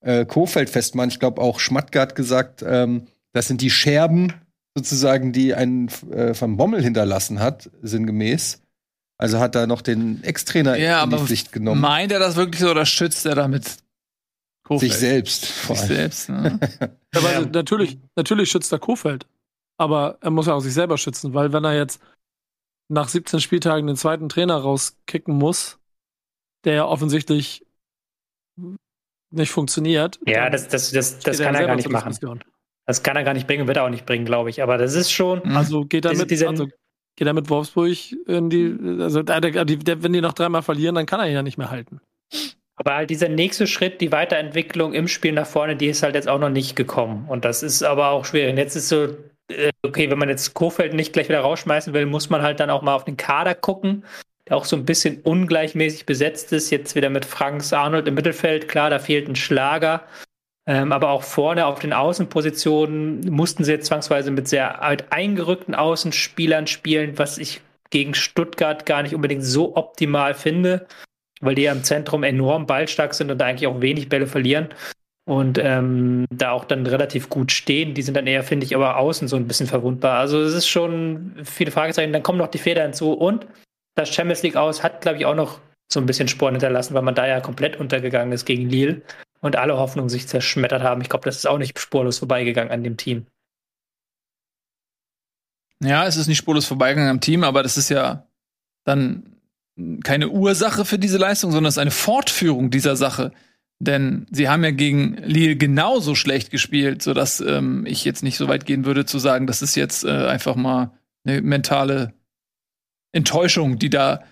[0.00, 1.10] äh, Kofeld festmachen.
[1.10, 4.32] Ich glaube auch Schmatke hat gesagt, ähm, das sind die Scherben
[4.76, 8.60] sozusagen, die ein äh, Van Bommel hinterlassen hat, sinngemäß.
[9.16, 11.80] Also hat er noch den Ex-Trainer ja, in die Pflicht genommen.
[11.80, 13.83] Meint er das wirklich so oder schützt er damit
[14.64, 14.92] Kofeld?
[14.92, 15.46] Sich selbst.
[15.46, 16.28] Vor sich selbst.
[16.30, 16.58] Ne?
[17.14, 17.40] aber ja.
[17.42, 19.26] natürlich, natürlich schützt er Kofeld.
[19.76, 22.00] Aber er muss ja auch sich selber schützen, weil wenn er jetzt
[22.88, 25.78] nach 17 Spieltagen den zweiten Trainer rauskicken muss,
[26.64, 27.66] der ja offensichtlich
[29.30, 30.18] nicht funktioniert.
[30.26, 32.14] Ja, das, das, das, das kann er gar nicht machen.
[32.86, 34.62] Das kann er gar nicht bringen, wird er auch nicht bringen, glaube ich.
[34.62, 35.40] Aber das ist schon.
[35.44, 35.56] Mhm.
[35.56, 36.68] Also geht er mit, also
[37.16, 41.26] geht er mit Wolfsburg in die, also wenn die noch dreimal verlieren, dann kann er
[41.26, 42.00] ihn ja nicht mehr halten.
[42.76, 46.28] Aber halt dieser nächste Schritt, die Weiterentwicklung im Spiel nach vorne, die ist halt jetzt
[46.28, 47.26] auch noch nicht gekommen.
[47.28, 48.50] Und das ist aber auch schwierig.
[48.50, 49.08] Und jetzt ist so,
[49.48, 52.70] äh, okay, wenn man jetzt Kofeld nicht gleich wieder rausschmeißen will, muss man halt dann
[52.70, 54.04] auch mal auf den Kader gucken
[54.48, 56.70] der auch so ein bisschen ungleichmäßig besetzt ist.
[56.70, 58.68] Jetzt wieder mit Franks Arnold im Mittelfeld.
[58.68, 60.02] Klar, da fehlt ein Schlager.
[60.66, 65.74] Ähm, aber auch vorne auf den Außenpositionen mussten sie jetzt zwangsweise mit sehr alt eingerückten
[65.74, 67.60] Außenspielern spielen, was ich
[67.90, 70.86] gegen Stuttgart gar nicht unbedingt so optimal finde,
[71.40, 74.68] weil die ja im Zentrum enorm ballstark sind und da eigentlich auch wenig Bälle verlieren
[75.26, 77.94] und ähm, da auch dann relativ gut stehen.
[77.94, 80.18] Die sind dann eher, finde ich, aber außen so ein bisschen verwundbar.
[80.18, 82.12] Also es ist schon viele Fragezeichen.
[82.12, 83.46] Dann kommen noch die Feder hinzu und
[83.94, 85.60] das Champions League aus hat, glaube ich, auch noch
[85.92, 89.02] so ein bisschen Sporen hinterlassen, weil man da ja komplett untergegangen ist gegen Lille
[89.40, 91.00] und alle Hoffnungen sich zerschmettert haben.
[91.00, 93.26] Ich glaube, das ist auch nicht spurlos vorbeigegangen an dem Team.
[95.82, 98.26] Ja, es ist nicht spurlos vorbeigegangen am Team, aber das ist ja
[98.84, 99.33] dann
[100.02, 103.32] keine Ursache für diese Leistung, sondern es ist eine Fortführung dieser Sache.
[103.80, 108.48] Denn sie haben ja gegen Lille genauso schlecht gespielt, sodass ähm, ich jetzt nicht so
[108.48, 110.92] weit gehen würde zu sagen, das ist jetzt äh, einfach mal
[111.24, 112.14] eine mentale
[113.12, 114.22] Enttäuschung, die da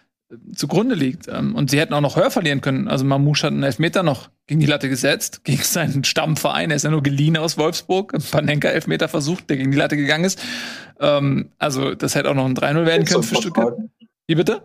[0.55, 1.29] zugrunde liegt.
[1.29, 2.89] Ähm, und sie hätten auch noch höher verlieren können.
[2.89, 6.71] Also Mamouche hat einen Elfmeter noch gegen die Latte gesetzt, gegen seinen Stammverein.
[6.71, 8.15] Er ist ja nur geliehen aus Wolfsburg.
[8.15, 10.43] Ein Panenka Elfmeter versucht, der gegen die Latte gegangen ist.
[11.01, 13.77] Ähm, also das hätte auch noch ein 3-0 werden können für Stuttgart.
[14.27, 14.63] Wie bitte?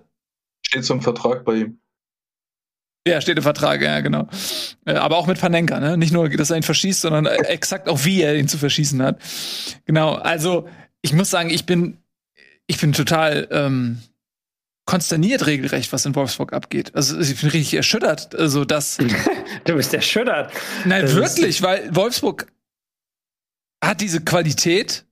[0.67, 1.79] Steht zum Vertrag bei ihm.
[3.07, 4.27] Ja, steht im Vertrag, ja, genau.
[4.85, 5.97] Äh, aber auch mit Panenka, ne?
[5.97, 9.21] Nicht nur, dass er ihn verschießt, sondern exakt auch, wie er ihn zu verschießen hat.
[9.85, 10.67] Genau, also
[11.01, 11.99] ich muss sagen, ich bin,
[12.65, 14.01] ich bin total ähm,
[14.85, 16.95] konsterniert regelrecht, was in Wolfsburg abgeht.
[16.95, 18.35] Also ich bin richtig erschüttert.
[18.35, 18.97] Also das.
[19.63, 20.51] du bist erschüttert.
[20.83, 22.47] Nein, das wirklich, weil Wolfsburg
[23.81, 25.05] hat diese Qualität.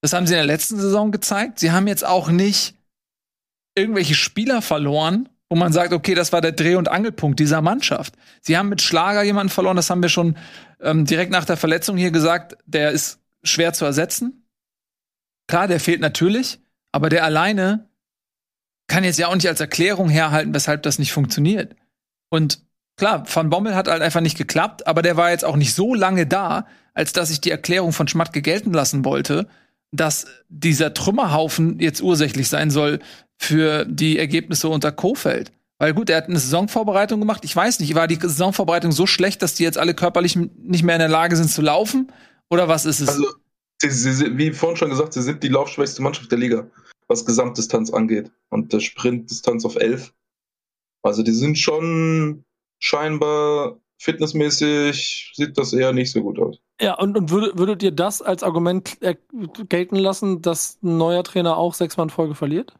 [0.00, 1.58] Das haben sie in der letzten Saison gezeigt.
[1.58, 2.74] Sie haben jetzt auch nicht
[3.74, 8.14] irgendwelche Spieler verloren, wo man sagt, okay, das war der Dreh- und Angelpunkt dieser Mannschaft.
[8.40, 10.36] Sie haben mit Schlager jemanden verloren, das haben wir schon
[10.80, 14.46] ähm, direkt nach der Verletzung hier gesagt, der ist schwer zu ersetzen.
[15.48, 16.60] Klar, der fehlt natürlich,
[16.92, 17.88] aber der alleine
[18.86, 21.76] kann jetzt ja auch nicht als Erklärung herhalten, weshalb das nicht funktioniert.
[22.30, 22.62] Und
[22.96, 25.94] klar, Van Bommel hat halt einfach nicht geklappt, aber der war jetzt auch nicht so
[25.94, 29.48] lange da, als dass ich die Erklärung von Schmatke gelten lassen wollte,
[29.92, 32.98] dass dieser Trümmerhaufen jetzt ursächlich sein soll
[33.38, 35.52] für die Ergebnisse unter Kofeld.
[35.78, 37.44] Weil gut, er hat eine Saisonvorbereitung gemacht.
[37.44, 40.94] Ich weiß nicht, war die Saisonvorbereitung so schlecht, dass die jetzt alle körperlich nicht mehr
[40.94, 42.12] in der Lage sind zu laufen?
[42.50, 43.08] Oder was ist es?
[43.08, 43.26] Also,
[43.80, 46.66] sie, sie, wie vorhin schon gesagt, sie sind die laufschwächste Mannschaft der Liga
[47.12, 48.32] was Gesamtdistanz angeht.
[48.48, 50.12] Und der Sprintdistanz auf 11.
[51.02, 52.44] Also die sind schon
[52.78, 56.58] scheinbar fitnessmäßig sieht das eher nicht so gut aus.
[56.80, 58.98] Ja, und, und würdet, würdet ihr das als Argument
[59.68, 62.74] gelten lassen, dass ein neuer Trainer auch sechsmal in Folge verliert?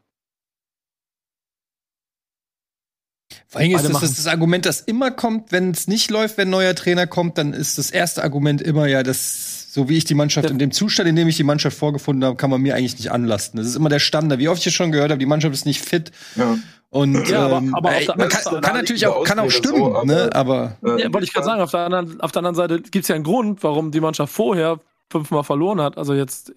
[3.47, 6.49] Vor allem ist das, das, das Argument, das immer kommt, wenn es nicht läuft, wenn
[6.49, 10.05] ein neuer Trainer kommt, dann ist das erste Argument immer ja, dass so wie ich
[10.05, 12.75] die Mannschaft, in dem Zustand, in dem ich die Mannschaft vorgefunden habe, kann man mir
[12.75, 13.57] eigentlich nicht anlasten.
[13.57, 14.37] Das ist immer der Standard.
[14.37, 16.11] Wie oft ich schon gehört habe, die Mannschaft ist nicht fit.
[16.35, 16.59] Ja.
[16.91, 19.95] Und ja, aber, ähm, aber ey, man kann, kann natürlich auch, kann auch stimmen, so,
[19.95, 20.29] aber, ne?
[20.31, 23.07] Aber ja, wollte ich gerade sagen, auf der anderen, auf der anderen Seite gibt es
[23.07, 26.53] ja einen Grund, warum die Mannschaft vorher fünfmal verloren hat, also jetzt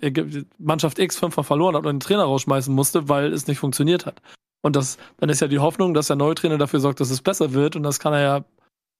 [0.58, 4.20] Mannschaft X fünfmal verloren hat und den Trainer rausschmeißen musste, weil es nicht funktioniert hat.
[4.60, 7.22] Und das, dann ist ja die Hoffnung, dass der neue Trainer dafür sorgt, dass es
[7.22, 7.76] besser wird.
[7.76, 8.44] Und das kann er ja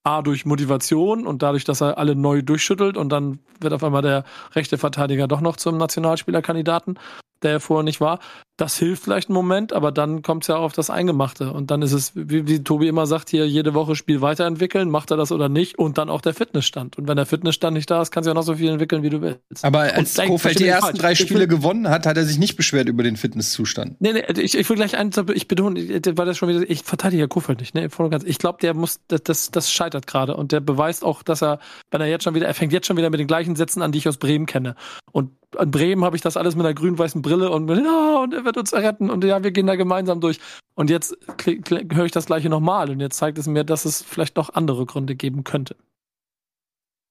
[0.06, 4.02] A durch Motivation und dadurch, dass er alle neu durchschüttelt und dann wird auf einmal
[4.02, 6.96] der rechte Verteidiger doch noch zum Nationalspielerkandidaten
[7.42, 8.18] der er vorher nicht war.
[8.58, 11.52] Das hilft vielleicht einen Moment, aber dann kommt es ja auf das Eingemachte.
[11.52, 15.10] Und dann ist es, wie, wie Tobi immer sagt, hier jede Woche Spiel weiterentwickeln, macht
[15.10, 16.96] er das oder nicht und dann auch der Fitnessstand.
[16.96, 19.10] Und wenn der Fitnessstand nicht da ist, kannst du ja noch so viel entwickeln, wie
[19.10, 19.62] du willst.
[19.62, 22.88] Aber als Kofeld die ersten drei Spiele will, gewonnen hat, hat er sich nicht beschwert
[22.88, 24.00] über den Fitnesszustand.
[24.00, 27.24] Nee, nee, ich, ich will gleich eins, ich betone, weil das schon wieder, ich verteidige
[27.24, 27.88] ja Kofeld nicht, ne,
[28.24, 31.58] Ich glaube, der muss, das, das, das scheitert gerade und der beweist auch, dass er,
[31.90, 33.92] wenn er jetzt schon wieder, er fängt jetzt schon wieder mit den gleichen Sätzen an,
[33.92, 34.76] die ich aus Bremen kenne.
[35.12, 38.34] Und in Bremen habe ich das alles mit einer grün-weißen Brille und mit, oh, und
[38.34, 40.38] er wird uns retten und ja, wir gehen da gemeinsam durch.
[40.74, 44.36] Und jetzt höre ich das gleiche nochmal und jetzt zeigt es mir, dass es vielleicht
[44.36, 45.76] noch andere Gründe geben könnte.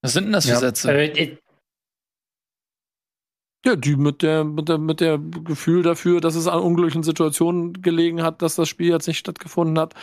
[0.02, 0.60] Was sind denn das für ja.
[0.60, 0.92] Sätze?
[0.92, 1.38] Äh,
[3.66, 7.82] ja, die mit der, mit der, mit der Gefühl dafür, dass es an unglücklichen Situationen
[7.82, 9.96] gelegen hat, dass das Spiel jetzt nicht stattgefunden hat.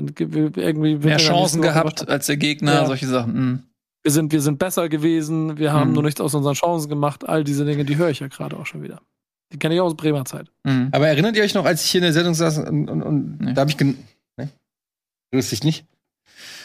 [0.00, 2.86] Irgendwie Mehr Chancen gehabt als der Gegner, ja.
[2.86, 3.34] solche Sachen.
[3.34, 3.68] Mhm
[4.08, 5.94] wir sind, wir sind besser gewesen, wir haben mhm.
[5.94, 7.28] nur nichts aus unseren Chancen gemacht.
[7.28, 9.02] All diese Dinge, die höre ich ja gerade auch schon wieder.
[9.52, 10.46] Die kenne ich auch aus Bremer Zeit.
[10.64, 10.88] Mhm.
[10.92, 13.40] Aber erinnert ihr euch noch, als ich hier in der Sendung saß und, und, und
[13.40, 13.52] nee.
[13.52, 14.48] da habe ich ne?
[15.30, 15.84] Grüß dich nicht.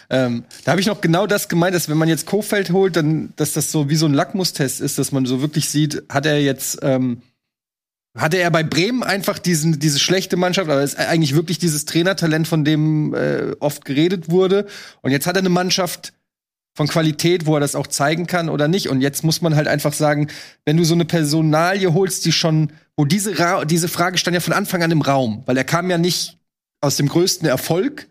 [0.10, 3.34] Ähm, da habe ich noch genau das gemeint, dass wenn man jetzt Kofeld holt, dann,
[3.36, 6.42] dass das so wie so ein Lackmustest ist, dass man so wirklich sieht, hat er
[6.42, 7.24] jetzt, ähm,
[8.18, 12.48] hatte er bei Bremen einfach diesen, diese schlechte Mannschaft, aber ist eigentlich wirklich dieses Trainertalent,
[12.48, 14.66] von dem äh, oft geredet wurde.
[15.02, 16.14] Und jetzt hat er eine Mannschaft,
[16.76, 18.90] von Qualität, wo er das auch zeigen kann oder nicht.
[18.90, 20.28] Und jetzt muss man halt einfach sagen,
[20.66, 24.42] wenn du so eine Personalie holst, die schon, wo diese, Ra diese Frage stand ja
[24.42, 26.40] von Anfang an im Raum, weil er kam ja nicht
[26.82, 28.08] aus dem größten Erfolg,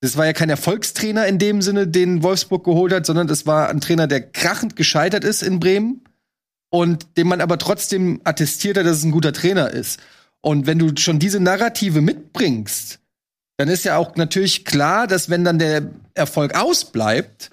[0.00, 3.68] Das war ja kein Erfolgstrainer in dem Sinne, den Wolfsburg geholt hat, sondern das war
[3.68, 6.02] ein Trainer, der krachend gescheitert ist in Bremen
[6.70, 10.00] und dem man aber trotzdem attestiert hat, dass es ein guter Trainer ist.
[10.40, 12.98] Und wenn du schon diese Narrative mitbringst,
[13.58, 17.50] dann ist ja auch natürlich klar, dass wenn dann der Erfolg ausbleibt,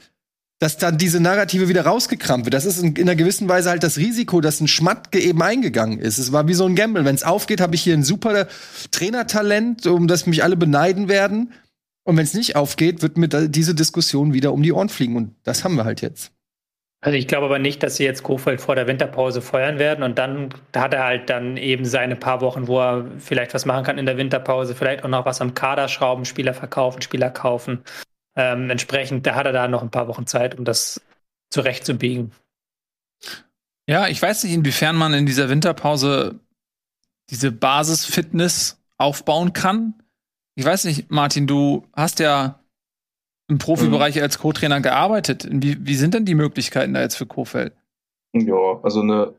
[0.59, 2.53] dass dann diese Narrative wieder rausgekramt wird.
[2.53, 5.99] Das ist in, in, einer gewissen Weise halt das Risiko, dass ein Schmatke eben eingegangen
[5.99, 6.17] ist.
[6.17, 7.05] Es war wie so ein Gamble.
[7.05, 8.47] Wenn es aufgeht, habe ich hier ein super
[8.91, 11.53] Trainertalent, um das mich alle beneiden werden.
[12.03, 15.15] Und wenn es nicht aufgeht, wird mir diese Diskussion wieder um die Ohren fliegen.
[15.15, 16.31] Und das haben wir halt jetzt.
[17.01, 20.17] Also ich glaube aber nicht, dass sie jetzt Kofeld vor der Winterpause feuern werden und
[20.19, 23.97] dann hat er halt dann eben seine paar Wochen, wo er vielleicht was machen kann
[23.97, 27.83] in der Winterpause, vielleicht auch noch was am Kader schrauben, Spieler verkaufen, Spieler kaufen.
[28.35, 31.01] Ähm, entsprechend, da hat er da noch ein paar Wochen Zeit, um das
[31.49, 32.31] zurechtzubiegen.
[33.87, 36.39] Ja, ich weiß nicht, inwiefern man in dieser Winterpause
[37.29, 39.95] diese Basisfitness aufbauen kann.
[40.55, 42.59] Ich weiß nicht, Martin, du hast ja
[43.47, 44.21] im Profibereich mhm.
[44.21, 45.47] als Co-Trainer gearbeitet.
[45.49, 47.73] Wie, wie sind denn die Möglichkeiten da jetzt für Kofeld?
[48.33, 49.33] Ja, also eine,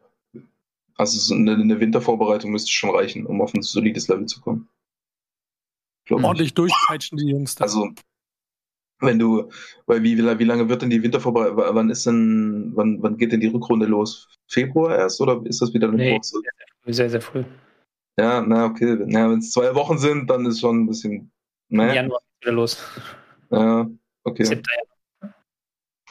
[0.96, 4.68] also eine, eine Wintervorbereitung müsste schon reichen, um auf ein solides Level zu kommen.
[6.10, 7.64] Ordentlich durchpeitschen die Jungs da.
[7.64, 7.90] Also
[9.01, 9.51] wenn du,
[9.86, 13.40] weil wie, wie lange wird denn die Wintervorbereitung, wann ist denn, wann, wann geht denn
[13.40, 14.28] die Rückrunde los?
[14.48, 16.40] Februar erst oder ist das wieder eine nee, Kurze?
[16.86, 17.44] Sehr, sehr früh.
[18.18, 18.98] Ja, na okay.
[18.98, 21.31] Wenn es zwei Wochen sind, dann ist schon ein bisschen.
[21.68, 21.94] Ne?
[21.94, 22.82] Januar wieder los.
[23.51, 23.89] Ja,
[24.24, 24.44] okay.
[24.44, 24.62] 7.
[25.22, 25.36] Januar.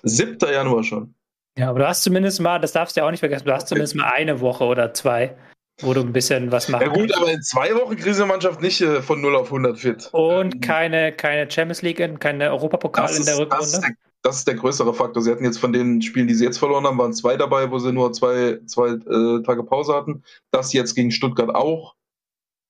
[0.03, 0.37] 7.
[0.51, 1.13] Januar schon.
[1.57, 3.67] Ja, aber du hast zumindest mal, das darfst du ja auch nicht vergessen, du hast
[3.67, 5.35] zumindest mal eine Woche oder zwei,
[5.81, 6.85] wo du ein bisschen was machst.
[6.85, 10.09] Ja gut, aber in zwei Wochen Krisenmannschaft nicht äh, von 0 auf 100 fit.
[10.11, 13.57] Und keine, keine Champions League, keine Europapokal in der Rückrunde.
[13.57, 13.91] Das ist der,
[14.21, 15.23] das ist der, größere Faktor.
[15.23, 17.79] Sie hatten jetzt von den Spielen, die sie jetzt verloren haben, waren zwei dabei, wo
[17.79, 20.23] sie nur zwei, zwei äh, Tage Pause hatten.
[20.51, 21.95] Das jetzt gegen Stuttgart auch.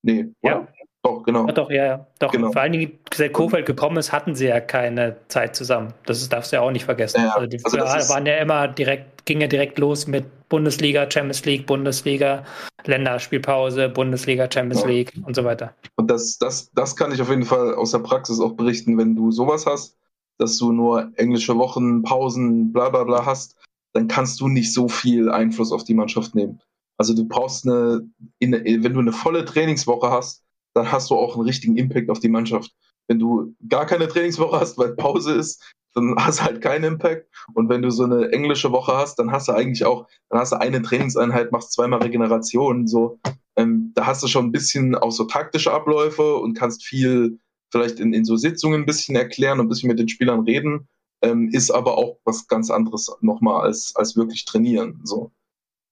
[0.01, 0.51] Nee, oder?
[0.51, 0.67] Ja.
[1.01, 1.47] Doch, genau.
[1.47, 2.07] Ja, doch, ja, ja.
[2.19, 2.51] Doch, genau.
[2.51, 5.93] vor allen Dingen, seit Kofeld gekommen ist, hatten sie ja keine Zeit zusammen.
[6.05, 7.21] Das ist, darfst du ja auch nicht vergessen.
[7.21, 11.45] Ja, also die also waren ja immer direkt, ging ja direkt los mit Bundesliga, Champions
[11.45, 12.43] League, Bundesliga,
[12.85, 14.87] Länderspielpause, Bundesliga, Champions ja.
[14.87, 15.73] League und so weiter.
[15.95, 19.15] Und das, das, das kann ich auf jeden Fall aus der Praxis auch berichten, wenn
[19.15, 19.97] du sowas hast,
[20.37, 23.55] dass du nur englische Wochen, Pausen, bla bla bla hast,
[23.93, 26.59] dann kannst du nicht so viel Einfluss auf die Mannschaft nehmen.
[26.97, 28.01] Also du brauchst eine,
[28.39, 30.43] wenn du eine volle Trainingswoche hast,
[30.79, 32.73] dann hast du auch einen richtigen Impact auf die Mannschaft.
[33.07, 37.27] Wenn du gar keine Trainingswoche hast, weil Pause ist, dann hast du halt keinen Impact.
[37.53, 40.51] Und wenn du so eine englische Woche hast, dann hast du eigentlich auch, dann hast
[40.51, 42.87] du eine Trainingseinheit, machst zweimal Regeneration.
[42.87, 43.19] So,
[43.57, 47.39] ähm, da hast du schon ein bisschen auch so taktische Abläufe und kannst viel
[47.71, 50.87] vielleicht in, in so Sitzungen ein bisschen erklären und ein bisschen mit den Spielern reden.
[51.21, 55.01] Ähm, ist aber auch was ganz anderes nochmal als, als wirklich trainieren.
[55.03, 55.33] So.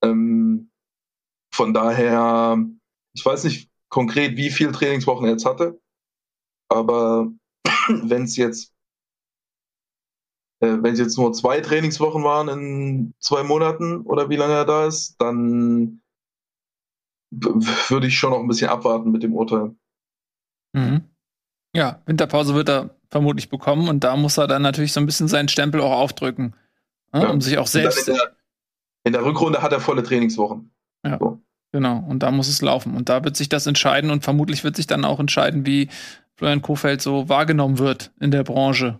[0.02, 0.70] Ähm,
[1.54, 2.64] von daher,
[3.14, 5.80] ich weiß nicht, konkret, wie viel Trainingswochen er jetzt hatte.
[6.70, 7.32] Aber
[7.88, 8.74] wenn es jetzt,
[10.62, 14.66] äh, wenn es jetzt nur zwei Trainingswochen waren in zwei Monaten oder wie lange er
[14.66, 16.02] da ist, dann
[17.30, 19.76] würde ich schon noch ein bisschen abwarten mit dem Urteil.
[20.74, 21.10] Mhm.
[21.76, 25.28] Ja, Winterpause wird er vermutlich bekommen und da muss er dann natürlich so ein bisschen
[25.28, 26.56] seinen Stempel auch aufdrücken,
[27.14, 27.24] ne?
[27.24, 27.30] ja.
[27.30, 28.08] um sich auch selbst.
[28.08, 28.36] In der,
[29.04, 30.72] in der, Rückrunde hat er volle Trainingswochen.
[31.06, 31.18] Ja.
[31.20, 31.42] So.
[31.78, 32.96] Genau, und da muss es laufen.
[32.96, 35.90] Und da wird sich das entscheiden und vermutlich wird sich dann auch entscheiden, wie
[36.34, 39.00] Florian Kofeld so wahrgenommen wird in der Branche.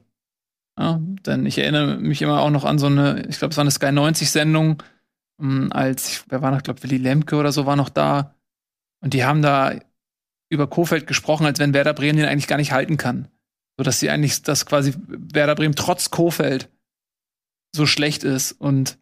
[0.78, 3.64] Ja, denn ich erinnere mich immer auch noch an so eine, ich glaube, es war
[3.64, 4.84] eine Sky 90-Sendung,
[5.42, 8.36] hm, als, wer war noch, glaube, Willy Lemke oder so war noch da.
[9.04, 9.74] Und die haben da
[10.52, 13.28] über Kofeld gesprochen, als wenn Werder Bremen den eigentlich gar nicht halten kann.
[13.76, 16.70] So dass sie eigentlich, dass quasi Werder Bremen trotz Kofeld
[17.76, 19.00] so schlecht ist und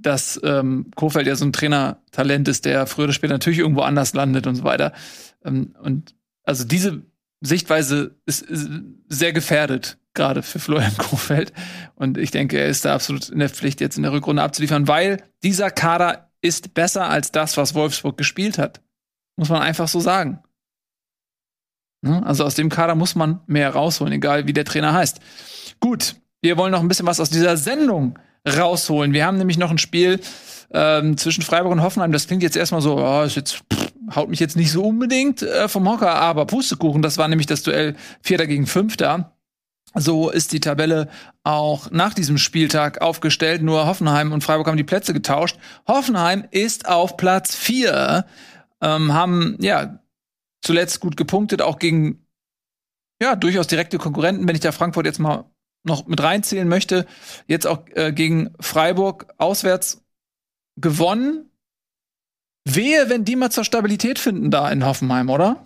[0.00, 4.14] dass ähm, Kofeld ja so ein Trainertalent ist, der früher oder später natürlich irgendwo anders
[4.14, 4.92] landet und so weiter.
[5.44, 6.14] Ähm, und
[6.44, 7.02] also diese
[7.40, 8.68] Sichtweise ist, ist
[9.08, 11.52] sehr gefährdet, gerade für Florian Kofeld.
[11.94, 14.88] Und ich denke, er ist da absolut in der Pflicht, jetzt in der Rückrunde abzuliefern,
[14.88, 18.80] weil dieser Kader ist besser als das, was Wolfsburg gespielt hat.
[19.36, 20.42] Muss man einfach so sagen.
[22.02, 22.24] Ne?
[22.24, 25.20] Also aus dem Kader muss man mehr rausholen, egal wie der Trainer heißt.
[25.80, 29.12] Gut, wir wollen noch ein bisschen was aus dieser Sendung rausholen.
[29.12, 30.20] Wir haben nämlich noch ein Spiel
[30.72, 32.12] ähm, zwischen Freiburg und Hoffenheim.
[32.12, 35.42] Das klingt jetzt erstmal so, oh, ist jetzt, pff, haut mich jetzt nicht so unbedingt
[35.42, 39.36] äh, vom Hocker, aber Pustekuchen, das war nämlich das Duell Vierter gegen Fünfter.
[39.94, 41.08] So ist die Tabelle
[41.42, 43.62] auch nach diesem Spieltag aufgestellt.
[43.62, 45.58] Nur Hoffenheim und Freiburg haben die Plätze getauscht.
[45.88, 48.24] Hoffenheim ist auf Platz vier,
[48.80, 49.98] ähm, haben ja
[50.62, 52.24] zuletzt gut gepunktet, auch gegen
[53.20, 54.46] ja durchaus direkte Konkurrenten.
[54.46, 55.50] Wenn ich da Frankfurt jetzt mal
[55.82, 57.06] noch mit reinzählen möchte,
[57.46, 60.02] jetzt auch äh, gegen Freiburg auswärts
[60.76, 61.50] gewonnen.
[62.64, 65.64] Wehe, wenn die mal zur Stabilität finden da in Hoffenheim, oder?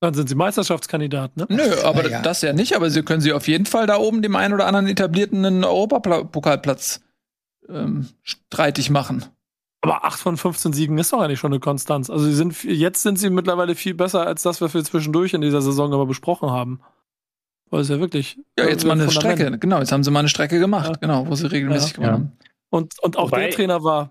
[0.00, 1.46] Dann sind sie Meisterschaftskandidat, ne?
[1.48, 2.20] Nö, aber ja.
[2.20, 2.76] das ja nicht.
[2.76, 5.64] Aber sie können sie auf jeden Fall da oben dem einen oder anderen etablierten einen
[5.64, 7.00] Europapokalplatz
[7.70, 9.24] ähm, streitig machen.
[9.80, 12.10] Aber 8 von 15 Siegen ist doch eigentlich schon eine Konstanz.
[12.10, 15.40] Also sie sind, jetzt sind sie mittlerweile viel besser als das, was wir zwischendurch in
[15.40, 16.80] dieser Saison aber besprochen haben.
[17.70, 18.38] Weil es ja wirklich.
[18.58, 19.58] Ja, jetzt mal eine Strecke.
[19.58, 20.96] Genau, jetzt haben sie mal eine Strecke gemacht, ja.
[21.00, 21.96] genau, wo sie regelmäßig ja.
[21.96, 22.32] gewonnen haben.
[22.70, 24.10] Und, und auch Wobei, der Trainer war,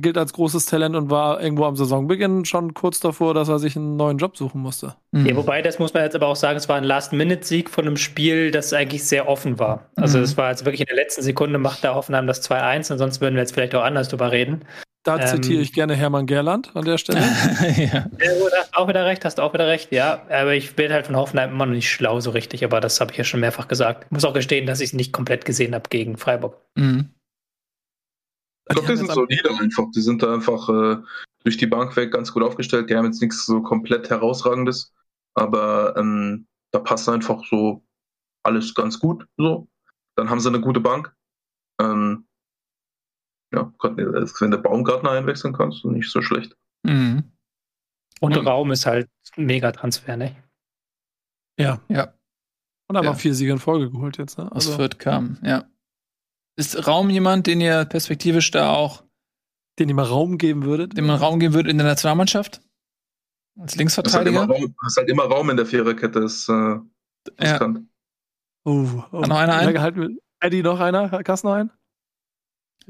[0.00, 3.76] gilt als großes Talent und war irgendwo am Saisonbeginn schon kurz davor, dass er sich
[3.76, 4.96] einen neuen Job suchen musste.
[5.12, 5.26] Mhm.
[5.26, 7.96] Ja, wobei, das muss man jetzt aber auch sagen, es war ein Last-Minute-Sieg von einem
[7.96, 9.90] Spiel, das eigentlich sehr offen war.
[9.94, 10.24] Also mhm.
[10.24, 13.36] es war jetzt wirklich in der letzten Sekunde macht der Hoffenheim das 2-1, ansonsten würden
[13.36, 14.64] wir jetzt vielleicht auch anders drüber reden.
[15.02, 17.20] Da ähm, zitiere ich gerne Hermann Gerland an der Stelle.
[17.60, 18.06] ja.
[18.20, 20.26] ja, gut, hast auch wieder recht, hast auch wieder recht, ja.
[20.28, 23.12] Aber ich bin halt von Hoffenheim immer noch nicht schlau so richtig, aber das habe
[23.12, 24.04] ich ja schon mehrfach gesagt.
[24.04, 26.58] Ich muss auch gestehen, dass ich es nicht komplett gesehen habe gegen Freiburg.
[26.74, 27.14] Mhm.
[28.68, 29.86] Ich glaube, die sind solide einfach.
[29.94, 31.02] Die sind da einfach äh,
[31.44, 32.90] durch die Bank weg ganz gut aufgestellt.
[32.90, 34.92] Die haben jetzt nichts so komplett herausragendes,
[35.34, 37.82] aber ähm, da passt einfach so
[38.42, 39.26] alles ganz gut.
[39.38, 39.66] So.
[40.14, 41.14] Dann haben sie eine gute Bank.
[41.80, 42.26] Ähm,
[43.52, 46.56] ja, wenn du Baumgartner einwechseln kannst, nicht so schlecht.
[46.82, 47.24] Mhm.
[48.20, 50.36] Und der Raum ist halt mega Transfer, ne?
[51.58, 51.80] Ja.
[51.88, 52.14] Ja.
[52.88, 53.14] Und aber ja.
[53.14, 54.50] vier Siege in Folge geholt jetzt, ne?
[54.52, 55.64] Also, Aus Fürth kam, ja.
[56.56, 59.04] Ist Raum jemand, den ihr perspektivisch da auch.
[59.78, 60.96] Den ihr mal Raum geben würdet?
[60.96, 62.60] Den man Raum geben würde in der Nationalmannschaft?
[63.58, 64.40] Als Linksverteidiger?
[64.40, 66.78] Hast halt immer Raum, hast halt immer Raum in der Viererkette, ist äh,
[67.40, 67.74] ja.
[68.64, 69.20] Oh, oh.
[69.20, 70.18] noch einer ein?
[70.40, 71.08] Eddie, noch einer?
[71.08, 71.70] Du noch einen?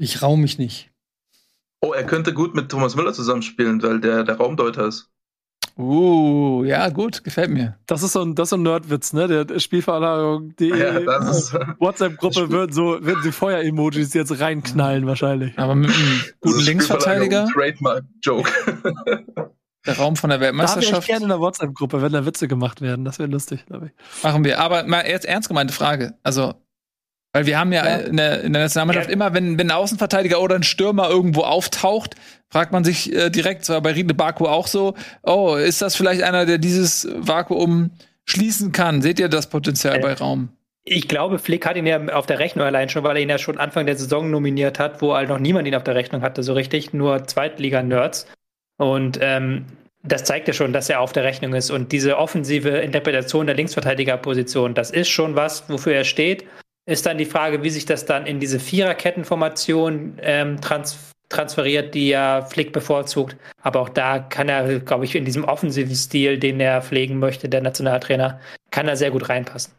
[0.01, 0.89] Ich raum mich nicht.
[1.79, 5.11] Oh, er könnte gut mit Thomas Müller zusammenspielen, weil der der Raumdeuter ist.
[5.77, 7.77] Uh, ja, gut, gefällt mir.
[7.85, 9.45] Das ist so ein, so ein Nerdwitz, ne?
[9.45, 11.05] Der Spielveranlagung.de ja,
[11.79, 15.57] WhatsApp-Gruppe würden so, würden die Feuer-Emojis jetzt reinknallen, wahrscheinlich.
[15.59, 17.47] Aber mit einem guten Linksverteidiger.
[17.53, 18.51] Trademark-Joke.
[19.85, 20.93] Der Raum von der Weltmeisterschaft.
[20.93, 23.05] Da ich gerne in der WhatsApp-Gruppe, wenn da Witze gemacht werden.
[23.05, 24.23] Das wäre lustig, glaube ich.
[24.23, 24.59] Machen wir.
[24.59, 26.15] Aber mal jetzt ernst gemeinte Frage.
[26.23, 26.55] Also,
[27.33, 27.95] weil wir haben ja, ja.
[27.97, 29.13] In, der, in der Nationalmannschaft ja.
[29.13, 32.15] immer, wenn, wenn ein Außenverteidiger oder ein Stürmer irgendwo auftaucht,
[32.49, 36.23] fragt man sich äh, direkt, zwar bei Riedle Baku auch so, oh, ist das vielleicht
[36.23, 37.91] einer, der dieses Vakuum
[38.25, 39.01] schließen kann?
[39.01, 40.49] Seht ihr das Potenzial äh, bei Raum?
[40.83, 43.37] Ich glaube, Flick hat ihn ja auf der Rechnung allein schon, weil er ihn ja
[43.37, 46.43] schon Anfang der Saison nominiert hat, wo halt noch niemand ihn auf der Rechnung hatte,
[46.43, 48.25] so richtig, nur Zweitliga-Nerds.
[48.77, 49.67] Und ähm,
[50.03, 51.69] das zeigt ja schon, dass er auf der Rechnung ist.
[51.69, 56.45] Und diese offensive Interpretation der Linksverteidigerposition, das ist schon was, wofür er steht
[56.85, 62.11] ist dann die Frage, wie sich das dann in diese Viererkettenformation ähm, trans transferiert, die
[62.11, 63.37] er Flick bevorzugt.
[63.61, 67.49] Aber auch da kann er, glaube ich, in diesem offensiven Stil, den er pflegen möchte,
[67.49, 68.39] der Nationaltrainer,
[68.69, 69.73] kann er sehr gut reinpassen.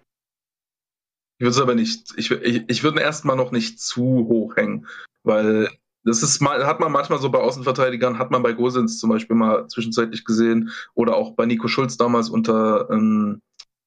[1.39, 4.87] Ich würde es aber nicht, ich, ich, ich würde erstmal noch nicht zu hoch hängen,
[5.25, 5.69] weil
[6.05, 9.37] das ist mal, hat man manchmal so bei Außenverteidigern, hat man bei Gosens zum Beispiel
[9.37, 13.41] mal zwischenzeitlich gesehen oder auch bei Nico Schulz damals unter, ähm,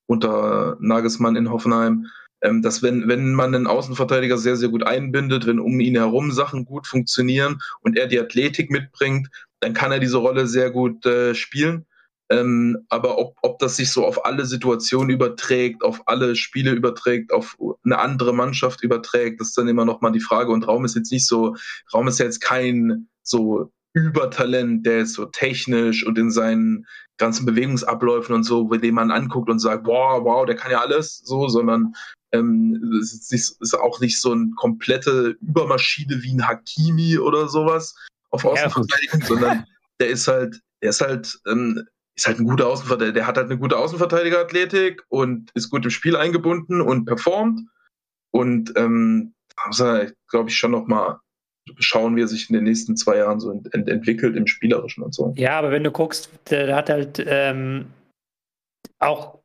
[0.06, 2.08] unter Nagelsmann in Hoffenheim
[2.46, 6.32] ähm, dass wenn, wenn man einen Außenverteidiger sehr, sehr gut einbindet, wenn um ihn herum
[6.32, 11.06] Sachen gut funktionieren und er die Athletik mitbringt, dann kann er diese Rolle sehr gut
[11.06, 11.86] äh, spielen.
[12.30, 17.32] Ähm, aber ob, ob das sich so auf alle Situationen überträgt, auf alle Spiele überträgt,
[17.34, 20.52] auf eine andere Mannschaft überträgt, das ist dann immer noch mal die Frage.
[20.52, 21.56] Und Raum ist jetzt nicht so,
[21.94, 26.86] Raum ist jetzt kein so Übertalent, der ist so technisch und in seinen
[27.18, 30.82] ganzen Bewegungsabläufen und so, bei dem man anguckt und sagt, wow, wow, der kann ja
[30.82, 31.94] alles, so, sondern
[32.36, 37.96] ähm, ist, nicht, ist, auch nicht so eine komplette Übermaschine wie ein Hakimi oder sowas
[38.32, 39.66] auf Außenverteidigung, ja, sondern
[40.00, 43.48] der ist halt, der ist halt, ähm, ist halt ein guter Außenverteidiger, der hat halt
[43.48, 47.62] eine gute Außenverteidigerathletik und ist gut im Spiel eingebunden und performt.
[48.32, 49.34] Und ähm,
[49.78, 51.20] da glaube ich, schon noch mal
[51.80, 55.14] schauen, wie er sich in den nächsten zwei Jahren so ent entwickelt im Spielerischen und
[55.14, 55.34] so.
[55.36, 57.88] Ja, aber wenn du guckst, der, der hat halt ähm,
[59.00, 59.40] auch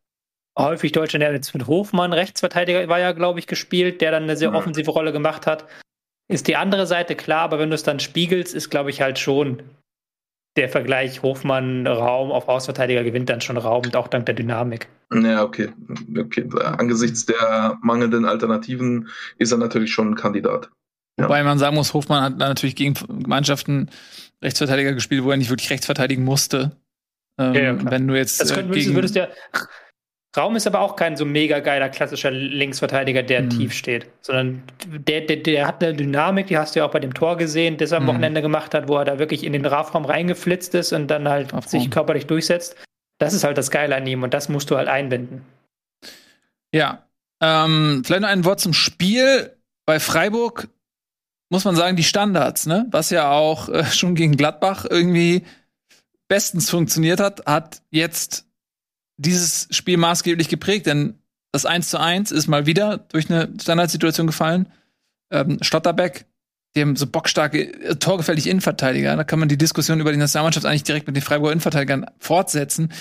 [0.59, 4.37] häufig Deutschland, der jetzt mit Hofmann, Rechtsverteidiger war ja, glaube ich, gespielt, der dann eine
[4.37, 5.67] sehr offensive Rolle gemacht hat.
[6.29, 9.19] Ist die andere Seite klar, aber wenn du es dann spiegelst, ist, glaube ich, halt
[9.19, 9.63] schon
[10.57, 14.89] der Vergleich Hofmann-Raum auf Außenverteidiger gewinnt dann schon Raum, auch dank der Dynamik.
[15.13, 15.73] Ja, okay.
[16.19, 16.49] okay.
[16.79, 19.09] Angesichts der mangelnden Alternativen
[19.39, 20.71] ist er natürlich schon ein Kandidat.
[21.19, 21.25] Ja.
[21.25, 22.95] Wobei man sagen muss, Hofmann hat natürlich gegen
[23.27, 23.91] Mannschaften
[24.43, 26.77] Rechtsverteidiger gespielt, wo er nicht wirklich rechts verteidigen musste.
[27.39, 28.41] Ähm, ja, ja, wenn du jetzt.
[28.41, 29.29] Das könnt, äh, gegen, würdest ja,
[30.37, 33.51] Raum ist aber auch kein so mega geiler klassischer Linksverteidiger, der mhm.
[33.51, 37.01] tief steht, sondern der, der, der hat eine Dynamik, die hast du ja auch bei
[37.01, 38.09] dem Tor gesehen, das er am mhm.
[38.09, 41.49] Wochenende gemacht hat, wo er da wirklich in den Strafraum reingeflitzt ist und dann halt
[41.49, 41.69] Strafraum.
[41.69, 42.77] sich körperlich durchsetzt.
[43.19, 45.45] Das ist halt das Geile an ihm und das musst du halt einbinden.
[46.73, 47.07] Ja.
[47.43, 49.57] Ähm, vielleicht noch ein Wort zum Spiel.
[49.85, 50.69] Bei Freiburg
[51.49, 52.87] muss man sagen, die Standards, ne?
[52.91, 55.45] Was ja auch äh, schon gegen Gladbach irgendwie
[56.29, 58.47] bestens funktioniert hat, hat jetzt
[59.21, 61.15] dieses Spiel maßgeblich geprägt, denn
[61.53, 64.69] das 1 zu 1 ist mal wieder durch eine Standardsituation gefallen.
[65.31, 66.27] Ähm, Stotterbeck,
[66.75, 69.17] die haben so bockstarke, äh, torgefällige Innenverteidiger.
[69.17, 72.93] Da kann man die Diskussion über die Nationalmannschaft eigentlich direkt mit den Freiburger Innenverteidigern fortsetzen.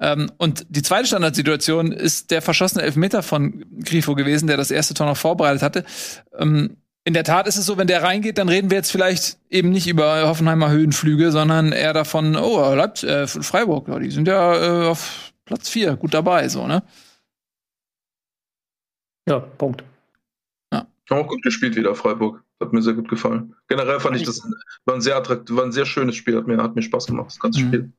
[0.00, 4.94] Ähm, und die zweite Standardsituation ist der verschossene Elfmeter von Grifo gewesen, der das erste
[4.94, 5.84] Tor noch vorbereitet hatte.
[6.36, 9.38] Ähm, in der Tat ist es so, wenn der reingeht, dann reden wir jetzt vielleicht
[9.48, 14.84] eben nicht über Hoffenheimer Höhenflüge, sondern eher davon, oh, Leipzig, äh, Freiburg, die sind ja
[14.84, 16.82] äh, auf Platz vier gut dabei, so, ne?
[19.26, 19.82] Ja, Punkt.
[20.72, 20.86] Ja.
[21.08, 22.44] Auch gut gespielt wieder, Freiburg.
[22.60, 23.54] Hat mir sehr gut gefallen.
[23.68, 24.42] Generell fand ich das
[24.84, 27.28] war ein sehr attraktiv, war ein sehr schönes Spiel, hat mir, hat mir Spaß gemacht,
[27.28, 27.68] das ganze mhm.
[27.68, 27.92] Spiel.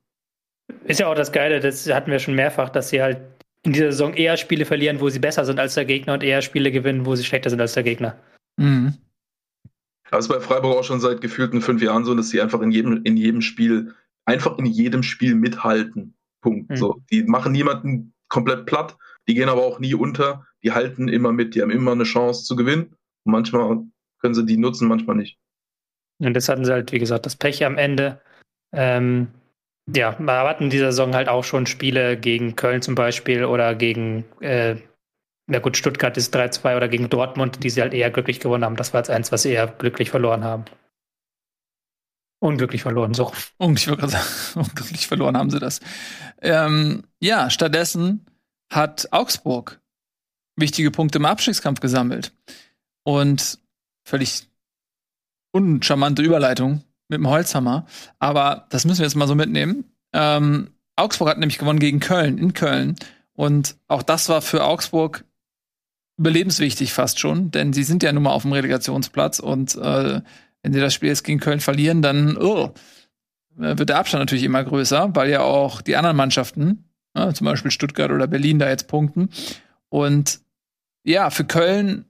[0.84, 3.20] Ist ja auch das Geile, das hatten wir schon mehrfach, dass sie halt
[3.64, 6.44] in dieser Saison eher Spiele verlieren, wo sie besser sind als der Gegner und eher
[6.44, 8.16] Spiele gewinnen, wo sie schlechter sind als der Gegner.
[8.58, 8.94] Mhm.
[10.12, 12.72] Das ist bei Freiburg auch schon seit gefühlten fünf Jahren so, dass sie einfach in
[12.72, 13.96] jedem, in jedem Spiel,
[14.26, 16.14] einfach in jedem Spiel mithalten.
[16.42, 16.70] Punkt.
[16.70, 16.76] Mhm.
[16.76, 18.98] So, die machen niemanden komplett platt,
[19.28, 22.44] die gehen aber auch nie unter, die halten immer mit, die haben immer eine Chance
[22.44, 22.96] zu gewinnen.
[23.24, 23.84] Und manchmal
[24.20, 25.38] können sie die nutzen, manchmal nicht.
[26.20, 28.22] Und das hatten sie halt, wie gesagt, das Pech am Ende.
[28.74, 29.30] Ähm,
[29.96, 33.74] ja, wir hatten in dieser Saison halt auch schon Spiele gegen Köln zum Beispiel oder
[33.76, 34.76] gegen, äh,
[35.48, 38.76] na gut, Stuttgart ist 3-2 oder gegen Dortmund, die sie halt eher glücklich gewonnen haben.
[38.76, 40.66] Das war jetzt eins, was sie eher glücklich verloren haben.
[42.40, 43.32] Unglücklich verloren, so.
[43.58, 44.16] Unglücklich,
[44.56, 45.82] unglücklich verloren haben sie das.
[46.42, 48.26] Ähm, ja, stattdessen
[48.72, 49.82] hat Augsburg
[50.56, 52.34] wichtige Punkte im Abstiegskampf gesammelt.
[53.04, 53.60] Und
[54.06, 54.48] völlig
[55.52, 57.86] uncharmante Überleitung mit dem Holzhammer.
[58.20, 59.86] Aber das müssen wir jetzt mal so mitnehmen.
[60.14, 62.96] Ähm, Augsburg hat nämlich gewonnen gegen Köln, in Köln.
[63.34, 65.24] Und auch das war für Augsburg
[66.18, 70.22] überlebenswichtig fast schon, denn sie sind ja nun mal auf dem Relegationsplatz und äh,
[70.62, 72.74] wenn sie das Spiel jetzt gegen Köln verlieren, dann oh,
[73.56, 77.72] wird der Abstand natürlich immer größer, weil ja auch die anderen Mannschaften, äh, zum Beispiel
[77.72, 79.30] Stuttgart oder Berlin, da jetzt punkten.
[79.90, 80.40] Und
[81.04, 82.06] ja, für Köln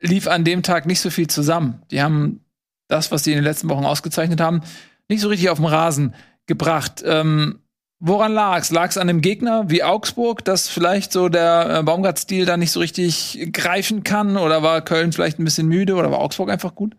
[0.00, 1.82] lief an dem Tag nicht so viel zusammen.
[1.90, 2.40] Die haben
[2.88, 4.60] das, was sie in den letzten Wochen ausgezeichnet haben,
[5.08, 6.14] nicht so richtig auf dem Rasen
[6.46, 7.02] gebracht.
[7.04, 7.60] Ähm,
[7.98, 8.70] woran lag's?
[8.70, 12.80] Lag's an dem Gegner wie Augsburg, dass vielleicht so der äh, Baumgart-Stil da nicht so
[12.80, 14.36] richtig greifen kann?
[14.36, 15.94] Oder war Köln vielleicht ein bisschen müde?
[15.94, 16.94] Oder war Augsburg einfach gut?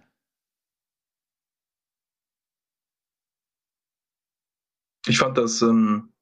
[5.10, 6.14] Ich fand, dass, ähm,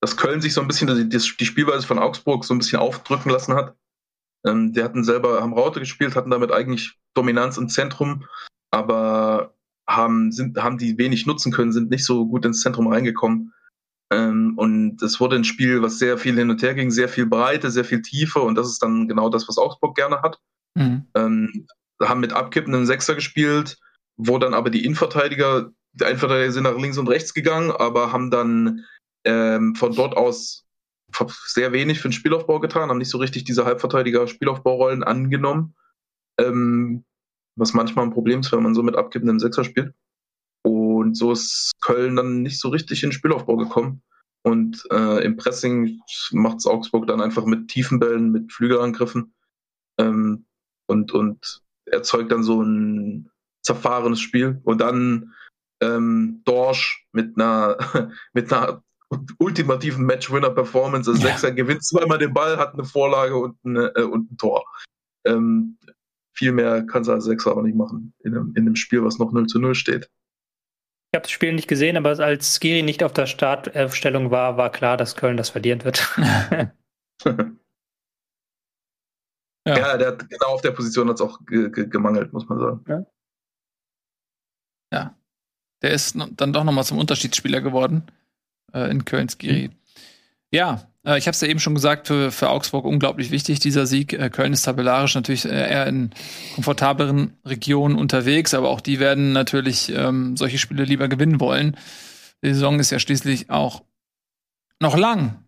[0.00, 3.30] dass Köln sich so ein bisschen die, die Spielweise von Augsburg so ein bisschen aufdrücken
[3.30, 3.76] lassen hat.
[4.46, 8.24] Ähm, die hatten selber, haben Raute gespielt, hatten damit eigentlich Dominanz im Zentrum,
[8.70, 9.54] aber
[9.88, 13.52] haben, sind, haben die wenig nutzen können, sind nicht so gut ins Zentrum reingekommen.
[14.12, 17.26] Ähm, und es wurde ein Spiel, was sehr viel hin und her ging, sehr viel
[17.26, 20.38] Breite, sehr viel Tiefe und das ist dann genau das, was Augsburg gerne hat.
[20.74, 21.06] Mhm.
[21.14, 21.66] Ähm,
[22.02, 23.78] haben mit abkippenden Sechser gespielt,
[24.16, 28.30] wo dann aber die Innenverteidiger, die Innenverteidiger sind nach links und rechts gegangen, aber haben
[28.30, 28.84] dann
[29.24, 30.66] ähm, von dort aus
[31.46, 35.74] sehr wenig für den Spielaufbau getan, haben nicht so richtig diese Halbverteidiger-Spielaufbaurollen angenommen,
[36.38, 37.04] ähm,
[37.56, 39.92] was manchmal ein Problem ist, wenn man so mit abkippendem Sechser spielt.
[40.62, 44.02] Und so ist Köln dann nicht so richtig in den Spielaufbau gekommen.
[44.42, 46.00] Und äh, im Pressing
[46.30, 49.34] macht es Augsburg dann einfach mit tiefen Bällen, mit Flügelangriffen
[49.98, 50.46] ähm,
[50.86, 53.30] und, und erzeugt dann so ein
[53.62, 54.60] zerfahrenes Spiel.
[54.64, 55.34] Und dann
[55.80, 57.76] ähm, Dorsch mit einer,
[58.32, 58.82] mit einer
[59.38, 61.10] ultimativen Match-Winner-Performance.
[61.10, 61.28] Also ja.
[61.28, 64.64] Sechser gewinnt zweimal den Ball, hat eine Vorlage und, eine, äh, und ein Tor.
[65.26, 65.78] Ähm,
[66.32, 69.18] viel mehr kann es als Sechser aber nicht machen in einem, in einem Spiel, was
[69.18, 70.08] noch 0 zu 0 steht.
[71.12, 74.70] Ich habe das Spiel nicht gesehen, aber als Skiri nicht auf der Startaufstellung war, war
[74.70, 76.08] klar, dass Köln das verlieren wird.
[76.16, 76.72] ja.
[79.66, 79.96] ja.
[79.98, 82.84] der hat genau auf der Position hat es auch gemangelt, muss man sagen.
[82.86, 83.06] Ja.
[84.92, 85.19] ja.
[85.82, 88.02] Der ist dann doch nochmal zum Unterschiedsspieler geworden
[88.72, 89.68] äh, in Köln Skiri.
[89.68, 89.74] Mhm.
[90.50, 93.86] Ja, äh, ich habe es ja eben schon gesagt, für, für Augsburg unglaublich wichtig, dieser
[93.86, 94.12] Sieg.
[94.12, 96.10] Äh, Köln ist tabellarisch natürlich äh, eher in
[96.54, 101.76] komfortableren Regionen unterwegs, aber auch die werden natürlich ähm, solche Spiele lieber gewinnen wollen.
[102.42, 103.82] Die Saison ist ja schließlich auch
[104.80, 105.44] noch lang.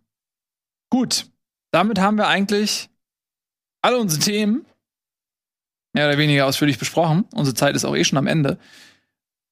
[0.90, 1.26] Gut,
[1.70, 2.90] damit haben wir eigentlich
[3.80, 4.66] alle unsere Themen
[5.94, 7.24] mehr oder weniger ausführlich besprochen.
[7.34, 8.58] Unsere Zeit ist auch eh schon am Ende.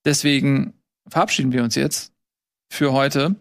[0.05, 0.74] Deswegen
[1.09, 2.12] verabschieden wir uns jetzt
[2.70, 3.36] für heute.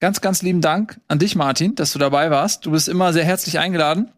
[0.00, 2.66] Ganz, ganz lieben Dank an dich, Martin, dass du dabei warst.
[2.66, 4.12] Du bist immer sehr herzlich eingeladen.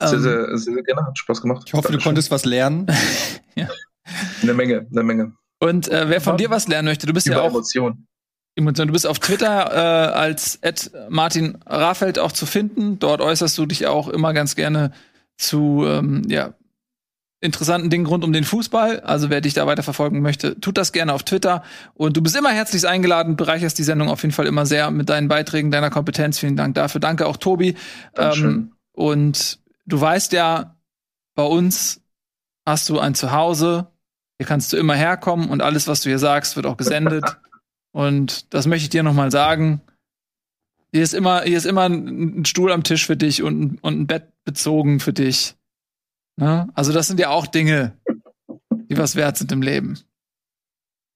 [0.00, 1.64] Sehr, ähm, sehr, sehr gerne, hat Spaß gemacht.
[1.66, 1.98] Ich hoffe, Dankeschön.
[1.98, 2.86] du konntest was lernen.
[3.54, 3.68] ja.
[4.42, 5.32] Eine Menge, eine Menge.
[5.60, 7.50] Und äh, wer von dir was lernen möchte, du bist Über ja auch.
[7.50, 8.06] Emotionen.
[8.54, 8.88] Emotion.
[8.88, 10.60] Du bist auf Twitter äh, als
[11.08, 12.98] Martin Raffelt auch zu finden.
[12.98, 14.92] Dort äußerst du dich auch immer ganz gerne
[15.36, 16.54] zu ähm, ja,
[17.42, 19.00] interessanten Dingen rund um den Fußball.
[19.00, 21.64] Also wer dich da weiter verfolgen möchte, tut das gerne auf Twitter.
[21.94, 25.08] Und du bist immer herzlich eingeladen, bereicherst die Sendung auf jeden Fall immer sehr mit
[25.08, 26.38] deinen Beiträgen, deiner Kompetenz.
[26.38, 27.00] Vielen Dank dafür.
[27.00, 27.74] Danke auch Tobi.
[28.16, 30.76] Ähm, und du weißt ja,
[31.34, 32.00] bei uns
[32.64, 33.88] hast du ein Zuhause.
[34.38, 37.24] Hier kannst du immer herkommen und alles, was du hier sagst, wird auch gesendet.
[37.92, 39.80] und das möchte ich dir noch mal sagen.
[40.92, 44.06] Hier ist immer, hier ist immer ein Stuhl am Tisch für dich und, und ein
[44.06, 45.56] Bett bezogen für dich.
[46.36, 46.68] Ne?
[46.74, 47.98] Also das sind ja auch Dinge,
[48.88, 49.98] die was wert sind im Leben.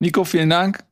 [0.01, 0.85] Nico, vielen Dank,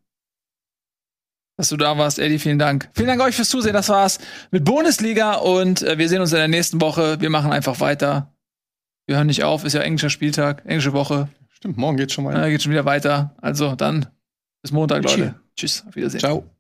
[1.57, 2.19] dass du da warst.
[2.19, 2.91] Eddie, vielen Dank.
[2.95, 3.75] Vielen Dank euch fürs Zusehen.
[3.75, 4.19] Das war's
[4.51, 7.21] mit Bundesliga und äh, wir sehen uns in der nächsten Woche.
[7.21, 8.35] Wir machen einfach weiter.
[9.07, 9.65] Wir hören nicht auf.
[9.65, 11.29] Ist ja englischer Spieltag, englische Woche.
[11.51, 12.41] Stimmt, morgen geht's schon weiter.
[12.43, 13.35] Ja, geht schon wieder weiter.
[13.41, 14.07] Also dann
[14.63, 15.35] bis Montag, Leute.
[15.57, 16.21] Tschüss, auf Wiedersehen.
[16.21, 16.54] Ciao.